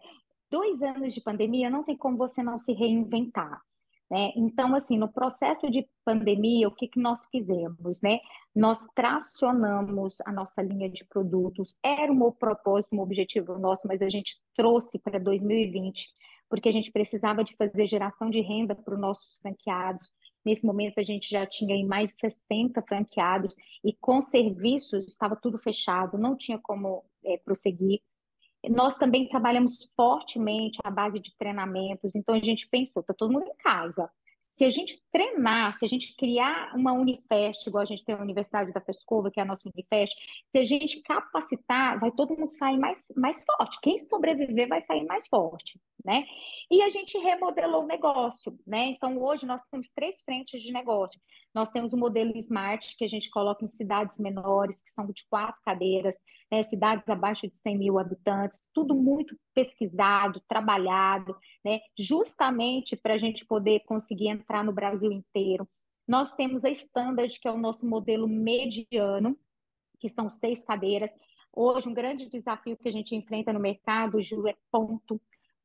dois 0.50 0.82
anos 0.82 1.14
de 1.14 1.22
pandemia 1.22 1.70
não 1.70 1.84
tem 1.84 1.96
como 1.96 2.18
você 2.18 2.42
não 2.42 2.58
se 2.60 2.74
reinventar, 2.74 3.62
né? 4.10 4.32
Então, 4.36 4.74
assim, 4.74 4.98
no 4.98 5.12
processo 5.12 5.70
de 5.70 5.88
pandemia, 6.06 6.68
o 6.68 6.72
que 6.72 6.88
que 6.88 7.00
nós 7.00 7.26
fizemos, 7.30 8.02
né? 8.02 8.20
Nós 8.56 8.88
tracionamos 8.96 10.22
a 10.26 10.32
nossa 10.32 10.62
linha 10.62 10.90
de 10.90 11.06
produtos, 11.06 11.76
era 11.84 12.12
um 12.12 12.32
propósito, 12.32 12.96
um 12.96 13.02
objetivo 13.02 13.60
nosso, 13.60 13.88
mas 13.88 14.02
a 14.02 14.08
gente 14.08 14.40
trouxe 14.56 14.98
para 14.98 15.20
2020, 15.20 16.08
porque 16.50 16.70
a 16.70 16.72
gente 16.72 16.92
precisava 16.92 17.44
de 17.44 17.56
fazer 17.56 17.86
geração 17.86 18.30
de 18.30 18.40
renda 18.40 18.74
para 18.74 18.94
os 18.94 19.00
nossos 19.00 19.38
franqueados. 19.38 20.10
Nesse 20.46 20.66
momento, 20.66 21.00
a 21.00 21.04
gente 21.04 21.30
já 21.30 21.46
tinha 21.46 21.86
mais 21.86 22.12
de 22.12 22.18
60 22.20 22.82
franqueados 22.84 23.54
e 23.84 23.94
com 24.00 24.22
serviços 24.22 25.06
estava 25.06 25.36
tudo 25.36 25.58
fechado, 25.58 26.18
não 26.18 26.38
tinha 26.38 26.58
como 26.58 27.04
é, 27.26 27.38
prosseguir. 27.38 28.00
Nós 28.70 28.98
também 28.98 29.28
trabalhamos 29.28 29.90
fortemente 29.96 30.80
à 30.84 30.92
base 30.92 31.20
de 31.20 31.36
treinamentos, 31.38 32.16
então 32.16 32.36
a 32.36 32.40
gente 32.40 32.68
pensou, 32.68 33.04
tá 33.04 33.14
todo 33.14 33.32
mundo 33.32 33.46
em 33.46 33.56
casa. 33.58 34.10
Se 34.52 34.66
a 34.66 34.70
gente 34.70 35.02
treinar, 35.12 35.78
se 35.78 35.86
a 35.86 35.88
gente 35.88 36.16
criar 36.16 36.76
uma 36.76 36.94
Unifest, 36.94 37.68
igual 37.68 37.82
a 37.82 37.86
gente 37.86 38.04
tem 38.04 38.16
a 38.16 38.22
Universidade 38.22 38.72
da 38.72 38.82
Pescova, 38.82 39.30
que 39.30 39.40
é 39.40 39.44
a 39.44 39.46
nossa 39.46 39.70
Unifest, 39.70 40.16
se 40.52 40.58
a 40.58 40.64
gente 40.64 41.02
capacitar, 41.02 42.00
vai 42.00 42.12
todo 42.12 42.36
mundo 42.36 42.52
sair 42.52 42.78
mais, 42.78 43.12
mais 43.16 43.44
forte. 43.44 43.80
Quem 43.82 44.06
sobreviver 44.08 44.68
vai 44.68 44.82
sair 44.82 45.06
mais 45.06 45.28
forte, 45.28 45.80
né? 46.04 46.26
E 46.72 46.82
a 46.82 46.90
gente 46.90 47.18
remodelou 47.18 47.84
o 47.84 47.88
negócio, 47.88 48.58
né? 48.66 48.86
Então, 48.88 49.22
hoje 49.22 49.46
nós 49.46 49.62
temos 49.70 49.90
três 49.90 50.22
frentes 50.22 50.62
de 50.62 50.72
negócio. 50.72 51.20
Nós 51.54 51.70
temos 51.70 51.94
o 51.94 51.98
modelo 51.98 52.38
Smart, 52.38 52.96
que 52.98 53.04
a 53.04 53.08
gente 53.08 53.30
coloca 53.30 53.64
em 53.64 53.68
cidades 53.68 54.20
menores, 54.20 54.84
que 54.84 54.90
são 54.90 55.08
de 55.08 55.26
quatro 55.30 55.62
cadeiras, 55.64 56.18
né? 56.52 56.62
cidades 56.62 57.08
abaixo 57.10 57.48
de 57.48 57.56
100 57.56 57.78
mil 57.78 58.00
habitantes, 58.00 58.62
tudo 58.74 58.94
muito 58.94 59.36
pesquisado, 59.54 60.40
trabalhado, 60.48 61.36
né? 61.64 61.80
justamente 61.98 62.96
para 62.96 63.16
a 63.16 63.18
gente 63.18 63.46
poder 63.46 63.82
conseguir 63.86 64.30
entrar 64.38 64.64
no 64.64 64.72
Brasil 64.72 65.12
inteiro. 65.12 65.68
Nós 66.08 66.36
temos 66.36 66.64
a 66.64 66.70
Standard, 66.70 67.40
que 67.40 67.48
é 67.48 67.52
o 67.52 67.58
nosso 67.58 67.86
modelo 67.86 68.28
mediano, 68.28 69.38
que 70.00 70.08
são 70.08 70.30
seis 70.30 70.64
cadeiras. 70.64 71.12
Hoje, 71.54 71.90
um 71.90 71.94
grande 71.94 72.30
desafio 72.30 72.78
que 72.78 72.88
a 72.88 72.92
gente 72.92 73.16
enfrenta 73.16 73.52
no 73.52 73.60
mercado, 73.60 74.22
Ju, 74.22 74.48
é 74.48 74.56
ponto. 74.72 75.20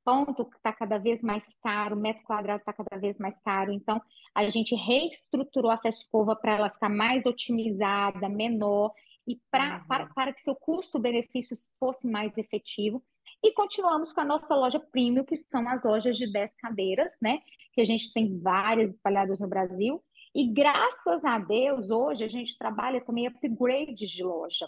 Ponto 0.05 0.45
que 0.45 0.57
está 0.57 0.73
cada 0.73 0.99
vez 0.99 1.23
mais 1.23 1.55
caro, 1.63 1.95
metro 1.97 2.25
quadrado 2.25 2.61
está 2.61 2.73
cada 2.73 3.01
vez 3.01 3.19
mais 3.19 3.41
caro. 3.41 3.73
Então, 3.73 4.03
a 4.35 4.49
gente 4.49 4.75
reestruturou 4.75 5.71
a 5.71 5.79
Fescova 5.79 6.35
para 6.35 6.57
ela 6.57 6.71
ficar 6.71 6.89
mais 6.89 7.25
otimizada, 7.25 8.29
menor, 8.29 8.93
e 9.27 9.41
pra, 9.51 9.79
uhum. 9.79 9.87
para, 9.87 10.07
para 10.07 10.33
que 10.33 10.41
seu 10.41 10.57
custo-benefício 10.57 11.57
fosse 11.79 12.09
mais 12.09 12.37
efetivo. 12.37 13.01
E 13.43 13.53
continuamos 13.53 14.13
com 14.13 14.21
a 14.21 14.25
nossa 14.25 14.55
loja 14.55 14.79
premium, 14.79 15.25
que 15.25 15.37
são 15.37 15.69
as 15.69 15.83
lojas 15.83 16.17
de 16.17 16.31
10 16.31 16.57
cadeiras, 16.57 17.13
né? 17.21 17.41
Que 17.73 17.81
a 17.81 17.85
gente 17.85 18.13
tem 18.13 18.39
várias 18.41 18.93
espalhadas 18.93 19.39
no 19.41 19.49
Brasil. 19.49 20.03
E 20.35 20.47
graças 20.47 21.25
a 21.25 21.39
Deus, 21.39 21.91
hoje 21.91 22.25
a 22.25 22.29
gente 22.29 22.57
trabalha 22.57 23.05
também 23.05 23.27
upgrades 23.27 24.11
de 24.11 24.23
loja. 24.23 24.67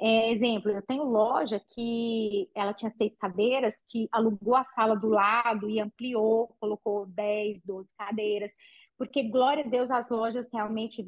É, 0.00 0.30
exemplo, 0.30 0.70
eu 0.70 0.82
tenho 0.82 1.04
loja 1.04 1.60
que 1.70 2.48
ela 2.54 2.72
tinha 2.72 2.90
seis 2.90 3.16
cadeiras, 3.16 3.76
que 3.88 4.08
alugou 4.12 4.54
a 4.54 4.62
sala 4.62 4.94
do 4.94 5.08
lado 5.08 5.68
e 5.68 5.80
ampliou, 5.80 6.54
colocou 6.60 7.06
10, 7.06 7.62
12 7.64 7.88
cadeiras, 7.96 8.52
porque, 8.96 9.24
glória 9.24 9.64
a 9.64 9.68
Deus, 9.68 9.90
as 9.90 10.08
lojas 10.08 10.48
realmente 10.52 11.04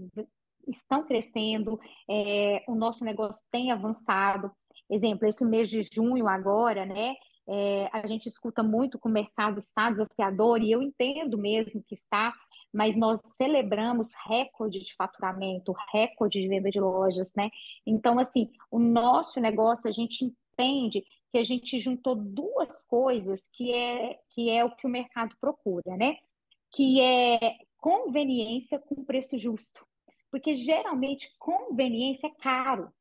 estão 0.66 1.04
crescendo, 1.04 1.78
é, 2.08 2.64
o 2.68 2.74
nosso 2.74 3.04
negócio 3.04 3.44
tem 3.50 3.70
avançado. 3.70 4.50
Exemplo, 4.91 5.28
esse 5.28 5.45
mês 5.45 5.68
de 5.68 5.82
junho 5.93 6.26
agora, 6.26 6.84
né? 6.84 7.14
É, 7.47 7.88
a 7.93 8.07
gente 8.07 8.28
escuta 8.28 8.62
muito 8.62 8.99
que 8.99 9.07
o 9.07 9.11
mercado 9.11 9.59
está 9.59 9.91
desafiador 9.91 10.62
e 10.62 10.70
eu 10.70 10.82
entendo 10.82 11.38
mesmo 11.38 11.82
que 11.82 11.95
está, 11.95 12.32
mas 12.72 12.97
nós 12.97 13.20
celebramos 13.24 14.12
recorde 14.26 14.80
de 14.80 14.95
faturamento, 14.95 15.74
recorde 15.93 16.41
de 16.41 16.49
venda 16.49 16.70
de 16.70 16.80
lojas, 16.80 17.32
né? 17.36 17.51
Então, 17.86 18.18
assim, 18.18 18.51
o 18.70 18.78
nosso 18.78 19.41
negócio, 19.41 19.88
a 19.88 19.93
gente 19.93 20.24
entende 20.24 21.05
que 21.30 21.38
a 21.38 21.43
gente 21.43 21.78
juntou 21.78 22.14
duas 22.14 22.82
coisas 22.84 23.49
que 23.53 23.72
é, 23.72 24.18
que 24.30 24.51
é 24.51 24.64
o 24.64 24.74
que 24.74 24.86
o 24.86 24.91
mercado 24.91 25.36
procura, 25.41 25.97
né? 25.97 26.16
Que 26.72 27.01
é 27.01 27.57
conveniência 27.78 28.78
com 28.78 29.05
preço 29.05 29.38
justo. 29.38 29.86
Porque 30.30 30.55
geralmente 30.55 31.34
conveniência 31.38 32.28
é 32.28 32.30
caro. 32.30 32.93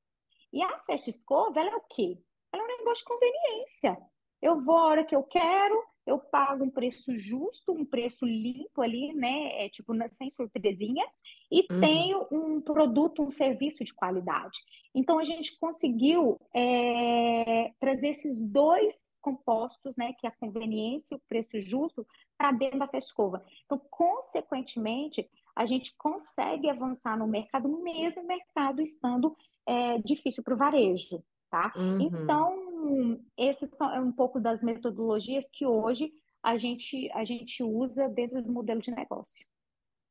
E 0.52 0.62
a 0.62 0.80
festa 0.80 1.10
escova, 1.10 1.60
ela 1.60 1.72
é 1.72 1.76
o 1.76 1.84
quê? 1.90 2.18
Ela 2.52 2.64
é 2.64 2.66
um 2.66 2.78
negócio 2.78 3.04
de 3.04 3.10
conveniência. 3.10 3.98
Eu 4.42 4.60
vou 4.60 4.78
a 4.78 4.86
hora 4.86 5.06
que 5.06 5.16
eu 5.16 5.24
quero, 5.24 5.84
eu 6.10 6.18
pago 6.18 6.64
um 6.64 6.70
preço 6.70 7.16
justo, 7.16 7.72
um 7.72 7.86
preço 7.86 8.26
limpo 8.26 8.82
ali, 8.82 9.14
né? 9.14 9.64
É, 9.64 9.70
tipo, 9.70 9.94
sem 10.12 10.32
surpresinha, 10.32 11.06
e 11.52 11.68
uhum. 11.70 11.80
tenho 11.80 12.28
um 12.32 12.62
produto, 12.62 13.22
um 13.22 13.30
serviço 13.30 13.84
de 13.84 13.94
qualidade. 13.94 14.60
Então, 14.96 15.20
a 15.20 15.24
gente 15.24 15.58
conseguiu 15.60 16.40
é, 16.56 17.72
trazer 17.80 18.10
esses 18.10 18.40
dois 18.40 19.16
compostos, 19.22 19.96
né? 19.96 20.14
Que 20.14 20.26
é 20.26 20.30
a 20.30 20.36
conveniência 20.36 21.14
e 21.14 21.18
o 21.18 21.22
preço 21.28 21.60
justo, 21.62 22.08
para 22.38 22.52
dentro 22.54 22.80
da 22.80 22.88
Fescova. 22.88 23.46
Então, 23.66 23.80
consequentemente, 23.92 25.30
a 25.56 25.66
gente 25.66 25.94
consegue 25.98 26.70
avançar 26.70 27.18
no 27.18 27.28
mercado, 27.28 27.68
mesmo 27.84 28.24
mercado 28.24 28.82
estando 28.82 29.36
é, 29.70 30.00
difícil 30.00 30.44
para 30.44 30.56
o 30.56 30.58
varejo, 30.58 31.24
tá? 31.50 31.72
Uhum. 31.76 32.02
Então, 32.02 33.24
esses 33.38 33.70
são 33.70 33.94
é 33.94 34.00
um 34.00 34.12
pouco 34.12 34.40
das 34.40 34.64
metodologias 34.64 35.48
que 35.48 35.66
hoje 35.66 36.12
a 36.42 36.58
gente, 36.58 37.12
a 37.12 37.24
gente 37.24 37.62
usa 37.62 38.10
dentro 38.10 38.42
do 38.42 38.52
modelo 38.52 38.82
de 38.82 38.90
negócio. 38.90 39.46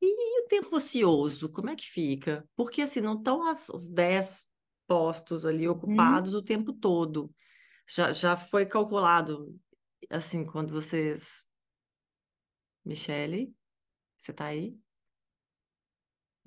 E 0.01 0.45
o 0.45 0.47
tempo 0.47 0.77
ocioso, 0.77 1.51
como 1.51 1.69
é 1.69 1.75
que 1.75 1.85
fica? 1.85 2.47
Porque 2.55 2.83
assim, 2.83 3.01
não 3.01 3.17
estão 3.17 3.41
os 3.51 3.89
10 3.89 4.47
postos 4.87 5.45
ali 5.45 5.67
uhum. 5.67 5.75
ocupados 5.75 6.33
o 6.33 6.41
tempo 6.41 6.71
todo. 6.71 7.29
Já, 7.85 8.13
já 8.13 8.37
foi 8.37 8.65
calculado, 8.65 9.53
assim, 10.09 10.45
quando 10.45 10.71
vocês. 10.71 11.43
Michele, 12.85 13.53
você 14.15 14.31
está 14.31 14.45
aí? 14.45 14.79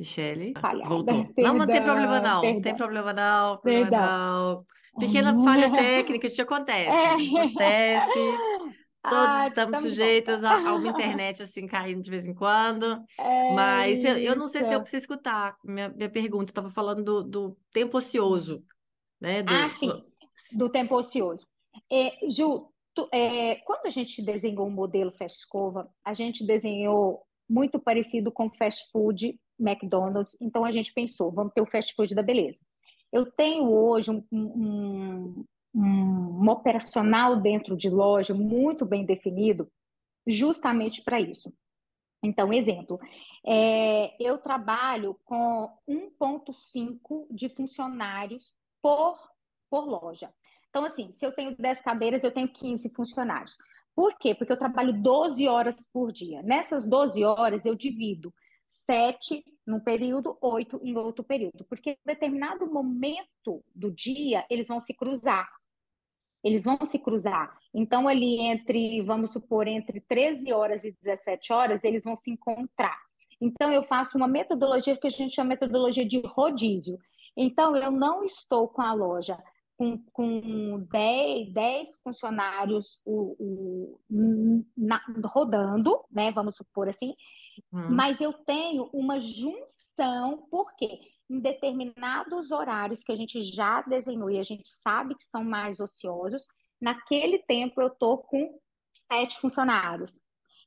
Michele, 0.03 0.53
voltou. 0.84 1.24
Perdão, 1.26 1.32
não, 1.55 1.59
não 1.59 1.66
tem 1.66 1.82
problema 1.82 2.20
não, 2.20 2.40
perdão. 2.40 2.62
tem 2.62 2.76
problema 2.76 3.12
não, 3.12 3.59
problema 3.59 3.90
não. 3.90 4.66
Pequena 4.98 5.32
falha 5.44 5.70
técnica, 5.70 6.26
isso 6.26 6.42
acontece, 6.42 6.90
é. 6.90 7.38
acontece. 7.38 8.18
Todos 9.03 9.16
ah, 9.16 9.48
estamos 9.48 9.80
sujeitos 9.80 10.44
a, 10.44 10.55
a, 10.55 10.74
uma 10.74 10.86
internet 10.86 11.42
assim 11.42 11.66
caindo 11.66 12.03
de 12.03 12.11
vez 12.11 12.24
em 12.24 12.32
quando. 12.32 13.03
É 13.18 13.53
mas 13.53 14.05
eu, 14.05 14.16
eu, 14.16 14.36
não 14.36 14.46
sei 14.46 14.62
se 14.62 14.68
deu 14.68 14.80
para 14.80 14.88
você 14.88 14.96
escutar 14.96 15.57
minha, 15.64 15.88
minha 15.88 16.09
pergunta. 16.09 16.44
Eu 16.44 16.53
estava 16.53 16.70
falando 16.70 17.03
do, 17.03 17.22
do, 17.24 17.59
tempo 17.72 17.98
ocioso, 17.98 18.62
né? 19.20 19.42
Do... 19.42 19.53
Ah, 19.53 19.68
sim, 19.70 19.90
do 20.53 20.68
tempo 20.68 20.94
ocioso. 20.94 21.44
É, 21.90 22.16
Ju, 22.30 22.68
tu, 22.94 23.09
é, 23.12 23.57
quando 23.64 23.86
a 23.86 23.90
gente 23.90 24.22
desenhou 24.22 24.68
o 24.68 24.70
modelo 24.70 25.11
Festcova, 25.11 25.90
a 26.05 26.14
gente 26.14 26.46
desenhou 26.46 27.24
muito 27.48 27.80
parecido 27.80 28.30
com 28.30 28.48
fast 28.48 28.88
food 28.92 29.36
McDonald's. 29.62 30.36
Então 30.40 30.64
a 30.64 30.70
gente 30.70 30.92
pensou, 30.92 31.30
vamos 31.30 31.52
ter 31.52 31.60
o 31.60 31.70
fast 31.70 31.94
food 31.94 32.14
da 32.14 32.22
beleza. 32.22 32.64
Eu 33.12 33.30
tenho 33.30 33.70
hoje 33.70 34.10
um, 34.10 34.24
um, 34.32 35.44
um, 35.74 36.42
um 36.42 36.50
operacional 36.50 37.36
dentro 37.40 37.76
de 37.76 37.90
loja 37.90 38.34
muito 38.34 38.86
bem 38.86 39.04
definido, 39.04 39.70
justamente 40.26 41.02
para 41.02 41.20
isso. 41.20 41.52
Então, 42.22 42.52
exemplo, 42.52 43.00
é, 43.44 44.14
eu 44.24 44.38
trabalho 44.38 45.18
com 45.24 45.68
1,5 45.88 47.26
de 47.30 47.48
funcionários 47.48 48.54
por, 48.80 49.18
por 49.68 49.84
loja. 49.86 50.32
Então, 50.70 50.84
assim, 50.84 51.10
se 51.10 51.26
eu 51.26 51.32
tenho 51.32 51.56
10 51.56 51.82
cadeiras, 51.82 52.22
eu 52.22 52.30
tenho 52.30 52.48
15 52.48 52.94
funcionários. 52.94 53.56
Por 53.94 54.16
quê? 54.16 54.34
Porque 54.34 54.52
eu 54.52 54.58
trabalho 54.58 55.02
12 55.02 55.46
horas 55.48 55.84
por 55.92 56.12
dia. 56.12 56.42
Nessas 56.42 56.86
12 56.86 57.24
horas, 57.24 57.66
eu 57.66 57.74
divido 57.74 58.32
sete 58.73 59.45
num 59.66 59.79
período, 59.79 60.39
oito 60.41 60.81
em 60.83 60.97
outro 60.97 61.23
período, 61.23 61.62
porque 61.68 61.91
em 61.91 61.97
determinado 62.07 62.66
momento 62.66 63.62
do 63.75 63.93
dia 63.93 64.47
eles 64.49 64.66
vão 64.66 64.81
se 64.81 64.95
cruzar. 64.95 65.47
Eles 66.43 66.64
vão 66.64 66.79
se 66.85 66.99
cruzar. 66.99 67.57
Então, 67.73 68.09
ali 68.09 68.41
entre, 68.41 69.03
vamos 69.03 69.31
supor, 69.31 69.68
entre 69.68 70.01
13 70.01 70.53
horas 70.53 70.85
e 70.85 70.97
17 71.01 71.53
horas, 71.53 71.85
eles 71.85 72.03
vão 72.03 72.16
se 72.16 72.33
encontrar. 72.33 72.99
Então, 73.41 73.70
eu 73.70 73.83
faço 73.83 74.16
uma 74.16 74.27
metodologia 74.27 74.97
que 74.97 75.07
a 75.07 75.11
gente 75.11 75.37
chama 75.37 75.55
de 75.55 75.61
metodologia 75.61 76.05
de 76.05 76.20
rodízio. 76.25 76.99
Então, 77.37 77.77
eu 77.77 77.93
não 77.93 78.25
estou 78.25 78.66
com 78.66 78.83
a 78.83 78.93
loja 78.93 79.39
com, 79.77 79.99
com 80.12 80.87
10, 80.91 81.53
10 81.53 82.01
funcionários 82.03 82.99
o, 83.05 83.37
o, 84.09 84.64
na, 84.77 85.01
rodando, 85.25 86.05
né? 86.11 86.31
Vamos 86.33 86.57
supor 86.57 86.89
assim, 86.89 87.14
hum. 87.72 87.90
mas 87.90 88.20
eu 88.20 88.32
tenho 88.32 88.88
uma 88.92 89.18
junção, 89.18 90.46
porque 90.50 91.00
em 91.30 91.40
determinados 91.40 92.50
horários 92.50 93.03
que 93.03 93.12
a 93.12 93.16
gente 93.16 93.42
já 93.42 93.82
desenhou 93.82 94.30
e 94.30 94.38
a 94.38 94.42
gente 94.42 94.68
sabe 94.68 95.14
que 95.14 95.24
são 95.24 95.42
mais 95.42 95.80
ociosos, 95.80 96.46
naquele 96.80 97.38
tempo 97.38 97.80
eu 97.80 97.88
estou 97.88 98.18
com 98.18 98.59
sete 98.92 99.38
funcionários. 99.40 100.20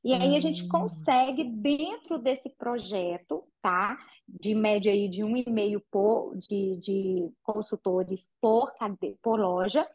E 0.04 0.14
aí 0.14 0.36
a 0.36 0.40
gente 0.40 0.64
hum. 0.64 0.68
consegue, 0.68 1.42
dentro 1.42 2.18
desse 2.18 2.50
projeto, 2.50 3.42
tá? 3.60 3.98
De 4.28 4.54
média 4.54 4.92
aí 4.92 5.08
de 5.08 5.24
um 5.24 5.36
e 5.36 5.48
meio 5.48 5.82
por, 5.90 6.36
de, 6.36 6.76
de 6.76 7.32
consultores 7.42 8.32
por, 8.40 8.72
por 9.20 9.40
loja, 9.40 9.88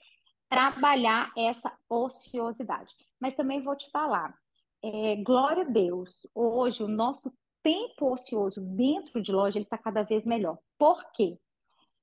trabalhar 0.50 1.32
essa 1.38 1.72
ociosidade. 1.90 2.94
Mas 3.22 3.36
também 3.36 3.64
vou 3.64 3.74
te 3.74 3.90
falar, 3.90 4.38
é, 4.84 5.16
glória 5.18 5.64
a 5.64 5.70
Deus, 5.70 6.28
hoje 6.34 6.84
o 6.84 6.88
nosso 6.88 7.32
tempo 7.64 8.12
ocioso 8.12 8.62
dentro 8.62 9.22
de 9.22 9.32
loja 9.32 9.58
ele 9.58 9.66
está 9.66 9.78
cada 9.78 10.04
vez 10.04 10.26
melhor. 10.26 10.58
Por 10.78 11.12
quê? 11.12 11.38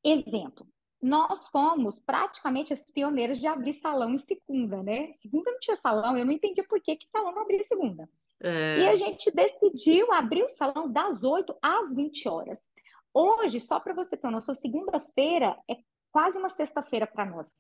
Exemplo, 0.05 0.67
nós 1.03 1.49
fomos 1.49 1.99
praticamente 1.99 2.73
as 2.73 2.85
pioneiras 2.91 3.39
de 3.39 3.47
abrir 3.47 3.73
salão 3.73 4.11
em 4.11 4.19
segunda, 4.19 4.83
né? 4.83 5.13
Segunda 5.17 5.51
não 5.51 5.59
tinha 5.59 5.77
salão, 5.77 6.17
eu 6.17 6.25
não 6.25 6.33
entendi 6.33 6.63
por 6.63 6.81
que, 6.81 6.97
que 6.97 7.11
salão 7.11 7.33
não 7.33 7.43
abria 7.43 7.63
segunda. 7.63 8.09
É... 8.41 8.79
E 8.79 8.89
a 8.89 8.97
gente 8.97 9.31
decidiu 9.31 10.13
abrir 10.13 10.45
o 10.45 10.49
salão 10.49 10.91
das 10.91 11.25
8 11.25 11.57
às 11.61 11.95
20 11.95 12.29
horas. 12.29 12.71
Hoje, 13.13 13.59
só 13.59 13.81
para 13.81 13.95
você 13.95 14.17
ter 14.17 14.27
uma 14.27 14.35
noção, 14.35 14.55
segunda-feira 14.55 15.59
é 15.69 15.77
quase 16.13 16.39
uma 16.39 16.49
sexta-feira 16.49 17.07
para 17.07 17.27
nós. 17.27 17.53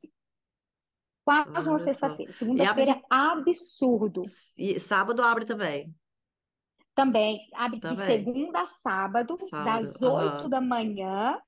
Quase 1.28 1.68
uma 1.68 1.78
sexta-feira. 1.78 2.32
Segunda-feira 2.32 2.92
é 2.92 3.02
absurdo. 3.10 4.22
E 4.56 4.80
sábado 4.80 5.22
abre 5.22 5.44
também. 5.44 5.94
Também 6.94 7.40
abre 7.54 7.78
também. 7.80 7.96
de 7.96 8.02
segunda 8.02 8.62
a 8.62 8.66
sábado, 8.66 9.38
sábado. 9.48 9.64
das 9.64 10.02
8 10.02 10.42
uhum. 10.42 10.48
da 10.48 10.60
manhã 10.60 11.38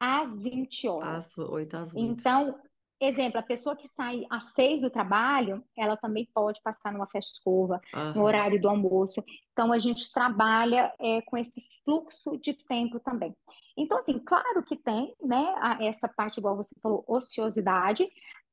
às 0.00 0.38
20 0.38 0.88
horas. 0.88 1.26
Às 1.26 1.38
8 1.38 1.76
às 1.76 1.92
20. 1.92 2.02
Então, 2.02 2.58
exemplo, 3.00 3.38
a 3.40 3.42
pessoa 3.42 3.76
que 3.76 3.88
sai 3.88 4.24
às 4.30 4.44
6 4.52 4.82
do 4.82 4.90
trabalho, 4.90 5.62
ela 5.76 5.96
também 5.96 6.26
pode 6.32 6.62
passar 6.62 6.92
numa 6.92 7.06
festa 7.06 7.32
escova, 7.32 7.80
uhum. 7.92 8.14
no 8.14 8.22
horário 8.22 8.60
do 8.60 8.68
almoço. 8.68 9.22
Então, 9.52 9.72
a 9.72 9.78
gente 9.78 10.10
trabalha 10.12 10.94
é, 11.00 11.20
com 11.22 11.36
esse 11.36 11.60
fluxo 11.84 12.38
de 12.38 12.54
tempo 12.54 13.00
também. 13.00 13.36
Então, 13.76 13.98
assim, 13.98 14.18
claro 14.18 14.62
que 14.62 14.76
tem, 14.76 15.14
né, 15.20 15.54
essa 15.80 16.08
parte, 16.08 16.38
igual 16.38 16.56
você 16.56 16.74
falou, 16.80 17.04
ociosidade, 17.06 18.08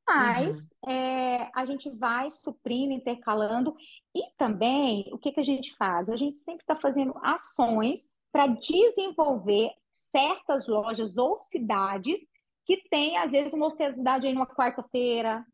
mas 0.08 0.76
uhum. 0.86 0.92
é, 0.92 1.50
a 1.56 1.66
gente 1.66 1.90
vai 1.90 2.30
suprindo, 2.30 2.94
intercalando, 2.94 3.76
e 4.16 4.24
também, 4.38 5.10
o 5.12 5.18
que, 5.18 5.32
que 5.32 5.40
a 5.40 5.44
gente 5.44 5.74
faz? 5.76 6.10
A 6.10 6.16
gente 6.16 6.38
sempre 6.38 6.64
está 6.64 6.76
fazendo 6.76 7.14
ações 7.24 8.12
para 8.32 8.48
desenvolver 8.48 9.72
certas 9.92 10.68
lojas 10.68 11.18
ou 11.18 11.38
cidades 11.38 12.22
que 12.66 12.78
têm, 12.90 13.18
às 13.18 13.32
vezes, 13.32 13.54
uma 13.54 13.68
ociosidade 13.68 14.28
aí 14.28 14.34
numa 14.34 14.48
quarta-feira, 14.48 15.46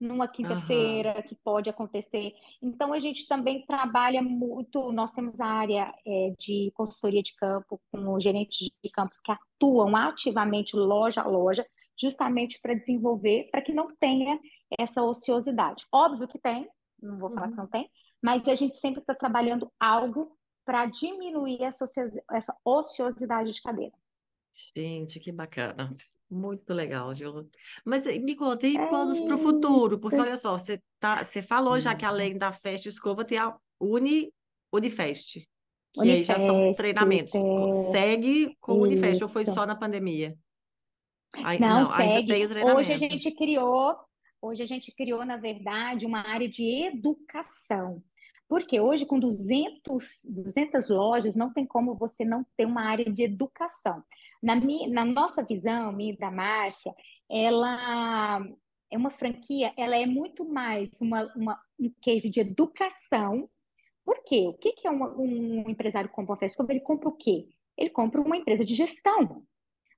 numa 0.00 0.28
quinta-feira, 0.28 1.16
uhum. 1.16 1.22
que 1.22 1.34
pode 1.42 1.70
acontecer. 1.70 2.34
Então, 2.60 2.92
a 2.92 2.98
gente 2.98 3.26
também 3.26 3.64
trabalha 3.64 4.22
muito. 4.22 4.92
Nós 4.92 5.12
temos 5.12 5.40
a 5.40 5.46
área 5.46 5.94
é, 6.06 6.32
de 6.38 6.70
consultoria 6.74 7.22
de 7.22 7.34
campo, 7.36 7.80
com 7.90 8.20
gerentes 8.20 8.70
de 8.82 8.90
campos 8.90 9.20
que 9.20 9.32
atuam 9.32 9.96
ativamente 9.96 10.76
loja 10.76 11.22
a 11.22 11.26
loja, 11.26 11.66
justamente 11.98 12.60
para 12.60 12.74
desenvolver, 12.74 13.48
para 13.50 13.62
que 13.62 13.72
não 13.72 13.88
tenha 13.96 14.38
essa 14.78 15.02
ociosidade. 15.02 15.84
Óbvio 15.92 16.28
que 16.28 16.38
tem, 16.38 16.68
não 17.00 17.18
vou 17.18 17.30
falar 17.30 17.46
uhum. 17.46 17.52
que 17.52 17.58
não 17.58 17.66
tem, 17.66 17.90
mas 18.22 18.46
a 18.48 18.54
gente 18.54 18.76
sempre 18.76 19.00
está 19.00 19.14
trabalhando 19.14 19.70
algo 19.78 20.36
para 20.64 20.86
diminuir 20.86 21.62
essa, 21.62 21.84
essa 22.32 22.56
ociosidade 22.64 23.52
de 23.52 23.62
cadeira. 23.62 23.94
Gente, 24.74 25.20
que 25.20 25.30
bacana. 25.30 25.94
Muito 26.28 26.74
legal, 26.74 27.14
Gil. 27.14 27.48
Mas 27.84 28.04
me 28.04 28.34
conta, 28.34 28.66
e 28.66 28.76
é 28.76 28.86
planos 28.86 29.20
para 29.20 29.36
o 29.36 29.38
futuro? 29.38 30.00
Porque 30.00 30.16
olha 30.16 30.36
só, 30.36 30.58
você, 30.58 30.82
tá, 30.98 31.22
você 31.22 31.40
falou 31.40 31.78
já 31.78 31.94
que 31.94 32.04
uhum. 32.04 32.10
além 32.10 32.36
da 32.36 32.50
Festa 32.52 32.88
Escova 32.88 33.24
tem 33.24 33.38
a 33.38 33.56
Uni, 33.80 34.32
Unifest, 34.72 35.46
que 35.92 36.00
Unifest, 36.00 36.32
aí 36.32 36.38
já 36.38 36.44
são 36.44 36.72
treinamentos. 36.72 37.32
É... 37.34 37.72
Segue 37.92 38.56
com 38.60 38.72
o 38.72 38.82
Unifest 38.82 39.22
ou 39.22 39.30
foi 39.30 39.44
só 39.44 39.64
na 39.64 39.76
pandemia? 39.76 40.36
Não, 41.60 41.80
não, 41.80 41.86
segue. 41.86 42.32
Hoje 42.74 42.92
a 42.92 42.96
gente 42.96 43.30
criou, 43.30 43.96
hoje 44.40 44.62
a 44.62 44.66
gente 44.66 44.92
criou, 44.94 45.24
na 45.24 45.36
verdade, 45.36 46.06
uma 46.06 46.20
área 46.20 46.48
de 46.48 46.86
educação. 46.86 48.02
Porque 48.48 48.80
hoje, 48.80 49.04
com 49.04 49.18
200, 49.18 50.20
200 50.24 50.88
lojas, 50.88 51.34
não 51.34 51.52
tem 51.52 51.66
como 51.66 51.96
você 51.96 52.24
não 52.24 52.46
ter 52.56 52.64
uma 52.64 52.82
área 52.82 53.10
de 53.12 53.24
educação. 53.24 54.02
Na, 54.42 54.54
minha, 54.54 54.88
na 54.88 55.04
nossa 55.04 55.42
visão, 55.42 55.92
minha 55.92 56.12
e 56.12 56.16
da 56.16 56.30
Márcia, 56.30 56.94
ela 57.28 58.40
é 58.90 58.96
uma 58.96 59.10
franquia, 59.10 59.72
ela 59.76 59.96
é 59.96 60.06
muito 60.06 60.48
mais 60.48 61.00
uma, 61.00 61.24
uma, 61.34 61.60
um 61.78 61.92
case 62.00 62.30
de 62.30 62.40
educação. 62.40 63.48
Por 64.04 64.22
quê? 64.22 64.46
O 64.46 64.54
que, 64.54 64.72
que 64.72 64.86
é 64.86 64.90
um, 64.90 65.02
um 65.20 65.68
empresário 65.68 66.08
compra 66.08 66.34
uma 66.34 66.38
festa? 66.38 66.64
Ele 66.68 66.80
compra 66.80 67.08
o 67.08 67.16
quê? 67.16 67.48
Ele 67.76 67.90
compra 67.90 68.20
uma 68.20 68.36
empresa 68.36 68.64
de 68.64 68.74
gestão 68.74 69.44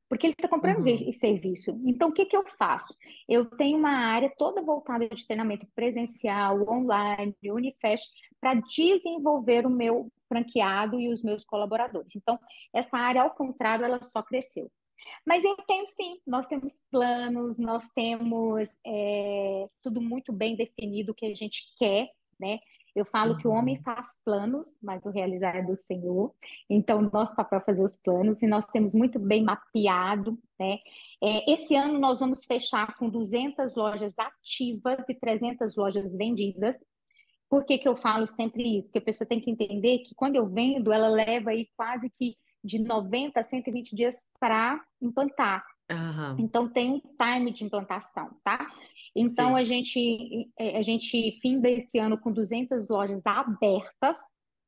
porque 0.09 0.27
ele 0.27 0.35
está 0.35 0.49
comprando 0.49 0.87
uhum. 0.87 1.13
serviço. 1.13 1.79
Então, 1.85 2.09
o 2.09 2.13
que, 2.13 2.25
que 2.25 2.37
eu 2.37 2.45
faço? 2.49 2.95
Eu 3.29 3.45
tenho 3.45 3.79
uma 3.79 3.91
área 3.91 4.33
toda 4.37 4.63
voltada 4.63 5.09
de 5.09 5.27
treinamento 5.27 5.67
presencial, 5.75 6.69
online, 6.69 7.35
Unifest, 7.45 8.09
para 8.41 8.55
desenvolver 8.55 9.67
o 9.67 9.71
meu 9.71 10.11
franqueado 10.29 10.99
e 10.99 11.13
os 11.13 11.23
meus 11.23 11.45
colaboradores. 11.45 12.17
Então, 12.17 12.39
essa 12.73 12.97
área, 12.97 13.23
ao 13.23 13.31
contrário, 13.31 13.85
ela 13.85 14.03
só 14.03 14.23
cresceu. 14.23 14.71
Mas 15.27 15.45
eu 15.45 15.57
tenho 15.67 15.87
sim, 15.87 16.19
nós 16.27 16.47
temos 16.47 16.83
planos, 16.91 17.59
nós 17.59 17.87
temos 17.95 18.77
é, 18.85 19.69
tudo 19.83 20.01
muito 20.01 20.33
bem 20.33 20.57
definido 20.57 21.13
o 21.13 21.15
que 21.15 21.27
a 21.27 21.35
gente 21.35 21.63
quer, 21.79 22.09
né? 22.39 22.59
Eu 22.99 23.05
falo 23.05 23.37
que 23.37 23.47
o 23.47 23.53
homem 23.53 23.77
uhum. 23.77 23.83
faz 23.83 24.21
planos, 24.25 24.77
mas 24.83 25.05
o 25.05 25.11
realizar 25.11 25.57
é 25.57 25.63
do 25.63 25.77
Senhor. 25.77 26.35
Então, 26.69 27.01
nosso 27.01 27.35
papel 27.37 27.61
é 27.61 27.65
fazer 27.65 27.85
os 27.85 27.97
planos 27.97 28.43
e 28.43 28.47
nós 28.47 28.67
temos 28.67 28.95
muito 28.95 29.19
bem 29.19 29.45
mapeado, 29.45 30.39
né? 30.59 30.79
É, 31.23 31.53
esse 31.53 31.77
ano 31.77 31.99
nós 31.99 32.21
vamos 32.21 32.45
fechar 32.45 32.97
com 32.97 33.09
200 33.09 33.77
lojas 33.77 34.19
ativas 34.19 34.99
e 35.09 35.15
300 35.15 35.77
lojas 35.77 36.17
vendidas. 36.17 36.75
Por 37.49 37.65
que, 37.65 37.79
que 37.79 37.89
eu 37.89 37.97
falo 37.97 38.27
sempre 38.27 38.79
isso? 38.79 38.85
Porque 38.85 38.99
a 38.99 39.03
pessoa 39.03 39.29
tem 39.29 39.41
que 39.41 39.51
entender 39.51 40.01
que 40.01 40.15
quando 40.15 40.37
eu 40.37 40.47
vendo, 40.47 40.93
ela 40.93 41.09
leva 41.09 41.51
aí 41.51 41.69
quase 41.77 42.11
que 42.19 42.35
de 42.63 42.81
90 42.81 43.39
a 43.39 43.43
120 43.43 43.95
dias 43.95 44.27
para 44.39 44.81
implantar. 45.01 45.65
Uhum. 45.91 46.37
Então 46.39 46.69
tem 46.69 46.93
um 46.93 47.01
time 47.01 47.51
de 47.51 47.65
implantação, 47.65 48.31
tá? 48.45 48.71
Então 49.17 49.57
a 49.57 49.65
gente 49.65 50.51
é, 50.59 50.77
a 50.77 50.83
gente 50.83 51.39
finda 51.41 51.69
esse 51.69 51.99
ano 51.99 52.19
com 52.19 52.31
200 52.31 52.89
lojas 52.89 53.23
abertas, 53.25 54.21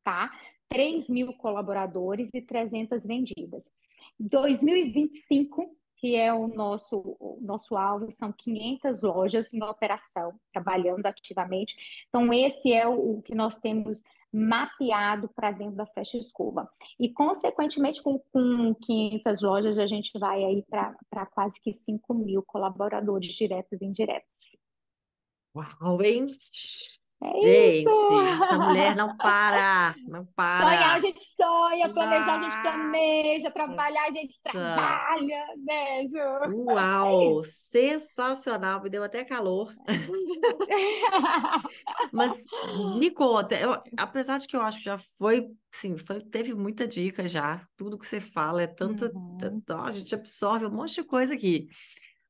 tá? 0.02 0.30
3 0.68 1.08
mil 1.10 1.34
colaboradores 1.34 2.30
e 2.32 2.40
300 2.40 3.04
vendidas. 3.04 3.70
2025 4.18 5.76
que 6.00 6.16
é 6.16 6.32
o 6.32 6.48
nosso, 6.48 6.96
o 7.20 7.38
nosso 7.42 7.76
alvo, 7.76 8.10
são 8.10 8.32
500 8.32 9.02
lojas 9.02 9.52
em 9.52 9.62
operação, 9.62 10.32
trabalhando 10.50 11.04
ativamente. 11.04 11.76
Então, 12.08 12.32
esse 12.32 12.72
é 12.72 12.88
o, 12.88 13.18
o 13.18 13.22
que 13.22 13.34
nós 13.34 13.58
temos 13.58 14.02
mapeado 14.32 15.28
para 15.34 15.50
dentro 15.50 15.76
da 15.76 15.86
Festa 15.86 16.16
Escova. 16.16 16.68
E, 16.98 17.12
consequentemente, 17.12 18.02
com, 18.02 18.18
com 18.32 18.74
500 18.74 19.42
lojas, 19.42 19.78
a 19.78 19.86
gente 19.86 20.16
vai 20.18 20.44
aí 20.44 20.64
para 20.68 21.26
quase 21.26 21.60
que 21.60 21.72
5 21.72 22.14
mil 22.14 22.42
colaboradores 22.42 23.32
diretos 23.32 23.80
e 23.80 23.84
indiretos. 23.84 24.56
Uau, 25.54 26.02
hein? 26.02 26.26
É 27.22 27.40
Gente, 27.42 27.86
essa 28.42 28.58
mulher 28.58 28.96
não 28.96 29.14
para, 29.18 29.94
não 30.08 30.24
para. 30.24 30.66
Sonhar 30.66 30.96
a 30.96 31.00
gente 31.00 31.22
sonha, 31.22 31.92
planejar 31.92 32.40
a 32.40 32.42
gente 32.42 32.62
planeja, 32.62 33.50
trabalhar 33.50 34.08
a 34.08 34.10
gente 34.10 34.42
trabalha, 34.42 35.46
né, 35.58 36.06
Ju? 36.06 36.16
Uau, 36.64 37.42
é 37.42 37.44
sensacional, 37.44 38.82
me 38.82 38.88
deu 38.88 39.04
até 39.04 39.22
calor. 39.22 39.70
Mas 42.10 42.42
me 42.98 43.10
conta, 43.10 43.54
eu, 43.54 43.76
apesar 43.98 44.38
de 44.38 44.46
que 44.46 44.56
eu 44.56 44.62
acho 44.62 44.78
que 44.78 44.84
já 44.84 44.96
foi, 45.18 45.46
sim, 45.70 45.98
foi, 45.98 46.22
teve 46.22 46.54
muita 46.54 46.88
dica 46.88 47.28
já, 47.28 47.62
tudo 47.76 47.98
que 47.98 48.06
você 48.06 48.18
fala 48.18 48.62
é 48.62 48.66
tanta, 48.66 49.12
uhum. 49.14 49.62
a 49.84 49.90
gente 49.90 50.14
absorve 50.14 50.64
um 50.64 50.70
monte 50.70 50.94
de 50.94 51.04
coisa 51.04 51.34
aqui. 51.34 51.68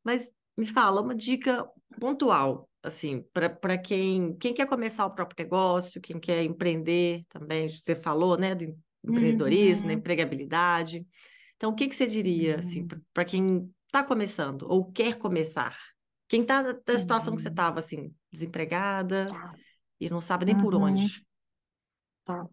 Mas 0.02 0.28
me 0.56 0.66
fala 0.66 1.00
uma 1.00 1.14
dica 1.14 1.64
pontual 2.00 2.68
assim, 2.82 3.22
para 3.32 3.78
quem, 3.78 4.36
quem 4.36 4.54
quer 4.54 4.66
começar 4.66 5.06
o 5.06 5.14
próprio 5.14 5.44
negócio, 5.44 6.00
quem 6.00 6.18
quer 6.18 6.42
empreender 6.42 7.24
também, 7.28 7.68
você 7.68 7.94
falou, 7.94 8.36
né, 8.36 8.54
do 8.54 8.74
empreendedorismo, 9.04 9.84
uhum. 9.84 9.88
da 9.88 9.94
empregabilidade. 9.94 11.06
Então, 11.56 11.70
o 11.70 11.74
que, 11.74 11.88
que 11.88 11.94
você 11.94 12.06
diria, 12.06 12.58
assim, 12.58 12.82
uhum. 12.82 13.00
para 13.12 13.24
quem 13.24 13.72
está 13.86 14.02
começando 14.02 14.62
ou 14.62 14.90
quer 14.90 15.18
começar? 15.18 15.76
Quem 16.26 16.42
está 16.42 16.62
na 16.62 16.98
situação 16.98 17.32
uhum. 17.32 17.36
que 17.36 17.42
você 17.42 17.48
estava, 17.48 17.76
uhum. 17.76 17.78
assim, 17.78 18.14
desempregada 18.32 19.26
tá. 19.26 19.52
e 20.00 20.08
não 20.08 20.20
sabe 20.20 20.46
nem 20.46 20.56
por 20.56 20.74
onde. 20.74 21.02
Uhum. 21.02 21.24
Tá. 22.24 22.48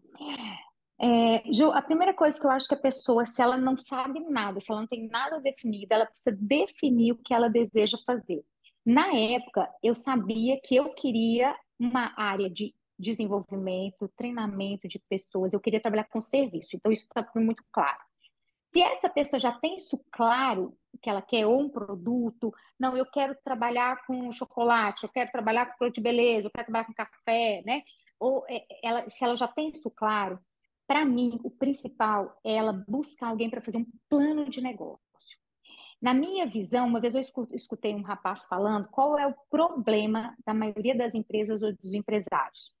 É, 1.00 1.44
Ju, 1.52 1.70
a 1.70 1.80
primeira 1.80 2.12
coisa 2.12 2.38
que 2.38 2.44
eu 2.44 2.50
acho 2.50 2.66
que 2.66 2.74
a 2.74 2.80
pessoa, 2.80 3.24
se 3.24 3.40
ela 3.40 3.56
não 3.56 3.76
sabe 3.76 4.18
nada, 4.28 4.60
se 4.60 4.70
ela 4.70 4.80
não 4.80 4.88
tem 4.88 5.08
nada 5.08 5.40
definido, 5.40 5.94
ela 5.94 6.06
precisa 6.06 6.36
definir 6.38 7.12
o 7.12 7.18
que 7.18 7.32
ela 7.32 7.48
deseja 7.48 7.96
fazer. 8.04 8.42
Na 8.88 9.14
época, 9.14 9.70
eu 9.82 9.94
sabia 9.94 10.58
que 10.64 10.74
eu 10.74 10.94
queria 10.94 11.54
uma 11.78 12.14
área 12.16 12.48
de 12.48 12.74
desenvolvimento, 12.98 14.08
treinamento 14.16 14.88
de 14.88 14.98
pessoas, 14.98 15.52
eu 15.52 15.60
queria 15.60 15.78
trabalhar 15.78 16.04
com 16.04 16.22
serviço, 16.22 16.74
então 16.74 16.90
isso 16.90 17.04
está 17.04 17.30
muito 17.36 17.62
claro. 17.70 17.98
Se 18.68 18.80
essa 18.80 19.10
pessoa 19.10 19.38
já 19.38 19.52
tem 19.52 19.76
isso 19.76 20.02
claro, 20.10 20.74
que 21.02 21.10
ela 21.10 21.20
quer 21.20 21.46
um 21.46 21.68
produto, 21.68 22.50
não, 22.80 22.96
eu 22.96 23.04
quero 23.04 23.36
trabalhar 23.44 24.06
com 24.06 24.32
chocolate, 24.32 25.04
eu 25.04 25.10
quero 25.10 25.30
trabalhar 25.30 25.66
com 25.66 25.76
produto 25.76 25.96
de 25.96 26.00
beleza, 26.00 26.46
eu 26.46 26.50
quero 26.50 26.64
trabalhar 26.64 26.86
com 26.86 26.94
café, 26.94 27.62
né? 27.66 27.82
Ou 28.18 28.46
é, 28.48 28.64
ela, 28.82 29.06
se 29.06 29.22
ela 29.22 29.36
já 29.36 29.48
tem 29.48 29.68
isso 29.68 29.90
claro, 29.90 30.40
para 30.86 31.04
mim, 31.04 31.38
o 31.44 31.50
principal 31.50 32.40
é 32.42 32.54
ela 32.54 32.72
buscar 32.88 33.28
alguém 33.28 33.50
para 33.50 33.60
fazer 33.60 33.76
um 33.76 33.86
plano 34.08 34.48
de 34.48 34.62
negócio. 34.62 35.07
Na 36.00 36.14
minha 36.14 36.46
visão, 36.46 36.86
uma 36.86 37.00
vez 37.00 37.14
eu 37.14 37.20
escutei 37.52 37.94
um 37.94 38.02
rapaz 38.02 38.44
falando 38.44 38.88
qual 38.88 39.18
é 39.18 39.26
o 39.26 39.34
problema 39.50 40.36
da 40.46 40.54
maioria 40.54 40.96
das 40.96 41.14
empresas 41.14 41.62
ou 41.62 41.74
dos 41.74 41.92
empresários. 41.92 42.72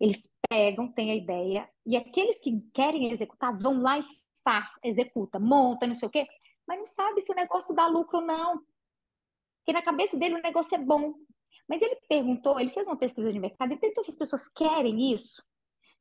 Eles 0.00 0.36
pegam, 0.48 0.90
têm 0.90 1.12
a 1.12 1.14
ideia, 1.14 1.68
e 1.86 1.96
aqueles 1.96 2.40
que 2.40 2.60
querem 2.72 3.12
executar 3.12 3.56
vão 3.56 3.80
lá 3.80 3.98
e 3.98 4.02
faz, 4.42 4.70
executa, 4.82 5.38
monta, 5.38 5.86
não 5.86 5.94
sei 5.94 6.08
o 6.08 6.10
quê, 6.10 6.26
mas 6.66 6.78
não 6.78 6.86
sabe 6.86 7.20
se 7.20 7.30
o 7.30 7.34
negócio 7.34 7.74
dá 7.74 7.86
lucro 7.86 8.18
ou 8.18 8.26
não. 8.26 8.58
Porque 9.58 9.72
na 9.72 9.82
cabeça 9.82 10.16
dele 10.16 10.34
o 10.34 10.42
negócio 10.42 10.74
é 10.74 10.78
bom. 10.78 11.14
Mas 11.68 11.82
ele 11.82 11.96
perguntou, 12.08 12.58
ele 12.58 12.70
fez 12.70 12.86
uma 12.86 12.96
pesquisa 12.96 13.32
de 13.32 13.38
mercado 13.38 13.72
e 13.72 13.76
perguntou 13.76 14.02
se 14.02 14.10
as 14.10 14.16
pessoas 14.16 14.48
querem 14.48 15.12
isso. 15.12 15.42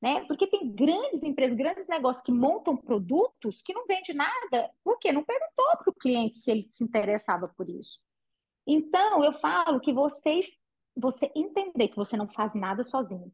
Né? 0.01 0.23
Porque 0.25 0.45
tem 0.45 0.71
grandes 0.71 1.23
empresas, 1.23 1.57
grandes 1.57 1.87
negócios 1.87 2.23
que 2.23 2.31
montam 2.31 2.77
produtos 2.77 3.61
que 3.63 3.73
não 3.73 3.87
vendem 3.87 4.15
nada, 4.15 4.71
porque 4.83 5.11
não 5.11 5.23
perguntou 5.23 5.65
para 5.79 5.89
o 5.89 5.95
cliente 5.95 6.37
se 6.37 6.51
ele 6.51 6.69
se 6.71 6.83
interessava 6.83 7.47
por 7.47 7.67
isso. 7.67 7.99
Então, 8.67 9.23
eu 9.23 9.33
falo 9.33 9.79
que 9.79 9.91
vocês, 9.91 10.59
você 10.95 11.31
entender 11.35 11.87
que 11.87 11.95
você 11.95 12.15
não 12.15 12.27
faz 12.27 12.53
nada 12.53 12.83
sozinho, 12.83 13.33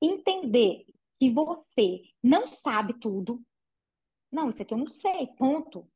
entender 0.00 0.86
que 1.18 1.30
você 1.30 2.02
não 2.22 2.48
sabe 2.48 2.94
tudo, 2.94 3.40
não, 4.32 4.48
isso 4.48 4.62
aqui 4.62 4.72
eu 4.72 4.78
não 4.78 4.86
sei, 4.86 5.26
ponto. 5.36 5.86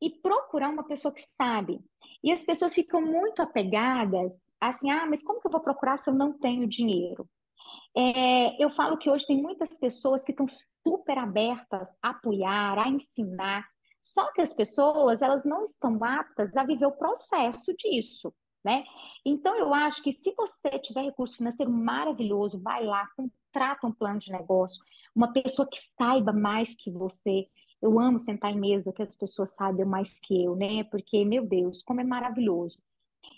E 0.00 0.10
procurar 0.10 0.68
uma 0.68 0.84
pessoa 0.84 1.12
que 1.12 1.22
sabe. 1.22 1.80
E 2.22 2.30
as 2.30 2.44
pessoas 2.44 2.74
ficam 2.74 3.00
muito 3.00 3.40
apegadas, 3.40 4.44
assim, 4.60 4.90
ah, 4.90 5.06
mas 5.06 5.22
como 5.22 5.40
que 5.40 5.46
eu 5.46 5.50
vou 5.50 5.60
procurar 5.60 5.96
se 5.96 6.10
eu 6.10 6.14
não 6.14 6.32
tenho 6.38 6.68
dinheiro? 6.68 7.28
É, 7.96 8.62
eu 8.62 8.70
falo 8.70 8.96
que 8.96 9.10
hoje 9.10 9.26
tem 9.26 9.40
muitas 9.40 9.78
pessoas 9.78 10.24
que 10.24 10.32
estão 10.32 10.46
super 10.86 11.18
abertas 11.18 11.88
a 12.02 12.10
apoiar, 12.10 12.78
a 12.78 12.88
ensinar, 12.88 13.64
só 14.02 14.32
que 14.32 14.40
as 14.40 14.54
pessoas, 14.54 15.20
elas 15.20 15.44
não 15.44 15.62
estão 15.62 16.02
aptas 16.02 16.56
a 16.56 16.64
viver 16.64 16.86
o 16.86 16.96
processo 16.96 17.74
disso, 17.76 18.32
né? 18.64 18.84
Então, 19.24 19.54
eu 19.56 19.74
acho 19.74 20.02
que 20.02 20.12
se 20.12 20.34
você 20.36 20.70
tiver 20.78 21.02
recurso 21.02 21.36
financeiro 21.36 21.70
maravilhoso, 21.70 22.58
vai 22.58 22.84
lá, 22.84 23.06
contrata 23.16 23.86
um 23.86 23.92
plano 23.92 24.18
de 24.18 24.32
negócio, 24.32 24.82
uma 25.14 25.32
pessoa 25.32 25.68
que 25.68 25.80
saiba 25.96 26.32
mais 26.32 26.74
que 26.74 26.90
você. 26.90 27.46
Eu 27.80 28.00
amo 28.00 28.18
sentar 28.18 28.50
em 28.50 28.58
mesa 28.58 28.92
que 28.92 29.02
as 29.02 29.14
pessoas 29.14 29.54
saibam 29.54 29.86
mais 29.86 30.18
que 30.20 30.44
eu, 30.44 30.56
né? 30.56 30.84
Porque, 30.84 31.24
meu 31.24 31.46
Deus, 31.46 31.82
como 31.82 32.00
é 32.00 32.04
maravilhoso. 32.04 32.78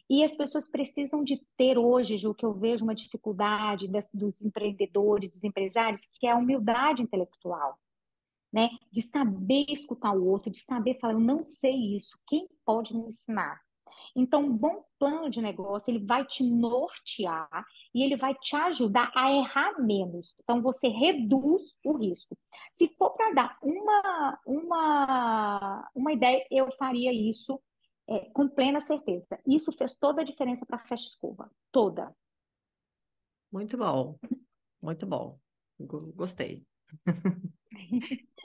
E 0.08 0.24
as 0.24 0.36
pessoas 0.36 0.68
precisam 0.68 1.22
de 1.22 1.40
ter 1.56 1.78
hoje, 1.78 2.16
Ju, 2.16 2.34
que 2.34 2.44
eu 2.44 2.52
vejo 2.52 2.84
uma 2.84 2.94
dificuldade 2.94 3.88
das, 3.88 4.10
dos 4.12 4.42
empreendedores, 4.42 5.30
dos 5.30 5.44
empresários, 5.44 6.08
que 6.14 6.26
é 6.26 6.32
a 6.32 6.36
humildade 6.36 7.02
intelectual, 7.02 7.78
né? 8.52 8.70
De 8.90 9.02
saber 9.02 9.66
escutar 9.68 10.12
o 10.12 10.26
outro, 10.26 10.50
de 10.50 10.60
saber 10.60 10.98
falar, 10.98 11.14
eu 11.14 11.20
não 11.20 11.44
sei 11.44 11.94
isso, 11.94 12.18
quem 12.26 12.48
pode 12.64 12.94
me 12.96 13.06
ensinar? 13.06 13.60
Então, 14.16 14.44
um 14.44 14.56
bom 14.56 14.82
plano 14.98 15.30
de 15.30 15.40
negócio, 15.40 15.90
ele 15.90 16.04
vai 16.04 16.24
te 16.24 16.42
nortear 16.42 17.48
e 17.94 18.02
ele 18.02 18.16
vai 18.16 18.34
te 18.34 18.56
ajudar 18.56 19.10
a 19.14 19.32
errar 19.32 19.80
menos. 19.80 20.34
Então, 20.42 20.62
você 20.62 20.88
reduz 20.88 21.74
o 21.84 21.96
risco. 21.96 22.36
Se 22.72 22.88
for 22.96 23.10
para 23.10 23.32
dar 23.32 23.58
uma, 23.62 24.38
uma, 24.46 25.90
uma 25.94 26.12
ideia, 26.12 26.44
eu 26.50 26.70
faria 26.72 27.12
isso 27.12 27.60
é, 28.10 28.28
com 28.32 28.48
plena 28.48 28.80
certeza. 28.80 29.38
Isso 29.46 29.70
fez 29.70 29.94
toda 29.94 30.22
a 30.22 30.24
diferença 30.24 30.66
para 30.66 30.76
a 30.76 30.80
Festa 30.80 31.06
Escova. 31.06 31.48
Toda. 31.70 32.12
Muito 33.52 33.78
bom. 33.78 34.18
Muito 34.82 35.06
bom. 35.06 35.38
Gostei. 35.78 36.66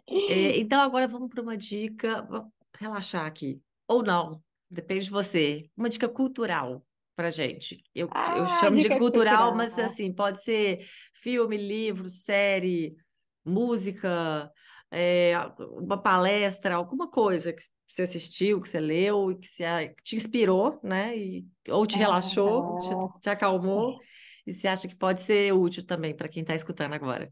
é, 0.08 0.60
então, 0.60 0.82
agora 0.82 1.08
vamos 1.08 1.30
para 1.30 1.42
uma 1.42 1.58
dica. 1.58 2.22
Vou 2.22 2.54
relaxar 2.78 3.26
aqui. 3.26 3.60
Ou 3.88 4.04
não. 4.04 4.42
Depende 4.70 5.06
de 5.06 5.12
você. 5.12 5.70
Uma 5.76 5.90
dica 5.90 6.08
cultural 6.08 6.86
para 7.16 7.32
gente. 7.32 7.84
Eu, 7.94 8.08
ah, 8.12 8.38
eu 8.38 8.48
chamo 8.48 8.80
de 8.80 8.90
cultural, 8.90 9.00
cultural, 9.00 9.56
mas 9.56 9.80
assim, 9.80 10.14
pode 10.14 10.44
ser 10.44 10.88
filme, 11.14 11.58
livro, 11.58 12.10
série, 12.10 12.96
música, 13.44 14.52
é, 14.96 15.34
uma 15.60 16.02
palestra, 16.02 16.76
alguma 16.76 17.10
coisa 17.10 17.52
que 17.52 17.62
você 17.88 18.04
assistiu, 18.04 18.62
que 18.62 18.70
você 18.70 18.80
leu, 18.80 19.38
que, 19.38 19.48
se, 19.48 19.64
que 19.90 20.04
te 20.04 20.16
inspirou, 20.16 20.80
né? 20.82 21.18
E, 21.18 21.46
ou 21.70 21.86
te 21.86 21.98
relaxou, 21.98 22.80
te, 22.80 23.22
te 23.22 23.30
acalmou, 23.30 24.00
e 24.48 24.54
você 24.54 24.68
acha 24.70 24.88
que 24.88 24.96
pode 24.96 25.22
ser 25.22 25.54
útil 25.54 25.86
também 25.86 26.16
para 26.16 26.30
quem 26.30 26.42
está 26.42 26.56
escutando 26.56 26.94
agora. 26.94 27.30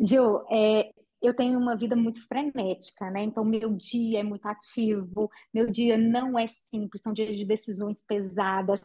Gil, 0.00 0.44
é, 0.50 0.90
eu 1.22 1.34
tenho 1.34 1.58
uma 1.58 1.76
vida 1.76 1.94
muito 1.94 2.26
frenética, 2.26 3.10
né? 3.10 3.22
Então, 3.22 3.44
meu 3.44 3.74
dia 3.74 4.20
é 4.20 4.22
muito 4.22 4.46
ativo, 4.46 5.30
meu 5.52 5.70
dia 5.70 5.98
não 5.98 6.38
é 6.38 6.46
simples, 6.46 7.02
são 7.02 7.12
dias 7.12 7.36
de 7.36 7.44
decisões 7.44 8.02
pesadas. 8.02 8.80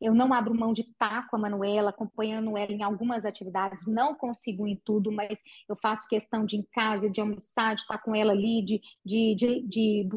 Eu 0.00 0.14
não 0.14 0.32
abro 0.32 0.54
mão 0.54 0.72
de 0.72 0.82
estar 0.82 1.28
com 1.28 1.36
a 1.36 1.38
Manuela, 1.38 1.90
acompanhando 1.90 2.56
ela 2.56 2.72
em 2.72 2.82
algumas 2.82 3.24
atividades, 3.24 3.86
não 3.86 4.14
consigo 4.14 4.66
em 4.66 4.76
tudo, 4.84 5.12
mas 5.12 5.42
eu 5.68 5.76
faço 5.76 6.08
questão 6.08 6.44
de 6.44 6.56
em 6.56 6.62
casa, 6.72 7.10
de 7.10 7.20
almoçar, 7.20 7.74
de 7.74 7.82
estar 7.82 7.98
com 7.98 8.14
ela 8.14 8.32
ali, 8.32 8.62
de, 8.64 8.80
de, 9.04 9.34
de, 9.34 9.62
de 9.62 10.08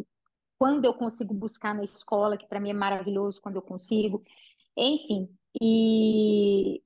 quando 0.58 0.86
eu 0.86 0.94
consigo 0.94 1.34
buscar 1.34 1.74
na 1.74 1.84
escola, 1.84 2.38
que 2.38 2.48
para 2.48 2.60
mim 2.60 2.72
é 2.72 2.74
maravilhoso 2.74 3.42
quando 3.42 3.56
eu 3.56 3.62
consigo. 3.62 4.24
Enfim, 4.78 5.30
e 5.62 6.82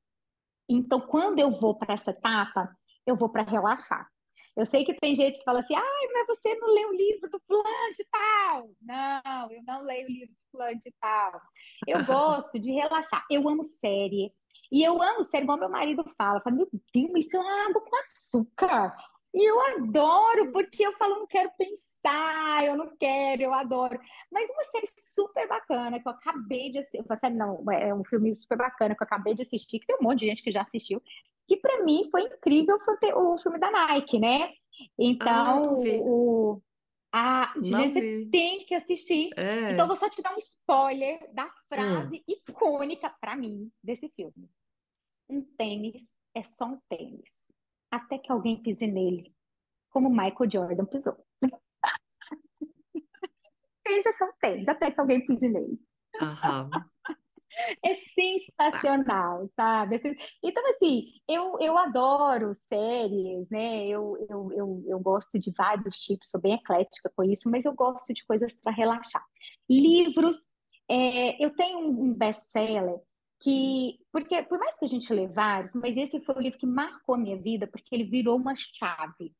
então 0.70 1.02
quando 1.02 1.40
eu 1.40 1.52
vou 1.52 1.76
para 1.76 1.94
essa 1.94 2.12
etapa, 2.12 2.76
eu 3.06 3.16
vou 3.16 3.30
para 3.30 3.44
relaxar. 3.44 4.13
Eu 4.56 4.66
sei 4.66 4.86
que 4.86 4.94
tem 4.94 5.16
gente 5.16 5.40
que 5.40 5.44
fala 5.44 5.62
assim, 5.62 5.76
ai, 5.76 6.08
mas 6.14 6.28
você 6.28 6.56
não 6.56 6.74
lê 6.74 6.86
o 6.86 6.94
livro 6.94 7.30
do 7.30 7.42
fulano 7.48 7.94
de 7.96 8.06
tal. 8.12 8.70
Não, 8.82 9.52
eu 9.52 9.64
não 9.64 9.82
leio 9.84 10.08
o 10.08 10.12
livro 10.12 10.34
do 10.34 10.52
fulano 10.52 10.80
de 10.80 10.94
tal. 11.02 11.42
Eu 11.88 12.06
gosto 12.06 12.60
de 12.60 12.72
relaxar. 12.72 13.26
Eu 13.30 13.48
amo 13.50 13.64
série. 13.64 14.32
E 14.72 14.84
eu 14.84 15.02
amo 15.02 15.24
série, 15.24 15.44
igual 15.44 15.58
meu 15.58 15.70
marido 15.70 16.04
fala. 16.18 16.40
Fala, 16.42 16.56
meu 16.56 16.70
Deus, 16.94 17.26
isso 17.26 17.36
é 17.36 17.40
uma 17.40 17.68
água 17.68 17.82
com 17.82 17.96
açúcar. 17.96 18.96
E 19.34 19.50
eu 19.50 19.60
adoro, 19.62 20.52
porque 20.52 20.86
eu 20.86 20.96
falo, 20.96 21.16
não 21.16 21.28
quero 21.28 21.50
pensar, 21.58 22.64
eu 22.66 22.78
não 22.78 22.96
quero, 22.96 23.42
eu 23.42 23.54
adoro. 23.54 24.00
Mas 24.32 24.48
uma 24.52 24.64
série 24.66 24.86
super 25.00 25.48
bacana 25.48 26.00
que 26.00 26.08
eu 26.08 26.12
acabei 26.12 26.70
de 26.70 26.78
assistir, 26.78 27.04
não, 27.32 27.64
é 27.72 27.92
um 27.96 28.04
filme 28.04 28.36
super 28.36 28.60
bacana 28.60 28.96
que 28.96 29.02
eu 29.02 29.06
acabei 29.06 29.34
de 29.34 29.42
assistir, 29.42 29.80
que 29.80 29.88
tem 29.88 29.98
um 30.00 30.04
monte 30.04 30.20
de 30.20 30.28
gente 30.28 30.44
que 30.44 30.52
já 30.52 30.62
assistiu, 30.62 31.02
que 31.48 31.58
para 31.58 31.84
mim 31.84 32.08
foi 32.10 32.24
incrível 32.24 32.80
foi 32.80 32.96
o 33.14 33.38
filme 33.38 33.60
da 33.60 33.72
Nike, 33.72 34.20
né? 34.20 34.54
Então, 34.98 35.82
ah, 35.82 36.02
o, 36.02 36.62
a, 37.12 37.54
gente, 37.62 37.94
você 37.94 38.30
tem 38.32 38.66
que 38.66 38.74
assistir. 38.74 39.30
É. 39.38 39.72
Então, 39.72 39.88
vou 39.88 39.96
só 39.96 40.10
te 40.10 40.22
dar 40.22 40.34
um 40.34 40.38
spoiler 40.38 41.32
da 41.34 41.50
frase 41.68 42.18
hum. 42.18 42.24
icônica 42.28 43.10
para 43.22 43.36
mim 43.36 43.72
desse 43.84 44.10
filme. 44.10 44.50
Um 45.30 45.42
tênis 45.42 46.02
é 46.34 46.44
só 46.44 46.66
um 46.66 46.80
tênis, 46.90 47.46
até 47.92 48.18
que 48.18 48.32
alguém 48.32 48.62
pise 48.62 48.88
nele, 48.88 49.34
como 49.90 50.10
Michael 50.10 50.52
Jordan 50.52 50.86
pisou. 50.86 51.16
tênis 53.84 54.06
é 54.06 54.12
só 54.12 54.26
um 54.26 54.34
tênis, 54.40 54.68
até 54.68 54.92
que 54.92 55.00
alguém 55.00 55.26
pise 55.26 55.50
nele. 55.50 55.80
Aham. 56.20 56.70
É 57.84 57.94
sensacional, 57.94 59.48
sabe? 59.56 60.02
Então, 60.44 60.70
assim, 60.70 61.12
eu, 61.28 61.58
eu 61.60 61.78
adoro 61.78 62.54
séries, 62.56 63.50
né? 63.50 63.86
Eu, 63.86 64.18
eu, 64.30 64.52
eu, 64.54 64.84
eu 64.88 65.00
gosto 65.00 65.40
de 65.40 65.52
vários 65.56 66.00
tipos, 66.00 66.30
sou 66.30 66.42
bem 66.42 66.54
eclética 66.54 67.12
com 67.16 67.24
isso, 67.24 67.50
mas 67.50 67.66
eu 67.66 67.74
gosto 67.74 68.14
de 68.14 68.26
coisas 68.26 68.60
para 68.60 68.72
relaxar. 68.72 69.24
Livros, 69.70 70.52
é, 70.90 71.44
eu 71.44 71.56
tenho 71.56 71.80
um 71.80 72.14
best-seller 72.14 73.00
que, 73.44 74.00
porque 74.12 74.42
por 74.44 74.58
mais 74.58 74.78
que 74.78 74.86
a 74.86 74.88
gente 74.88 75.14
lê 75.14 75.28
vários, 75.28 75.74
mas 75.74 75.98
esse 75.98 76.20
foi 76.22 76.36
o 76.36 76.40
livro 76.40 76.58
que 76.58 76.66
marcou 76.66 77.16
a 77.16 77.18
minha 77.18 77.38
vida, 77.38 77.68
porque 77.68 77.94
ele 77.94 78.06
virou 78.06 78.38
uma 78.38 78.56
chave. 78.56 79.36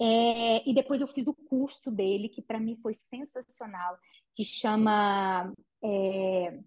É, 0.00 0.68
e 0.68 0.74
depois 0.74 1.00
eu 1.00 1.06
fiz 1.06 1.28
o 1.28 1.34
curso 1.34 1.88
dele, 1.88 2.28
que 2.28 2.42
para 2.42 2.58
mim 2.58 2.76
foi 2.76 2.92
sensacional, 2.92 3.96
que 4.34 4.44
chama 4.44 5.52
é, 5.84 6.58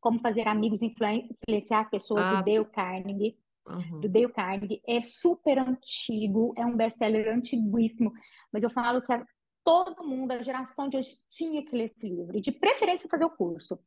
como 0.00 0.20
Fazer 0.20 0.46
Amigos 0.46 0.80
Influenciar 0.82 1.90
Pessoas, 1.90 2.24
ah, 2.24 2.34
do 2.36 2.44
Dale 2.44 2.64
Carnegie. 2.66 3.38
Uhum. 3.66 4.00
Do 4.00 4.08
Dale 4.08 4.32
Carnegie. 4.32 4.82
É 4.86 5.00
super 5.00 5.58
antigo, 5.58 6.54
é 6.56 6.64
um 6.64 6.76
best-seller 6.76 7.34
antiguíssimo, 7.34 8.12
mas 8.52 8.62
eu 8.62 8.70
falo 8.70 9.02
que 9.02 9.12
todo 9.64 10.06
mundo, 10.06 10.32
a 10.32 10.42
geração 10.42 10.88
de 10.88 10.96
hoje, 10.96 11.16
tinha 11.30 11.64
que 11.64 11.76
ler 11.76 11.92
esse 11.94 12.08
livro, 12.08 12.36
e 12.36 12.40
de 12.40 12.50
preferência 12.52 13.08
fazer 13.10 13.24
o 13.24 13.30
curso. 13.30 13.78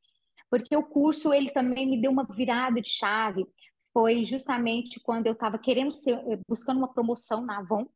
Porque 0.50 0.76
o 0.76 0.84
curso, 0.84 1.34
ele 1.34 1.50
também 1.50 1.90
me 1.90 2.00
deu 2.00 2.12
uma 2.12 2.24
virada 2.24 2.82
de 2.82 2.90
chave. 2.90 3.46
Foi 3.94 4.24
justamente 4.24 5.00
quando 5.00 5.28
eu 5.28 5.34
estava 5.34 5.58
querendo 5.58 5.92
ser, 5.92 6.20
eh, 6.30 6.40
buscando 6.48 6.78
uma 6.78 6.94
promoção 6.94 7.42
na 7.42 7.60
Avon, 7.60 7.88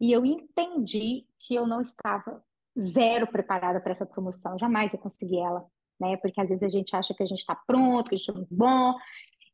e 0.00 0.12
eu 0.12 0.24
entendi 0.24 1.26
que 1.40 1.54
eu 1.54 1.66
não 1.66 1.80
estava 1.80 2.42
zero 2.78 3.26
preparada 3.26 3.80
para 3.80 3.92
essa 3.92 4.06
promoção, 4.06 4.56
jamais 4.58 4.92
eu 4.92 5.00
consegui 5.00 5.38
ela 5.38 5.66
né? 6.00 6.16
Porque 6.16 6.40
às 6.40 6.48
vezes 6.48 6.62
a 6.62 6.68
gente 6.68 6.94
acha 6.94 7.14
que 7.14 7.22
a 7.22 7.26
gente 7.26 7.40
está 7.40 7.54
pronto, 7.54 8.08
que 8.08 8.14
a 8.14 8.18
gente 8.18 8.30
é 8.30 8.34
muito 8.34 8.54
bom. 8.54 8.94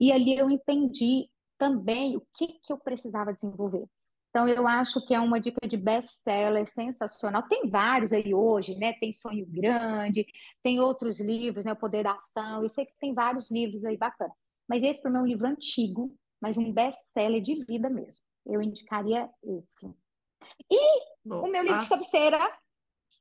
E 0.00 0.12
ali 0.12 0.36
eu 0.36 0.50
entendi 0.50 1.28
também 1.58 2.16
o 2.16 2.22
que, 2.34 2.48
que 2.62 2.72
eu 2.72 2.78
precisava 2.78 3.32
desenvolver. 3.32 3.86
Então, 4.34 4.48
eu 4.48 4.66
acho 4.66 5.06
que 5.06 5.14
é 5.14 5.20
uma 5.20 5.38
dica 5.38 5.66
de 5.68 5.76
best-seller 5.76 6.66
sensacional. 6.66 7.44
Tem 7.44 7.70
vários 7.70 8.12
aí 8.12 8.34
hoje, 8.34 8.74
né? 8.74 8.92
Tem 8.94 9.12
Sonho 9.12 9.46
Grande, 9.46 10.26
tem 10.60 10.80
outros 10.80 11.20
livros, 11.20 11.64
né? 11.64 11.72
O 11.72 11.76
Poder 11.76 12.02
da 12.02 12.14
Ação. 12.14 12.60
Eu 12.60 12.68
sei 12.68 12.84
que 12.84 12.98
tem 12.98 13.14
vários 13.14 13.48
livros 13.48 13.84
aí 13.84 13.96
bacanas. 13.96 14.34
Mas 14.68 14.82
esse, 14.82 15.00
para 15.00 15.12
mim, 15.12 15.18
é 15.18 15.20
um 15.20 15.26
livro 15.26 15.46
antigo, 15.46 16.12
mas 16.40 16.58
um 16.58 16.72
best-seller 16.72 17.40
de 17.40 17.64
vida 17.64 17.88
mesmo. 17.88 18.24
Eu 18.44 18.60
indicaria 18.60 19.30
esse. 19.40 19.86
E 20.68 21.00
Bom, 21.24 21.46
o 21.46 21.50
meu 21.50 21.62
livro 21.62 21.76
ah, 21.76 21.80
de 21.80 21.88
cabeceira, 21.88 22.38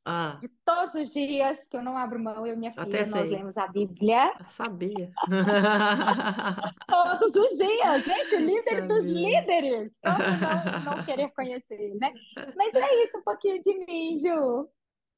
ah, 0.05 0.37
de 0.41 0.49
todos 0.65 0.95
os 0.95 1.13
dias, 1.13 1.65
que 1.67 1.77
eu 1.77 1.81
não 1.81 1.97
abro 1.97 2.19
mão, 2.19 2.45
eu 2.45 2.55
e 2.55 2.57
minha 2.57 2.73
filha, 2.73 3.05
nós 3.07 3.29
lemos 3.29 3.57
a 3.57 3.67
Bíblia. 3.67 4.33
Eu 4.37 4.45
sabia. 4.49 5.11
todos 6.87 7.33
os 7.35 7.57
dias, 7.57 8.03
gente, 8.03 8.35
o 8.35 8.39
líder 8.39 8.85
dos 8.87 9.05
líderes. 9.05 9.97
Como 10.03 10.17
não, 10.17 10.97
não 10.97 11.05
querer 11.05 11.31
conhecer, 11.31 11.95
né? 11.95 12.11
Mas 12.55 12.73
é 12.73 13.05
isso, 13.05 13.17
um 13.17 13.23
pouquinho 13.23 13.63
de 13.63 13.85
mim, 13.85 14.17
Ju. 14.17 14.69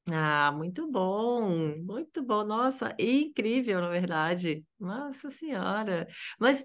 Ah, 0.08 0.52
muito 0.52 0.88
bom, 0.88 1.48
muito 1.78 2.22
bom. 2.22 2.44
Nossa, 2.44 2.94
incrível, 2.96 3.80
na 3.80 3.88
verdade. 3.88 4.64
Nossa 4.78 5.32
Senhora. 5.32 6.06
Mas, 6.38 6.64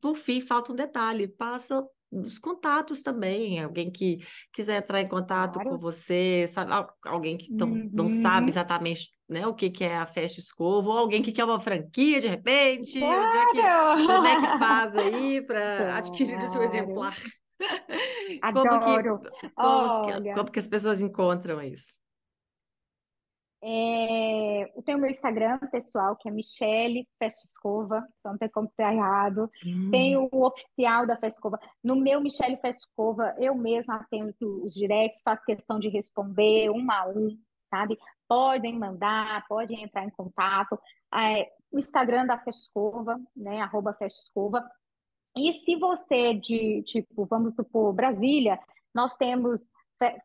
por 0.00 0.16
fim, 0.16 0.40
falta 0.40 0.72
um 0.72 0.74
detalhe: 0.74 1.28
passa 1.28 1.86
os 2.10 2.38
contatos 2.38 3.02
também. 3.02 3.62
Alguém 3.62 3.90
que 3.90 4.18
quiser 4.52 4.78
entrar 4.82 5.00
em 5.00 5.08
contato 5.08 5.60
com 5.60 5.76
Claro. 5.76 5.80
você, 5.80 6.46
sabe? 6.48 6.72
Alguém 7.04 7.36
que 7.38 7.52
não, 7.58 7.84
não 7.92 8.08
sabe 8.08 8.50
Uhum. 8.50 8.52
exatamente, 8.52 9.08
né, 9.28 9.46
o 9.46 9.54
que 9.54 9.70
que 9.70 9.84
é 9.84 9.96
a 9.96 10.06
Festa 10.06 10.40
Escova, 10.40 10.88
ou 10.90 10.98
alguém 10.98 11.22
que 11.22 11.32
quer 11.32 11.44
uma 11.44 11.60
franquia 11.60 12.20
de 12.20 12.28
repente, 12.28 13.14
onde 13.16 13.36
é 13.36 13.46
que, 13.46 13.58
Claro! 13.58 14.04
como 14.04 14.26
é 14.26 14.36
que 14.36 14.48
faz 14.48 14.94
aí 14.96 15.40
para 15.46 15.96
adquirir 15.96 16.42
o 16.42 16.48
seu 16.48 16.62
Claro. 16.62 16.62
exemplar? 16.62 17.16
Como 18.52 18.78
que, 18.78 18.98
Adoro. 19.00 19.20
como 19.60 19.90
que, 20.00 20.12
como 20.32 20.50
que 20.52 20.58
as 20.58 20.66
pessoas 20.66 21.00
encontram 21.02 21.62
isso? 21.62 21.94
É, 23.62 24.72
eu 24.76 24.82
tenho 24.82 24.98
meu 24.98 25.10
Instagram 25.10 25.58
pessoal, 25.70 26.16
que 26.16 26.28
é 26.28 26.32
Michele 26.32 27.06
Festa 27.18 27.46
Escova, 27.46 28.06
então 28.18 28.32
não 28.32 28.38
tem 28.38 28.48
como 28.48 28.72
ter 28.74 28.84
errado. 28.84 29.50
Hum, 29.64 29.90
Tenho 29.90 30.28
o 30.32 30.46
oficial 30.46 31.06
da 31.06 31.16
Festa 31.16 31.38
Escova. 31.38 31.60
No 31.84 31.96
meu 31.96 32.20
Michele 32.22 32.56
Festa 32.56 32.86
Escova, 32.88 33.34
eu 33.38 33.54
mesma 33.54 33.96
atendo 33.96 34.34
os 34.64 34.72
directs, 34.72 35.20
faço 35.22 35.44
questão 35.44 35.78
de 35.78 35.88
responder 35.88 36.70
um 36.70 36.90
a 36.90 37.08
um, 37.08 37.38
sabe? 37.64 37.98
Podem 38.26 38.78
mandar, 38.78 39.44
podem 39.46 39.82
entrar 39.82 40.04
em 40.04 40.10
contato. 40.10 40.78
É, 41.14 41.50
o 41.70 41.78
Instagram 41.78 42.26
da 42.26 42.38
Festa 42.38 42.62
Escova, 42.62 43.20
né? 43.36 43.60
Arroba 43.60 43.92
Festa 43.92 44.22
Escova. 44.22 44.64
E 45.36 45.52
se 45.52 45.76
você 45.76 46.16
é 46.16 46.34
de, 46.34 46.82
tipo, 46.84 47.26
vamos 47.26 47.54
supor, 47.54 47.92
Brasília, 47.92 48.58
nós 48.94 49.14
temos 49.16 49.68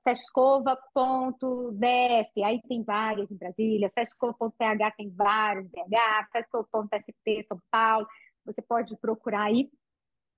fescova.df, 0.04 2.44
aí 2.44 2.62
tem 2.68 2.84
vários 2.84 3.32
em 3.32 3.38
Brasília, 3.38 3.92
fescova.ph 3.94 4.92
tem 4.98 5.10
vários 5.10 5.72
em 5.74 5.90
BH, 5.90 6.30
fescova.sp 6.32 7.44
São 7.48 7.60
Paulo, 7.70 8.08
você 8.46 8.62
pode 8.62 8.96
procurar 8.98 9.44
aí 9.44 9.70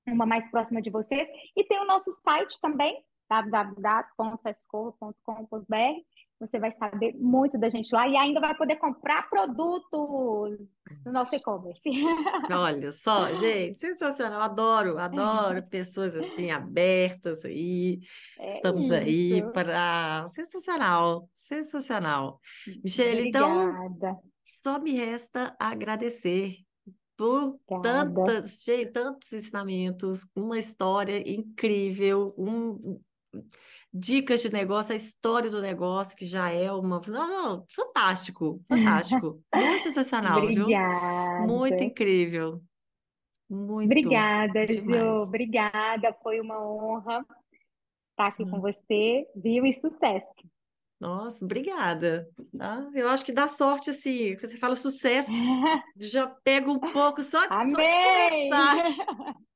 uma 0.08 0.26
mais 0.26 0.50
próxima 0.50 0.82
de 0.82 0.90
vocês. 0.90 1.30
E 1.56 1.64
tem 1.64 1.80
o 1.80 1.86
nosso 1.86 2.12
site 2.12 2.60
também, 2.62 3.00
www.fescova.com.br. 3.30 6.02
Você 6.40 6.60
vai 6.60 6.70
saber 6.72 7.16
muito 7.18 7.58
da 7.58 7.70
gente 7.70 7.94
lá 7.94 8.08
e 8.08 8.16
ainda 8.16 8.40
vai 8.40 8.56
poder 8.56 8.76
comprar 8.76 9.28
produtos 9.28 10.70
no 11.06 11.12
nosso 11.12 11.36
e-commerce. 11.36 11.90
Olha 12.52 12.92
só, 12.92 13.34
gente, 13.34 13.80
sensacional. 13.80 14.42
Adoro, 14.42 15.00
adoro 15.00 15.64
pessoas 15.64 16.16
assim 16.16 16.52
abertas 16.52 17.44
aí. 17.44 18.00
É 18.40 18.58
Estamos 18.58 18.92
aí 18.92 19.40
isso. 19.40 19.52
para. 19.52 20.28
Sensacional, 20.30 21.28
sensacional. 21.34 22.40
Michele, 22.84 23.30
então 23.30 23.92
só 24.46 24.80
me 24.80 24.92
resta 24.92 25.56
agradecer 25.60 26.58
por 27.18 27.60
Obrigada. 27.68 28.14
tantas, 28.14 28.64
gente, 28.64 28.92
tantos 28.92 29.34
ensinamentos, 29.34 30.26
uma 30.36 30.60
história 30.60 31.18
incrível, 31.28 32.34
um, 32.38 33.02
dicas 34.00 34.42
de 34.42 34.52
negócio, 34.52 34.94
a 34.94 34.96
história 34.96 35.50
do 35.50 35.62
negócio, 35.62 36.16
que 36.16 36.26
já 36.28 36.50
é 36.52 36.72
uma. 36.72 37.02
Não, 37.08 37.28
não, 37.28 37.66
fantástico, 37.74 38.62
fantástico. 38.70 39.42
Muito 39.54 39.84
sensacional, 39.84 40.46
viu? 40.48 40.68
Muito 41.48 41.74
Obrigada. 41.74 41.84
incrível. 41.84 42.62
Muito 43.50 43.86
Obrigada, 43.86 44.66
demais. 44.66 45.02
Obrigada. 45.20 46.14
Foi 46.22 46.40
uma 46.42 46.60
honra 46.62 47.26
estar 48.12 48.28
aqui 48.28 48.44
com 48.44 48.58
Hum. 48.58 48.62
você, 48.62 49.26
viu? 49.36 49.66
E 49.66 49.72
sucesso. 49.74 50.32
Nossa, 51.00 51.46
obrigada. 51.46 52.28
tá? 52.58 52.90
Eu 52.94 53.08
acho 53.08 53.24
que 53.24 53.32
dá 53.32 53.48
sorte, 53.48 53.92
assim, 53.92 54.36
quando 54.36 54.50
você 54.50 54.58
fala 54.58 54.76
sucesso, 54.76 55.32
já 55.96 56.28
pega 56.44 56.72
um 56.72 56.80
pouco 56.80 57.22
só, 57.22 57.40
só 57.44 57.48
de 57.48 57.54
Amém! 57.54 58.50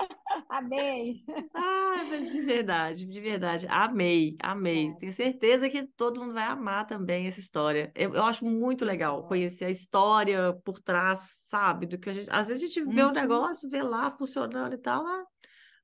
Amém! 0.48 1.24
Ah, 1.58 2.04
mas 2.10 2.30
de 2.30 2.42
verdade, 2.42 3.06
de 3.06 3.20
verdade, 3.20 3.66
amei, 3.70 4.36
amei. 4.42 4.90
É, 4.90 4.94
Tenho 4.94 5.12
certeza 5.12 5.70
que 5.70 5.86
todo 5.96 6.20
mundo 6.20 6.34
vai 6.34 6.44
amar 6.44 6.86
também 6.86 7.26
essa 7.26 7.40
história. 7.40 7.90
Eu, 7.94 8.14
eu 8.14 8.24
acho 8.24 8.44
muito 8.44 8.84
legal 8.84 9.24
é. 9.24 9.28
conhecer 9.28 9.64
a 9.64 9.70
história 9.70 10.52
por 10.64 10.80
trás, 10.80 11.40
sabe? 11.48 11.86
Do 11.86 11.98
que 11.98 12.10
a 12.10 12.14
gente. 12.14 12.28
Às 12.30 12.46
vezes 12.46 12.62
a 12.62 12.66
gente 12.66 12.84
vê 12.84 13.02
o 13.02 13.06
Uhum. 13.06 13.12
negócio, 13.12 13.68
vê 13.70 13.82
lá 13.82 14.10
funcionando 14.10 14.74
e 14.74 14.78
tal, 14.78 15.06
ah, 15.06 15.24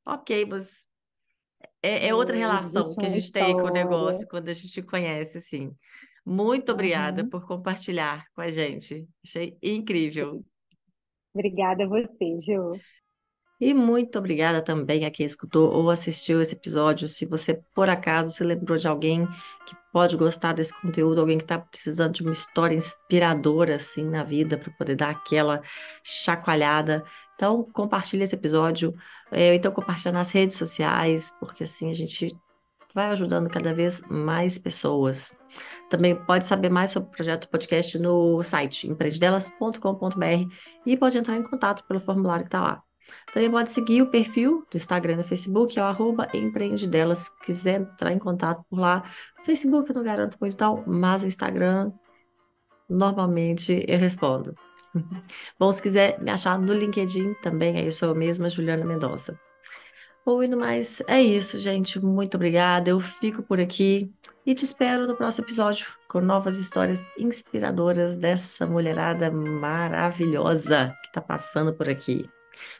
ok, 0.06 0.44
mas 0.46 0.88
é, 1.82 2.08
é 2.08 2.14
outra 2.14 2.36
relação 2.36 2.94
que 2.96 3.06
a 3.06 3.08
gente 3.08 3.32
tem 3.32 3.56
com 3.56 3.66
o 3.66 3.70
negócio 3.70 4.26
quando 4.28 4.48
a 4.48 4.52
gente 4.52 4.82
conhece, 4.82 5.38
assim. 5.38 5.74
Muito 6.24 6.70
obrigada 6.72 7.22
Uhum. 7.22 7.30
por 7.30 7.46
compartilhar 7.46 8.26
com 8.34 8.42
a 8.42 8.50
gente. 8.50 9.08
Achei 9.24 9.56
incrível. 9.62 10.44
Obrigada 11.34 11.84
a 11.84 11.88
você, 11.88 12.38
Ju. 12.40 12.78
E 13.64 13.72
muito 13.72 14.18
obrigada 14.18 14.60
também 14.60 15.04
a 15.04 15.10
quem 15.12 15.24
escutou 15.24 15.72
ou 15.72 15.88
assistiu 15.88 16.42
esse 16.42 16.52
episódio. 16.52 17.06
Se 17.06 17.24
você, 17.24 17.62
por 17.72 17.88
acaso, 17.88 18.32
se 18.32 18.42
lembrou 18.42 18.76
de 18.76 18.88
alguém 18.88 19.24
que 19.64 19.76
pode 19.92 20.16
gostar 20.16 20.52
desse 20.52 20.74
conteúdo, 20.80 21.20
alguém 21.20 21.38
que 21.38 21.44
está 21.44 21.60
precisando 21.60 22.12
de 22.12 22.22
uma 22.22 22.32
história 22.32 22.74
inspiradora, 22.74 23.76
assim, 23.76 24.02
na 24.04 24.24
vida, 24.24 24.58
para 24.58 24.72
poder 24.72 24.96
dar 24.96 25.10
aquela 25.10 25.62
chacoalhada, 26.02 27.04
então 27.36 27.62
compartilhe 27.72 28.24
esse 28.24 28.34
episódio. 28.34 28.92
É, 29.30 29.54
então 29.54 29.70
compartilha 29.70 30.10
nas 30.10 30.32
redes 30.32 30.56
sociais, 30.56 31.32
porque 31.38 31.62
assim 31.62 31.88
a 31.88 31.94
gente 31.94 32.36
vai 32.92 33.10
ajudando 33.10 33.48
cada 33.48 33.72
vez 33.72 34.02
mais 34.10 34.58
pessoas. 34.58 35.32
Também 35.88 36.16
pode 36.16 36.46
saber 36.46 36.68
mais 36.68 36.90
sobre 36.90 37.10
o 37.10 37.12
projeto 37.12 37.48
podcast 37.48 37.96
no 37.96 38.42
site 38.42 38.88
empreendedelas.com.br 38.88 40.52
e 40.84 40.96
pode 40.96 41.16
entrar 41.16 41.36
em 41.36 41.44
contato 41.44 41.84
pelo 41.86 42.00
formulário 42.00 42.42
que 42.44 42.48
está 42.48 42.60
lá. 42.60 42.82
Também 43.32 43.50
pode 43.50 43.70
seguir 43.70 44.02
o 44.02 44.10
perfil 44.10 44.66
do 44.70 44.76
Instagram 44.76 45.14
e 45.14 45.16
do 45.18 45.24
Facebook, 45.24 45.78
é 45.78 45.82
o 45.82 45.86
arroba 45.86 46.28
empreendedelas. 46.34 47.20
Se 47.20 47.38
quiser 47.40 47.80
entrar 47.80 48.12
em 48.12 48.18
contato 48.18 48.64
por 48.68 48.78
lá. 48.78 49.02
Facebook 49.44 49.90
eu 49.90 49.96
não 49.96 50.02
garanto 50.02 50.36
muito 50.40 50.56
tal, 50.56 50.84
mas 50.86 51.22
o 51.22 51.26
Instagram 51.26 51.92
normalmente 52.88 53.84
eu 53.88 53.98
respondo. 53.98 54.54
Bom, 55.58 55.72
se 55.72 55.82
quiser 55.82 56.20
me 56.20 56.30
achar 56.30 56.58
no 56.58 56.72
LinkedIn 56.72 57.34
também, 57.42 57.76
aí 57.76 57.86
eu 57.86 57.92
sou 57.92 58.08
eu 58.08 58.14
mesma, 58.14 58.48
Juliana 58.48 58.84
Mendonça. 58.84 59.38
Bom, 60.24 60.40
indo 60.40 60.56
mais, 60.56 61.02
é 61.08 61.20
isso, 61.20 61.58
gente. 61.58 61.98
Muito 61.98 62.36
obrigada. 62.36 62.90
Eu 62.90 63.00
fico 63.00 63.42
por 63.42 63.58
aqui 63.58 64.12
e 64.46 64.54
te 64.54 64.64
espero 64.64 65.06
no 65.06 65.16
próximo 65.16 65.44
episódio 65.44 65.86
com 66.08 66.20
novas 66.20 66.56
histórias 66.56 67.00
inspiradoras 67.18 68.16
dessa 68.16 68.64
mulherada 68.64 69.30
maravilhosa 69.32 70.94
que 71.02 71.12
tá 71.12 71.20
passando 71.20 71.72
por 71.72 71.88
aqui. 71.88 72.28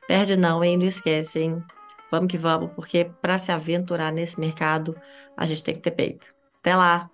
Perde 0.07 0.37
não, 0.37 0.63
hein? 0.65 0.77
Não 0.77 0.87
esquece, 0.87 1.41
hein? 1.41 1.63
Vamos 2.11 2.31
que 2.31 2.39
vamos, 2.39 2.71
porque 2.75 3.11
para 3.23 3.39
se 3.39 3.51
aventurar 3.51 4.13
nesse 4.13 4.39
mercado, 4.39 4.95
a 5.37 5.47
gente 5.47 5.65
tem 5.65 5.75
que 5.75 5.81
ter 5.81 5.93
peito. 5.93 6.35
Até 6.61 6.77
lá! 6.77 7.11